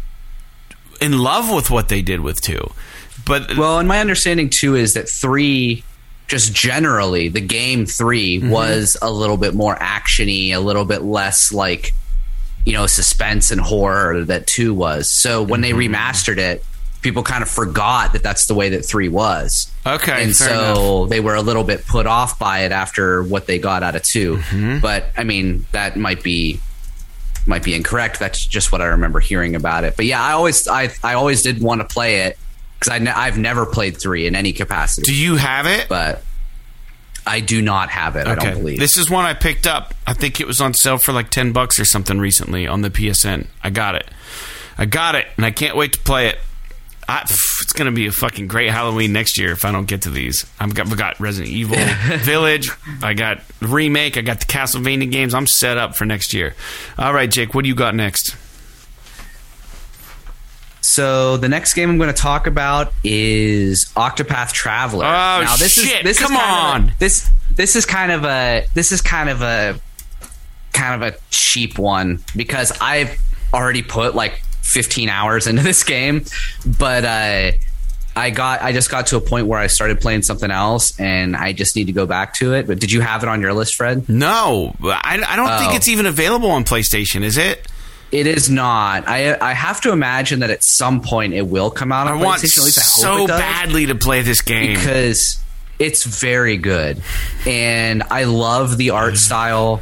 [0.99, 2.71] in love with what they did with 2.
[3.25, 5.85] But Well, and my understanding too is that three
[6.27, 8.49] just generally the game 3 Mm-hmm.
[8.49, 11.93] was a little bit more actiony, a little bit less like
[12.65, 15.09] you know suspense and horror that two was.
[15.09, 15.93] So when they Mm-hmm.
[15.95, 16.63] remastered it,
[17.01, 19.69] people kind of forgot that that's the way that three was.
[19.85, 23.59] Okay, and so they were a little bit put off by it after what they
[23.59, 24.79] got out of 2 Mm-hmm.
[24.79, 26.59] But I mean, that might be
[27.45, 28.19] might be incorrect.
[28.19, 29.97] That's just what I remember hearing about it.
[29.97, 32.37] But yeah, I always I I always did want to play it
[32.79, 35.87] because I ne- I've never played three in any capacity, Do you have it?
[35.89, 36.23] but
[37.25, 38.27] I do not have it.
[38.27, 38.79] I don't believe.
[38.79, 39.93] This is one I picked up.
[40.05, 42.89] I think it was on sale for like 10 bucks or something recently on the
[42.89, 43.47] PSN.
[43.63, 44.09] I got it.
[44.77, 46.39] I got it, and I can't wait to play it.
[47.07, 50.03] I, it's going to be a fucking great Halloween next year if I don't get
[50.03, 50.45] to these.
[50.59, 51.77] I've got, I've got Resident Evil
[52.19, 52.69] Village.
[53.01, 54.17] I got the remake.
[54.17, 55.33] I got the Castlevania games.
[55.33, 56.55] I'm set up for next year.
[56.97, 58.35] All right, Jake, what do you got next?
[60.93, 65.05] So the next game I'm going to talk about is Octopath Traveler.
[65.07, 66.89] Oh, this shit, Is, this come is on.
[66.89, 69.79] A, this this is kind of a this is kind of a
[70.71, 73.19] kind of a cheap one because I've
[73.51, 76.25] already put like 15 hours into this game,
[76.77, 77.51] but uh,
[78.15, 81.35] I got I just got to a point where I started playing something else, and
[81.35, 82.67] I just need to go back to it.
[82.67, 84.07] But did you have it on your list, Fred?
[84.09, 85.75] No, I, I don't think Oh.
[85.75, 87.67] it's even available on PlayStation, is it?
[88.13, 89.07] It is not.
[89.07, 92.19] I I have to imagine that at some point it will come out I on
[92.19, 92.59] want PlayStation.
[92.59, 94.75] At least I so badly to play this game.
[94.75, 95.39] because
[95.79, 97.01] it's very good.
[97.47, 99.81] And i love the art style.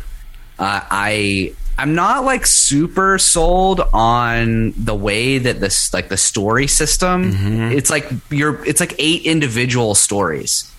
[0.58, 6.68] Uh, i i'm not like super sold on the way that this like the story
[6.68, 10.72] system it's like you're it's like eight individual stories.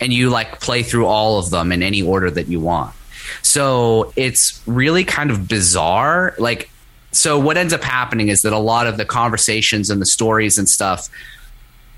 [0.00, 2.94] And you like play through all of them in any order that you want.
[3.42, 6.34] So it's really kind of bizarre.
[6.38, 6.70] Like
[7.12, 10.58] so what ends up happening is that a lot of the conversations and the stories
[10.58, 11.08] and stuff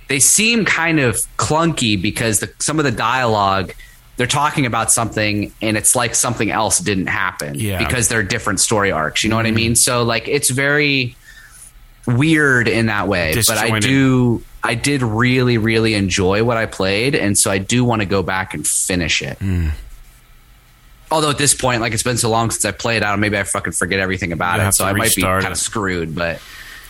[0.08, 3.72] they seem kind of clunky because the, some of the dialogue
[4.16, 7.78] they're talking about something and it's like something else didn't happen Yeah.
[7.78, 9.24] because they're different story arcs.
[9.24, 9.56] You know what i mm-hmm.
[9.56, 9.74] mean?
[9.74, 11.16] So like it's very
[12.04, 17.14] weird in that way but i do i did really really enjoy what i played.
[17.14, 19.70] And so i do want to go back and finish it mm.
[21.12, 23.42] Although at this point like it's been so long since i played out maybe i
[23.42, 26.40] fucking forget everything about You'll it so i might be kind of screwed but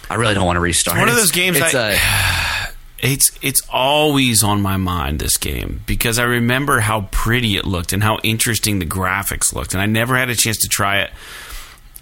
[0.09, 1.99] i really don't want to restart one of those games it's I- a-
[3.03, 7.93] It's it's always on my mind this game because I remember how pretty it looked
[7.93, 11.11] and how interesting the graphics looked, and I never had a chance to try it.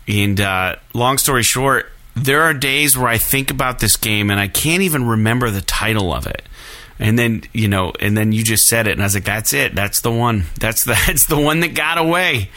[0.07, 4.39] And uh, long story short, there are days where I think about this game and
[4.39, 6.43] I can't even remember the title of it.
[7.01, 9.53] And then you know, and then you just said it, and I was like, "That's
[9.53, 9.75] it.
[9.75, 10.45] That's the one.
[10.61, 12.51] That's the that's the one that got away."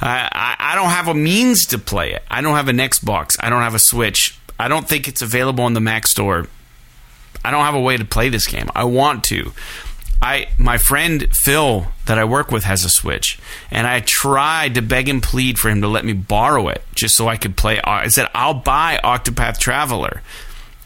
[0.00, 2.22] I, I I don't have a means to play it.
[2.30, 3.36] I don't have an Xbox.
[3.40, 4.38] I don't have a Switch.
[4.58, 6.46] I don't think it's available on the Mac store.
[7.44, 8.68] I don't have a way to play this game.
[8.74, 9.52] I want to.
[10.20, 13.38] I my friend Phil that I work with has a Switch,
[13.70, 17.16] and I tried to beg and plead for him to let me borrow it just
[17.16, 17.80] so I could play.
[17.82, 20.22] I said I'll buy Octopath Traveler,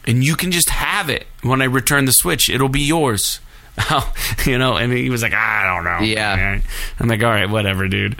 [0.05, 2.49] and you can just have it when I return the Switch.
[2.49, 3.39] It'll be yours.
[4.45, 6.05] you know, and he was like, I don't know.
[6.05, 6.59] Yeah.
[6.99, 8.17] I'm like, all right, whatever, dude.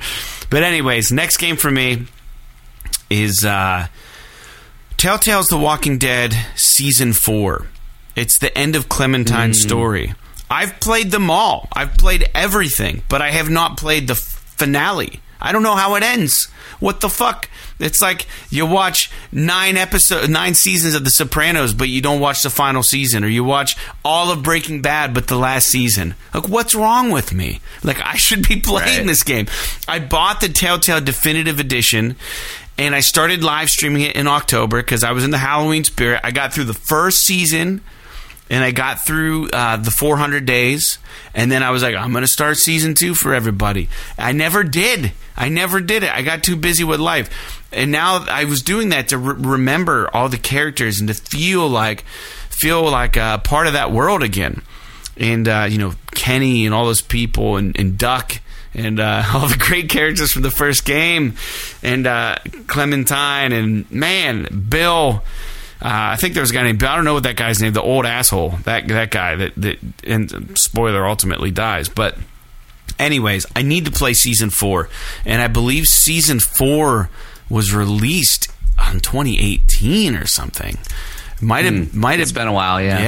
[0.50, 2.08] But anyways, next game for me
[3.10, 3.88] is uh
[4.98, 7.68] Telltale's The Walking Dead season 4.
[8.16, 10.14] It's the end of Clementine's story.
[10.50, 11.68] I've played them all.
[11.74, 15.20] I've played everything, but I have not played the finale.
[15.44, 16.46] I don't know how it ends.
[16.80, 17.50] What the fuck?
[17.80, 22.42] It's like you watch nine episodes, nine seasons of The Sopranos, but you don't watch
[22.42, 23.76] the final season, or you watch
[24.06, 26.16] all of Breaking Bad, but the last season.
[26.34, 27.60] Like, what's wrong with me?
[27.84, 29.08] Like, I should be playing Right.
[29.08, 29.48] this game.
[29.88, 32.16] I bought the Telltale Definitive Edition,
[32.78, 36.22] and I started live streaming it in October because I was in the Halloween spirit.
[36.24, 37.82] I got through the first season
[38.50, 41.00] and I got through uh, the 400 days,
[41.34, 43.90] and then I was like, I'm going to start season two for everybody.
[44.18, 45.12] I never did.
[45.36, 46.14] I never did it.
[46.14, 50.10] I got too busy with life, and now I was doing that to re- remember
[50.14, 52.04] all the characters and to feel like
[52.50, 54.62] feel like a part of that world again.
[55.18, 58.40] And uh, you know, Kenny and all those people, and, and Duck.
[58.76, 61.36] And uh, all the great characters from the first game,
[61.84, 65.24] and uh, Clementine, and man, Bill,
[65.84, 67.74] Uh, I think there was a guy named I don't know what that guy's name.
[67.74, 68.52] The old asshole.
[68.64, 71.90] That that guy that that and spoiler ultimately dies.
[71.90, 72.18] But
[72.98, 74.90] anyways, I need to play season four,
[75.26, 77.10] and I believe season four
[77.50, 78.50] was released
[78.80, 80.78] on 2018 or something.
[81.42, 82.00] Might have hmm.
[82.00, 82.34] might have.
[82.34, 83.00] Been a while, yeah.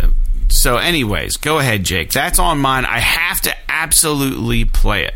[0.00, 0.08] yeah.
[0.48, 2.10] So, anyways, go ahead, Jake.
[2.10, 2.86] That's on mine.
[2.86, 5.14] I have to absolutely play it.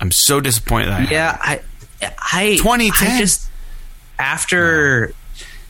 [0.00, 1.60] I'm so disappointed that I Yeah, I,
[2.32, 3.08] I, 2010.
[3.08, 3.50] I just
[4.18, 5.12] after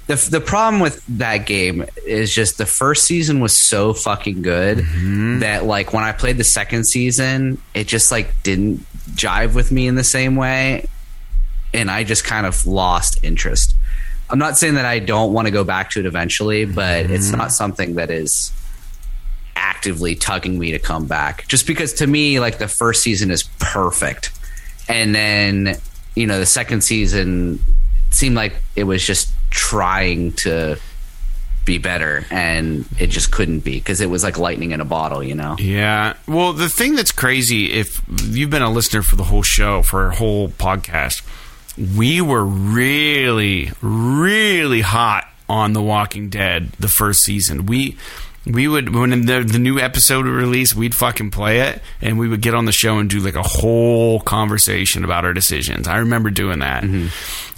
[0.09, 4.79] the the problem with that game is just the first season was so fucking good
[4.79, 5.41] mm-hmm.
[5.41, 8.79] that like when I played the second season, it just like didn't
[9.11, 10.89] jive with me in the same way,
[11.75, 13.75] and I just kind of lost interest.
[14.31, 17.29] I'm not saying that I don't want to go back to it eventually, but it's
[17.29, 17.37] mm-hmm.
[17.37, 18.51] not something that is
[19.57, 21.47] actively tugging me to come back.
[21.49, 24.33] Just because to me, like the first season is perfect,
[24.89, 25.77] and then
[26.17, 27.61] you know the second season
[28.11, 30.79] seemed like it was just trying to
[31.65, 35.23] be better, and it just couldn't be because it was like lightning in a bottle,
[35.23, 35.57] you know.
[35.59, 36.15] Yeah.
[36.27, 40.05] Well, the thing that's crazy, if you've been a listener for the whole show, for
[40.05, 41.23] our whole podcast,
[41.97, 47.67] we were really, really hot on The Walking Dead the first season.
[47.67, 47.97] We.
[48.47, 52.29] We would when the, the new episode would release, we'd fucking play it, and we
[52.29, 55.87] would get on the show and do like a whole conversation about our decisions.
[55.87, 57.11] I remember doing that, and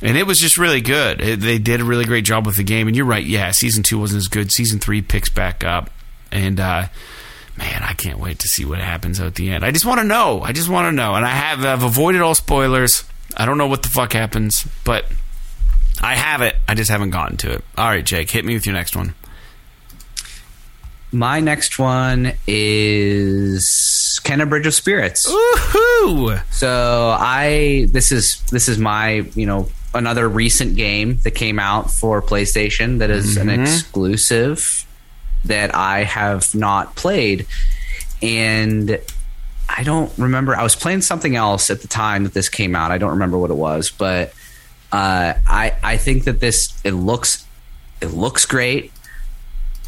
[0.02, 1.20] it was just really good.
[1.20, 3.24] It, they did a really great job with the game, and you're right.
[3.24, 4.50] Yeah, season two wasn't as good.
[4.50, 5.90] Season three picks back up,
[6.32, 6.88] and uh,
[7.56, 9.64] man, I can't wait to see what happens at the end.
[9.64, 10.40] I just want to know.
[10.40, 11.14] I just want to know.
[11.14, 13.04] And I have I've avoided all spoilers.
[13.36, 15.04] I don't know what the fuck happens, but
[16.00, 16.56] I have it.
[16.66, 17.64] I just haven't gotten to it.
[17.78, 19.14] All right, Jake, hit me with your next one.
[21.12, 25.28] My next one is Kena Bridge of Spirits.
[25.28, 26.40] Woohoo!
[26.52, 31.90] So I this is this is my you know another recent game that came out
[31.90, 34.86] for PlayStation that is an exclusive
[35.44, 37.46] that I have not played,
[38.22, 39.00] and
[39.68, 40.54] I don't remember.
[40.54, 42.92] I was playing something else at the time that this came out.
[42.92, 44.32] I don't remember what it was, but
[44.92, 47.44] uh, I I think that this it looks
[48.00, 48.92] it looks great.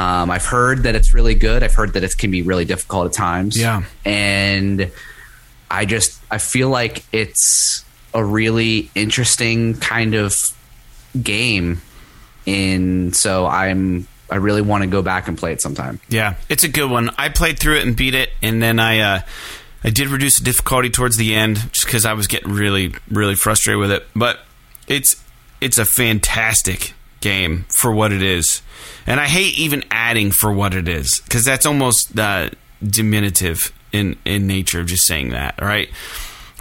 [0.03, 1.63] Um, I've heard that it's really good.
[1.63, 3.57] I've heard that it can be really difficult at times.
[3.57, 3.85] Yeah.
[4.05, 4.91] and
[5.71, 10.35] I just I feel like it's a really interesting kind of
[11.23, 11.81] game,
[12.47, 16.01] and so I'm I really want to go back and play it sometime.
[16.09, 17.11] Yeah, it's a good one.
[17.17, 19.21] I played through it and beat it, and then I uh,
[19.85, 23.35] I did reduce the difficulty towards the end just because I was getting really really
[23.37, 24.07] frustrated with it.
[24.17, 24.41] But
[24.89, 25.23] it's
[25.61, 26.93] it's a fantastic
[27.23, 28.63] game for what it is,
[29.07, 32.51] and I hate even adding for what it is because that's almost uh,
[32.83, 35.89] diminutive in in nature of just saying that, right?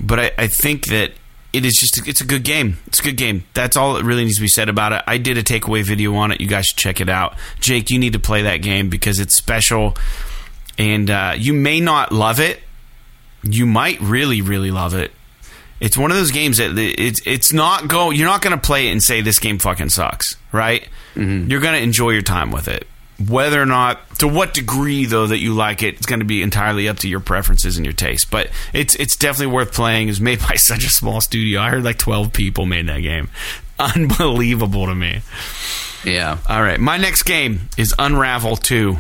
[0.02, 1.12] But I, I think that
[1.54, 2.78] it is just it's a good game.
[2.88, 3.44] It's a good game.
[3.54, 5.04] That's all that really needs to be said about it.
[5.08, 6.40] I did a takeaway video on it.
[6.40, 7.36] You guys should check it out.
[7.60, 9.96] Jake, you need to play that game because it's special,
[10.78, 12.62] and uh, you may not love it.
[13.44, 15.12] You might really, really love it.
[15.82, 18.12] It's one of those games that it's it's not go.
[18.12, 20.88] You're not going to play it and say this game fucking sucks, right?
[21.16, 21.50] Mm-hmm.
[21.50, 22.88] You're going to enjoy your time with it.
[23.28, 26.44] Whether or not, to what degree though that you like it, it's going to be
[26.44, 28.30] entirely up to your preferences and your taste.
[28.30, 30.10] But it's it's definitely worth playing.
[30.10, 31.60] It's made by such a small studio.
[31.60, 33.30] I heard like 12 people made that game.
[33.80, 35.22] Unbelievable to me.
[36.04, 38.98] Yeah, All right, my next game is Unravel 2.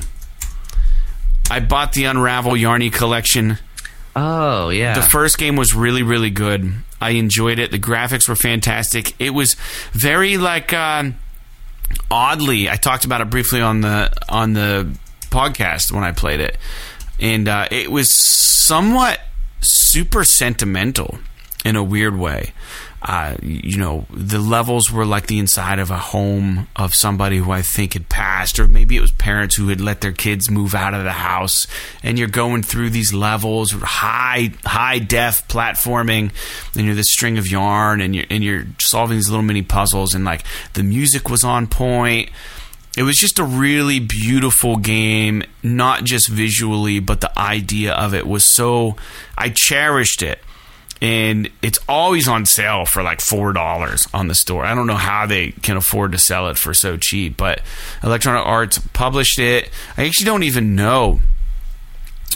[1.49, 3.57] I bought the Unravel Yarny collection.
[4.15, 4.93] Oh yeah.
[4.93, 6.73] The first game was really, really good.
[6.99, 7.71] I enjoyed it.
[7.71, 9.19] The graphics were fantastic.
[9.19, 9.55] It was
[9.93, 11.15] very like um
[12.09, 12.69] oddly.
[12.69, 14.95] I talked about it briefly on the on the
[15.29, 16.57] podcast when I played it,
[17.19, 19.19] and uh, it was somewhat
[19.61, 21.19] super sentimental
[21.63, 22.53] in a weird way.
[23.01, 27.49] Uh, you know, the levels were like the inside of a home of somebody who
[27.49, 30.75] I think had passed, or maybe it was parents who had let their kids move
[30.75, 31.65] out of the house,
[32.03, 36.31] and you're going through these levels, high high def platforming,
[36.75, 40.13] and you're this string of yarn, and you're and you're solving these little mini puzzles,
[40.13, 42.29] and like the music was on point.
[42.95, 48.27] It was just a really beautiful game not just visually but the idea of it
[48.27, 48.97] was so
[49.37, 50.39] i cherished it
[51.01, 54.65] and it's always on sale for like four dollars on the store.
[54.65, 57.61] I don't know how they can afford to sell it for so cheap but
[58.03, 59.69] electronic arts published it.
[59.97, 61.21] I actually don't even know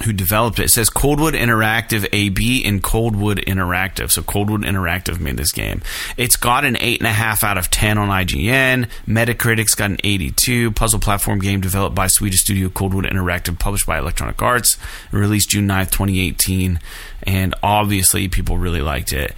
[0.03, 0.65] who developed it.
[0.65, 4.11] It says Coldwood Interactive AB and Coldwood Interactive.
[4.11, 5.81] So Coldwood Interactive made this game.
[6.17, 8.89] It's got an eight and a half out of ten on IGN.
[9.07, 10.71] Metacritic's got an 82.
[10.71, 14.77] Puzzle platform game developed by Swedish studio Coldwood Interactive, published by Electronic Arts,
[15.11, 16.79] released June 9th, 2018.
[17.23, 19.33] And obviously, people really liked it.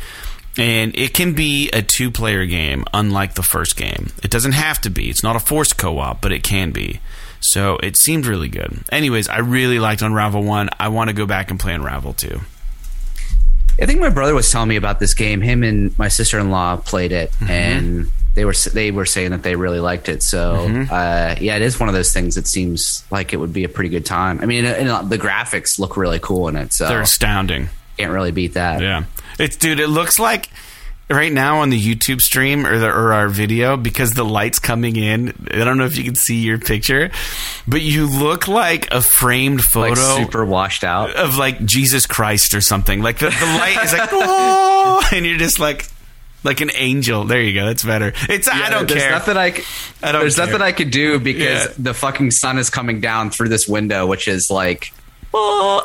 [0.58, 4.12] And it can be a two player game, unlike the first game.
[4.24, 5.10] It doesn't have to be.
[5.10, 7.00] It's not a forced co op, but it can be.
[7.40, 8.80] So it seemed really good.
[8.92, 10.70] Anyways, I really liked Unravel 1.
[10.80, 12.40] I want to go back and play Unravel 2.
[13.80, 15.40] I think my brother was telling me about this game.
[15.42, 19.44] Him and my sister in law played it, and they were they were saying that
[19.44, 20.24] they really liked it.
[20.24, 20.56] So
[20.92, 23.70] uh, yeah, it is one of those things that seems like it would be a
[23.70, 24.40] pretty good time.
[24.42, 27.70] I mean, and, and the graphics look really cool in it, so They're astounding.
[27.98, 28.82] can't really beat that.
[28.82, 29.04] Yeah.
[29.38, 30.50] It's dude, it looks like
[31.10, 34.96] right now on the YouTube stream or the or our video because the light's coming
[34.96, 35.48] in.
[35.52, 37.12] I don't know if you can see your picture,
[37.68, 41.16] but you look like a framed photo Like super washed out.
[41.16, 43.02] of like Jesus Christ or something.
[43.02, 45.88] Like the, the light is like, oh, and you're just like
[46.44, 47.24] like an angel.
[47.26, 47.66] There you go.
[47.66, 48.14] That's better.
[48.30, 49.12] It's I don't there's care.
[49.12, 49.64] Nothing I, c-
[50.04, 50.46] I don't there's care.
[50.46, 51.74] nothing I could do because Yeah.
[51.78, 54.94] the fucking sun is coming down through this window, which is like.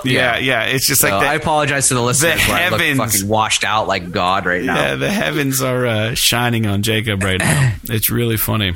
[0.04, 0.64] Yeah, yeah.
[0.64, 2.38] It's just So like I apologize to the listeners.
[2.48, 4.74] where I heavens- look fucking washed out like God right now.
[4.74, 7.74] Yeah, the heavens are uh, shining on Jacob right now.
[7.84, 8.74] It's really funny.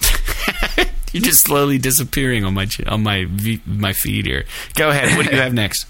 [1.12, 3.26] You're just slowly disappearing on my on my
[3.66, 4.44] my feed here.
[4.74, 5.16] Go ahead.
[5.16, 5.86] What do you have next?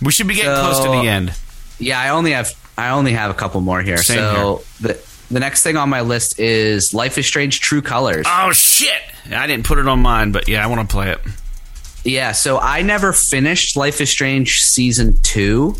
[0.00, 1.32] We should be getting close to the end.
[1.80, 3.96] Yeah, I only have I only have a couple more here.
[3.96, 5.00] Same so the
[5.32, 8.24] the next thing on my list is Life is Strange: True Colors.
[8.28, 9.02] Oh shit!
[9.32, 11.18] I didn't put it on mine, but yeah, I want to play it.
[12.04, 15.74] Yeah, so I never finished Life is Strange season two.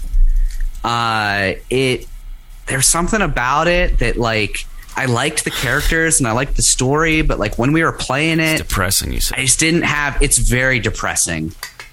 [0.84, 2.06] Uh, it
[2.66, 4.66] there's something about it that like
[4.96, 8.40] I liked the characters and I liked the story, but like when we were playing
[8.40, 9.38] it, Depressing, you I said.
[9.38, 10.20] just didn't have.
[10.22, 11.52] It's very depressing.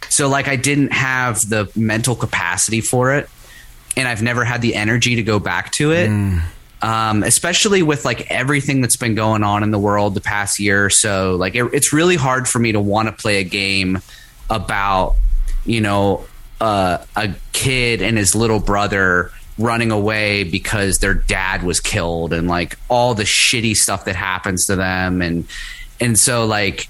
[0.09, 3.29] So like I didn't have the mental capacity for it,
[3.95, 6.09] and I've never had the energy to go back to it.
[6.81, 10.85] Um, especially with like everything that's been going on in the world the past year
[10.85, 11.35] or so.
[11.35, 13.99] Like it, it's really hard for me to want to play a game
[14.49, 15.15] about
[15.65, 16.25] you know
[16.61, 22.47] uh, a kid and his little brother running away because their dad was killed and
[22.47, 25.21] like all the shitty stuff that happens to them.
[25.21, 25.47] And
[25.99, 26.89] and so like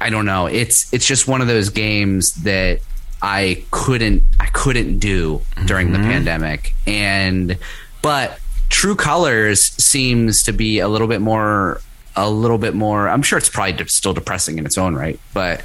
[0.00, 0.46] I don't know.
[0.46, 2.80] It's it's just one of those games that
[3.22, 6.74] I couldn't I couldn't do during the pandemic.
[6.86, 7.56] And
[8.02, 8.38] but
[8.68, 11.80] True Colors seems to be a little bit more
[12.16, 15.62] a little bit more I'm sure it's probably still depressing in its own right but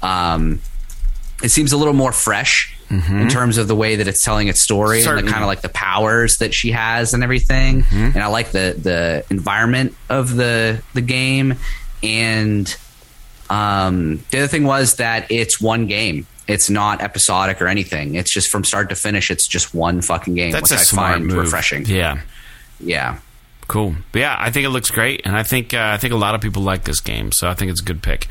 [0.00, 0.62] um
[1.42, 4.60] it seems a little more fresh in terms of the way that it's telling its
[4.60, 7.84] story and the kind of like the powers that she has and everything.
[7.92, 11.54] And I like the the environment of the the game.
[12.02, 12.74] And
[13.48, 16.26] um, the other thing was that it's one game.
[16.48, 18.16] It's not episodic or anything.
[18.16, 19.30] It's just from start to finish.
[19.30, 21.36] It's just one fucking game, That's which I smart find move.
[21.36, 21.84] refreshing.
[21.86, 22.20] Yeah,
[22.80, 23.18] Yeah.
[23.68, 23.94] cool.
[24.10, 26.34] But yeah, I think it looks great, and I think uh, I think a lot
[26.34, 28.26] of people like this game, so I think it's a good pick.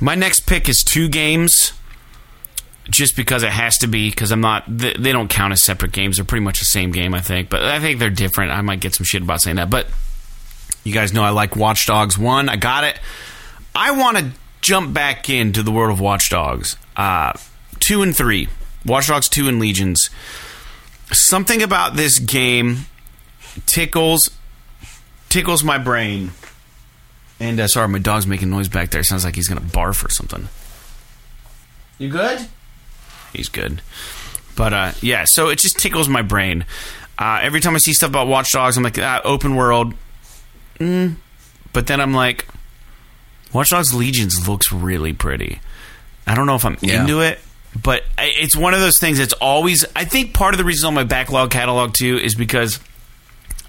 [0.00, 1.72] My next pick is two games,
[2.90, 4.10] just because it has to be.
[4.10, 6.16] Because I'm not, they, don't count as separate games.
[6.16, 7.48] They're pretty much the same game, I think.
[7.48, 8.52] But I think they're different.
[8.52, 9.86] I might get some shit about saying that, but
[10.84, 12.48] you guys know I like Watch Dogs One.
[12.48, 12.98] I got it.
[13.74, 14.30] I want to
[14.60, 16.76] jump back into the world of Watch Dogs.
[16.96, 17.32] Uh,
[17.78, 18.48] two and three,
[18.84, 20.10] Watch Dogs Two and Legions.
[21.12, 22.86] Something about this game
[23.66, 24.30] tickles
[25.28, 26.30] tickles my brain.
[27.38, 29.02] And uh, sorry, my dog's making noise back there.
[29.02, 30.48] Sounds like he's gonna barf or something.
[31.98, 32.46] You good?
[33.32, 33.82] He's good.
[34.56, 36.64] But uh, yeah, so it just tickles my brain.
[37.18, 39.94] Uh, every time I see stuff about Watch Dogs, I'm like, ah, open world.
[40.78, 41.16] Mm.
[41.72, 42.46] But then I'm like,
[43.52, 45.60] Watch Dogs Legions looks really pretty.
[46.26, 47.02] I don't know if I'm Yeah.
[47.02, 47.38] into it,
[47.80, 49.84] but I- it's one of those things that's always.
[49.94, 52.80] I think part of the reason on my backlog catalog too is because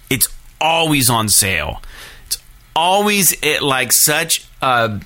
[0.09, 0.27] it's
[0.59, 1.81] always on sale.
[2.27, 2.37] It's
[2.75, 4.99] always at like such a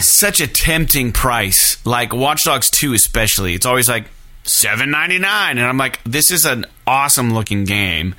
[0.00, 1.84] such a tempting price.
[1.86, 3.54] Like Watch Dogs 2 especially.
[3.54, 4.04] It's always like
[4.44, 8.14] 7.99 and I'm like this is an awesome looking game.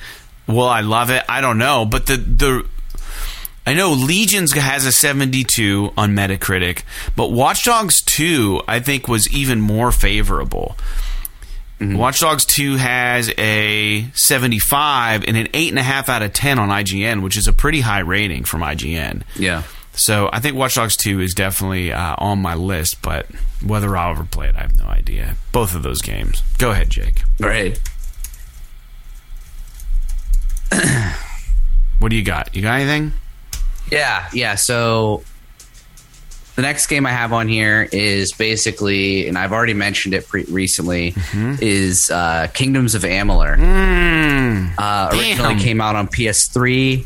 [0.47, 1.23] Will I love it?
[1.29, 2.67] I don't know, but the the
[3.65, 6.81] I know Legions has a 72 on Metacritic,
[7.15, 10.75] but Watch Dogs 2 I think was even more favorable.
[11.79, 11.97] Mm-hmm.
[11.97, 17.35] Watch Dogs 2 has a 75 and an 8.5 out of 10 on IGN, which
[17.35, 19.23] is a pretty high rating from IGN.
[19.35, 19.63] Yeah.
[19.93, 23.27] So I think Watch Dogs 2 is definitely uh, on my list, but
[23.65, 25.35] whether I'll ever play it, I have no idea.
[25.51, 26.41] Both of those games.
[26.57, 27.23] Go ahead, Jake.
[27.39, 27.79] Right.
[31.99, 32.55] What do you got?
[32.55, 33.13] You got anything?
[33.91, 34.55] Yeah, yeah.
[34.55, 35.23] So
[36.55, 40.45] the next game I have on here is basically, and I've already mentioned it pre-
[40.45, 41.13] recently,
[41.61, 43.55] is uh, Kingdoms of Amalur.
[43.55, 44.73] Mm.
[44.79, 45.59] Uh, originally Damn.
[45.63, 47.05] came out on PS3,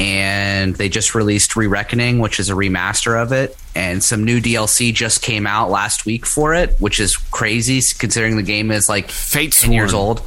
[0.00, 4.40] and they just released Re Reckoning, which is a remaster of it, and some new
[4.40, 8.88] DLC just came out last week for it, which is crazy considering the game is
[8.88, 10.22] like Fate 10 years old.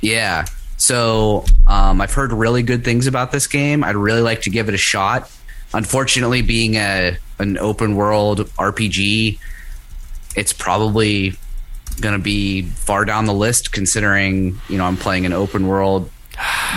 [0.00, 0.44] Yeah.
[0.76, 3.82] So um, I've heard really good things about this game.
[3.82, 5.30] I'd really like to give it a shot.
[5.72, 9.38] Unfortunately, being a an open world RPG,
[10.36, 11.36] it's probably
[12.00, 16.10] going to be far down the list considering you know I'm playing an open world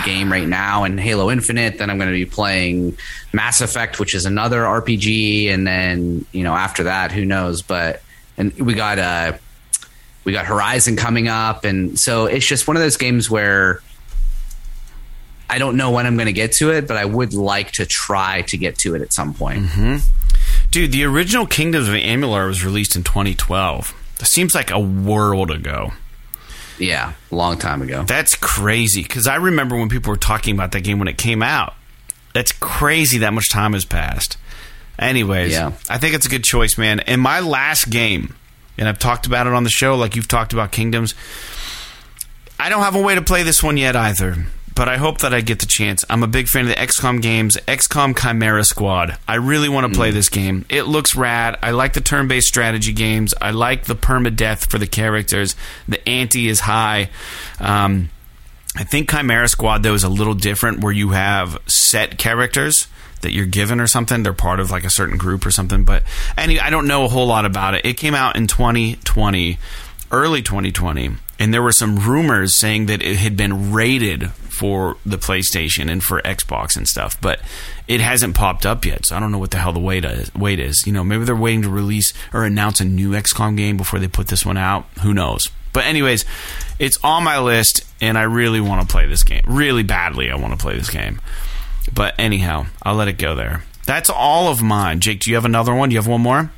[0.04, 1.78] game right now and Halo Infinite.
[1.78, 2.96] Then I'm going to be playing
[3.32, 7.62] Mass Effect, which is another RPG, and then you know after that, who knows?
[7.62, 8.02] But
[8.36, 9.32] and we got uh
[10.24, 13.80] we got Horizon coming up, and so it's just one of those games where
[15.50, 17.86] I don't know when I'm going to get to it, but I would like to
[17.86, 19.64] try to get to it at some point.
[20.70, 23.94] Dude, the original Kingdoms of Amalur was released in 2012.
[24.18, 25.92] That seems like a world ago.
[26.78, 28.04] Yeah, a long time ago.
[28.04, 31.42] That's crazy because I remember when people were talking about that game when it came
[31.42, 31.74] out.
[32.34, 34.36] That's crazy that much time has passed.
[34.98, 35.72] Anyways, Yeah.
[35.88, 37.00] I think it's a good choice, man.
[37.00, 38.34] And my last game,
[38.76, 41.14] and I've talked about it on the show, like you've talked about Kingdoms.
[42.60, 44.46] I don't have a way to play this one yet either,
[44.78, 46.04] but I hope that I get the chance.
[46.08, 49.18] I'm a big fan of the XCOM games, XCOM Chimera Squad.
[49.26, 50.66] I really want to play this game.
[50.68, 51.58] It looks rad.
[51.64, 53.34] I like the turn based strategy games.
[53.40, 55.56] I like the permadeath for the characters.
[55.88, 57.10] The ante is high.
[57.58, 58.10] Um,
[58.76, 62.86] I think Chimera Squad though is a little different, where you have set characters
[63.22, 64.22] that you're given or something.
[64.22, 65.82] They're part of like a certain group or something.
[65.82, 66.04] But
[66.36, 67.84] any, I don't know a whole lot about it.
[67.84, 69.58] It came out in 2020,
[70.10, 75.16] early 2020, and there were some rumors saying that it had been rated for the
[75.16, 77.40] PlayStation and for Xbox and stuff, but
[77.86, 79.06] it hasn't popped up yet.
[79.06, 80.34] So I don't know what the hell the wait is.
[80.34, 80.84] Wait is.
[80.84, 84.08] You know, maybe they're waiting to release or announce a new XCOM game before they
[84.08, 84.86] put this one out.
[85.02, 85.50] Who knows?
[85.72, 86.24] But anyways,
[86.80, 89.42] it's on my list, and I really want to play this game.
[89.46, 91.20] Really badly, I want to play this game.
[91.94, 93.62] But anyhow, I'll let it go there.
[93.86, 95.00] That's all of mine.
[95.00, 95.88] Jake, do you have another one?
[95.88, 96.50] Do you have one more?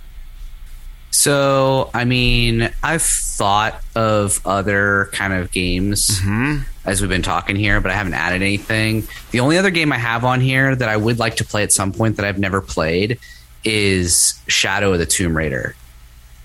[1.21, 6.19] So, I mean, I've thought of other kind of games
[6.87, 9.07] as we've been talking here, but I haven't added anything.
[9.31, 11.73] The only other game I have on here that I would like to play at
[11.73, 13.19] some point that I've never played
[13.65, 15.75] is Shadow of the Tomb Raider.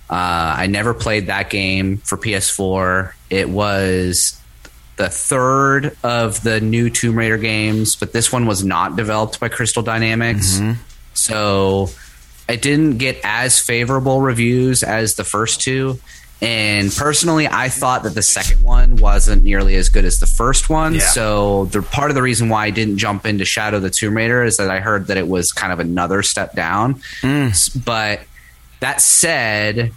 [0.09, 3.13] Uh, I never played that game for PS4.
[3.29, 4.37] It was
[4.97, 9.47] the third of the new Tomb Raider games, but this one was not developed by
[9.47, 10.59] Crystal Dynamics.
[11.13, 11.91] So
[12.47, 15.99] it didn't get as favorable reviews as the first two.
[16.41, 20.69] And personally, I thought that the second one wasn't nearly as good as the first
[20.69, 20.95] one.
[20.95, 20.99] Yeah.
[20.99, 24.43] So the part of the reason why I didn't jump into Shadow the Tomb Raider
[24.43, 27.01] is that I heard that it was kind of another step down.
[27.23, 28.19] S- But
[28.81, 29.93] that said,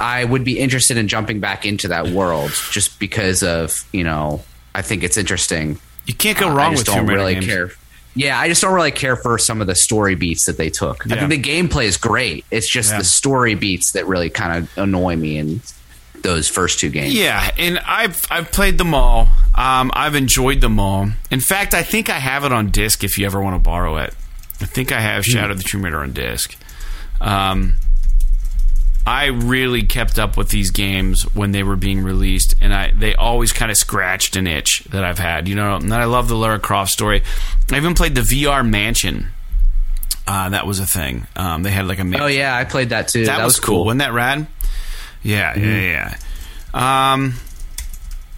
[0.00, 4.42] I would be interested in jumping back into that world just because of, you know,
[4.74, 5.78] I think it's interesting.
[6.04, 7.46] You can't go Uh, wrong I just with don't Tomb Raider really games.
[7.46, 7.72] care.
[8.14, 11.06] Yeah, I just don't really care for some of the story beats that they took.
[11.06, 11.16] Yeah.
[11.16, 12.44] I think the gameplay is great.
[12.50, 12.98] It's just Yeah.
[12.98, 15.62] the story beats that really kind of annoy me in
[16.22, 17.14] those first two games.
[17.14, 19.28] Yeah, and I've I've played them all.
[19.54, 21.08] Um, I've enjoyed them all.
[21.30, 23.02] In fact, I think I have it on disc.
[23.02, 24.14] If you ever want to borrow it,
[24.60, 26.54] I think I have Shadow of the Tomb Raider on disc.
[27.20, 27.76] Um,
[29.06, 33.14] I really kept up with these games when they were being released, and I they
[33.14, 35.48] always kind of scratched an itch that I've had.
[35.48, 37.22] You know, and I love the Lara Croft story.
[37.72, 39.30] I even played the VR Mansion.
[40.26, 41.26] Uh, that was a thing.
[41.34, 43.26] Um, they had like a Oh yeah, I played that too.
[43.26, 43.84] that, was, cool.
[43.84, 44.46] Wasn't that rad?
[45.22, 46.14] Yeah, yeah,
[46.74, 47.12] yeah.
[47.12, 47.34] Um,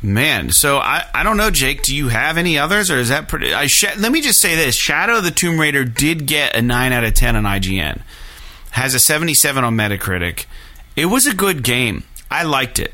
[0.02, 1.82] man, so I, I don't know, Jake.
[1.82, 3.52] Do you have any others, or is that pretty?
[3.52, 6.62] I sh- let me just say this: Shadow of the Tomb Raider did get a
[6.62, 8.00] nine out of ten on IGN,
[8.74, 10.46] has a seventy-seven on Metacritic.
[10.96, 12.04] It was a good game.
[12.30, 12.92] I liked it.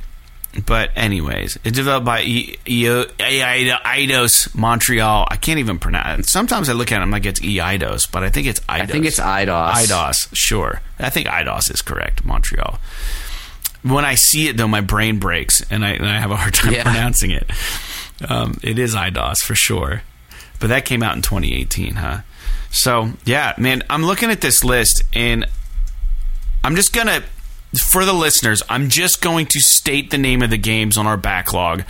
[0.67, 5.29] But anyways, it's developed by e- e- Eidos Montreal.
[5.31, 6.27] I can't even pronounce.
[6.27, 6.31] it.
[6.31, 8.81] Sometimes I look at it, and I'm like it's Eidos, but I think it's Eidos.
[8.81, 9.73] I think it's Eidos.
[9.73, 10.81] Eidos, sure.
[10.99, 12.79] I think Eidos is correct, Montreal.
[13.83, 16.55] When I see it, though, my brain breaks and I, and I have a hard
[16.55, 16.83] time Yeah.
[16.83, 17.49] pronouncing it.
[18.29, 20.03] Um, it is Eidos for sure.
[20.59, 22.19] But that came out in 2018, huh?
[22.71, 25.47] So, yeah, man, I'm looking at this list and
[26.63, 27.23] I'm just going to,
[27.79, 31.17] for the listeners, I'm just going to state the name of the games on our
[31.17, 31.85] backlog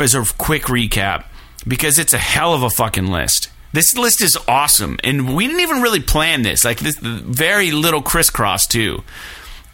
[0.00, 1.24] as a quick recap
[1.66, 3.50] because it's a hell of a fucking list.
[3.72, 6.64] This list is awesome, and we didn't even really plan this.
[6.64, 9.04] Like this, very little crisscross too.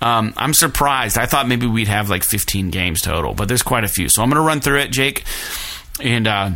[0.02, 1.16] Um, I'm surprised.
[1.16, 4.10] I thought maybe we'd have like 15 games total, but there's quite a few.
[4.10, 5.24] So I'm going to run through it, Jake,
[6.02, 6.50] and uh,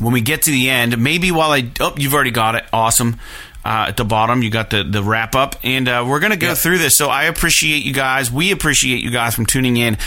[0.00, 3.18] when we get to the end, maybe while I oh, you've already got it, awesome.
[3.64, 6.54] Uh, at the bottom, you got the the wrap up, and uh, we're gonna go
[6.54, 6.96] through this.
[6.96, 8.30] So I appreciate you guys.
[8.30, 9.98] We appreciate you guys from tuning in.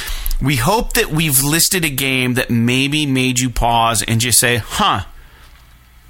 [0.42, 4.58] We hope that we've listed a game that maybe made you pause and just say,
[4.58, 5.06] "Huh."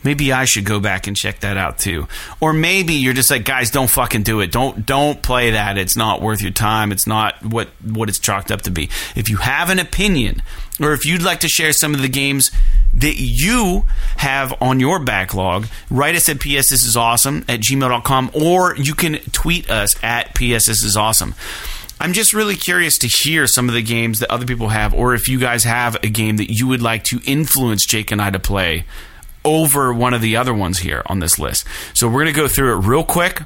[0.04, 2.08] Maybe I should go back and check that out too.
[2.40, 4.52] Or maybe you're just like, guys, don't fucking do it.
[4.52, 5.80] Don't don't play that.
[5.80, 6.92] It's not worth your time.
[6.92, 8.90] It's not what what it's chalked up to be.
[9.16, 10.44] If you have an opinion,
[10.80, 12.52] or if you'd like to share some of the games
[12.93, 13.85] that you
[14.18, 18.93] have on your backlog, write us at ps this is awesome at gmail.com or you
[18.93, 21.35] can tweet us at ps this is awesome.
[21.99, 25.14] I'm just really curious to hear some of the games that other people have, or
[25.14, 28.31] if you guys have a game that you would like to influence Jake and I
[28.31, 28.85] to play
[29.45, 31.65] over one of the other ones here on this list.
[31.93, 33.43] So we're going to go through it real quick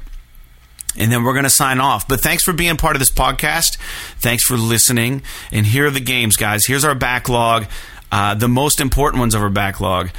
[0.96, 2.08] and then we're going to sign off.
[2.08, 3.76] But thanks for being part of this podcast.
[4.18, 5.22] Thanks for listening.
[5.52, 6.66] And here are the games, guys.
[6.66, 7.66] Here's our backlog,
[8.10, 10.10] uh, the most important ones of our backlog.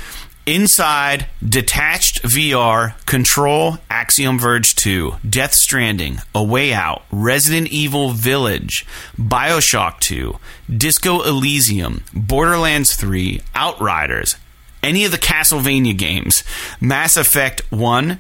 [0.48, 8.84] Inside, Detached VR, Control, Axiom Verge 2, Death Stranding, A Way Out, Resident Evil Village,
[9.20, 10.40] Bioshock 2,
[10.76, 14.36] Disco Elysium, Borderlands 3, Outriders,
[14.82, 16.44] any of the Castlevania games,
[16.82, 18.18] Mass Effect 1,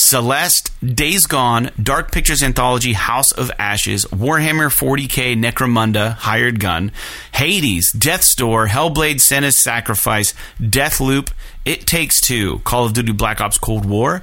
[0.00, 6.90] Celeste, Days Gone, Dark Pictures Anthology, House of Ashes, Warhammer 40k, Necromunda, Hired Gun,
[7.32, 11.30] Hades, Death's Door, Hellblade, Senua's Sacrifice, Deathloop,
[11.64, 14.22] It Takes Two, Call of Duty Black Ops Cold War,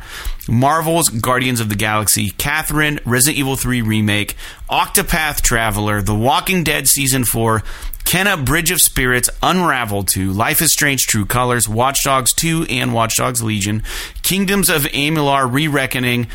[0.50, 4.36] Marvel's Guardians of the Galaxy, Catherine, Resident Evil 3 Remake,
[4.70, 7.62] Octopath Traveler, The Walking Dead Season 4,
[8.08, 12.94] Kena Bridge of Spirits, Unravel 2, Life is Strange True Colors, Watch Dogs 2 and
[12.94, 13.84] Watch Dogs Legion,
[14.22, 16.28] Kingdoms of Amalur Re Reckoning,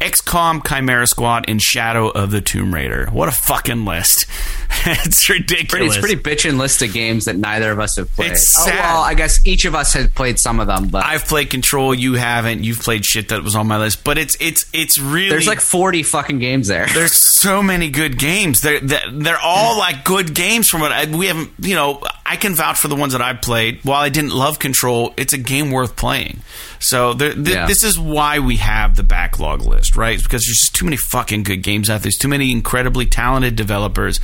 [0.00, 3.08] XCOM Chimera Squad, and Shadow of the Tomb Raider.
[3.12, 4.26] What a fucking list.
[4.86, 5.96] it's ridiculous.
[5.96, 8.32] It's pretty bitchin' list of games that neither of us have played.
[8.32, 11.26] It's oh, well, I guess each of us has played some of them, but I've
[11.26, 12.64] played Control, you haven't.
[12.64, 15.60] You've played shit that was on my list, but it's it's it's really there's like
[15.60, 16.86] 40 fucking games there.
[16.94, 18.62] there's so many good games.
[18.62, 21.50] They're they're, they're all like good games from what I, we haven't.
[21.58, 23.80] You know, I can vouch for the ones that I've played.
[23.84, 26.40] While I didn't love Control, it's a game worth playing.
[26.82, 27.66] So there, th- Yeah.
[27.66, 30.14] this is why we have the backlog list, right?
[30.14, 32.04] It's because there's just too many fucking good games out there.
[32.04, 34.18] There's too many incredibly talented developers,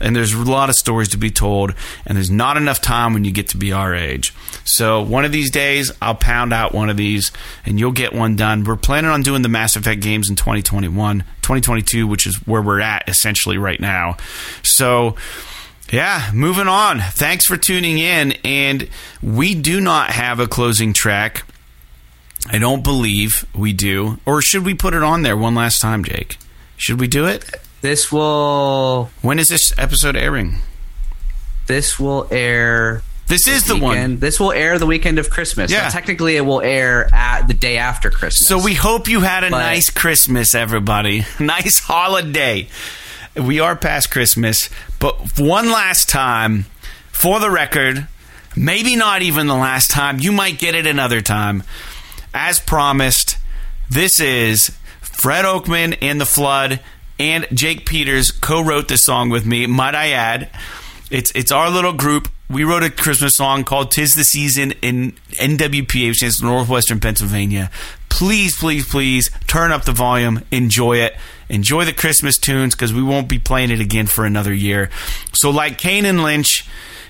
[0.00, 1.72] and there's a lot of stories to be told.
[2.04, 4.34] And there's not enough time when you get to be our age.
[4.64, 7.30] So one of these days, I'll pound out one of these,
[7.64, 8.64] and you'll get one done.
[8.64, 12.80] We're planning on doing the Mass Effect games in 2021, 2022, which is where we're
[12.80, 14.16] at essentially right now.
[14.64, 15.16] So.
[15.92, 17.00] Yeah, moving on.
[17.00, 18.32] Thanks for tuning in.
[18.44, 18.88] And
[19.22, 21.42] we do not have a closing track.
[22.48, 24.18] I don't believe we do.
[24.24, 26.38] Or should we put it on there one last time, Jake?
[26.76, 27.44] Should we do it?
[27.82, 30.58] This will When is this episode airing?
[31.66, 33.90] this will air This is the weekend.
[34.14, 34.18] one.
[34.18, 35.70] This will air the weekend of Christmas.
[35.70, 35.88] Yeah.
[35.88, 38.48] So technically, it will air at the day after Christmas.
[38.48, 41.24] So we hope you had a But- nice Christmas, everybody.
[41.38, 42.68] Nice holiday.
[43.36, 44.68] We are past Christmas,
[44.98, 46.66] but one last time,
[47.12, 48.08] for the record,
[48.56, 51.62] maybe not even the last time, you might get it another time.
[52.32, 53.38] As promised,
[53.88, 54.70] this is
[55.00, 56.80] Fred Oakman and the Flood
[57.18, 59.66] and Jake Peters co-wrote this song with me.
[59.66, 60.48] Might I add?
[61.10, 62.28] It's it's our little group.
[62.48, 67.70] We wrote a Christmas song called "Tis the Season" in NWPA, which for Northwestern Pennsylvania.
[68.08, 70.42] Please, please, please turn up the volume.
[70.50, 71.16] Enjoy it.
[71.48, 74.88] Enjoy the Christmas tunes because we won't be playing it again for another year.
[75.32, 76.64] So, like Kane and Lynch,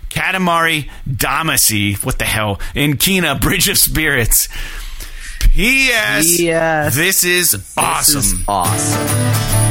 [0.08, 4.48] Katamari Damacy, what the hell, and Kena, Bridge of Spirits.
[5.54, 6.36] P.S.
[6.36, 6.94] P.S.
[6.94, 8.18] This is This awesome.
[8.20, 9.69] is awesome.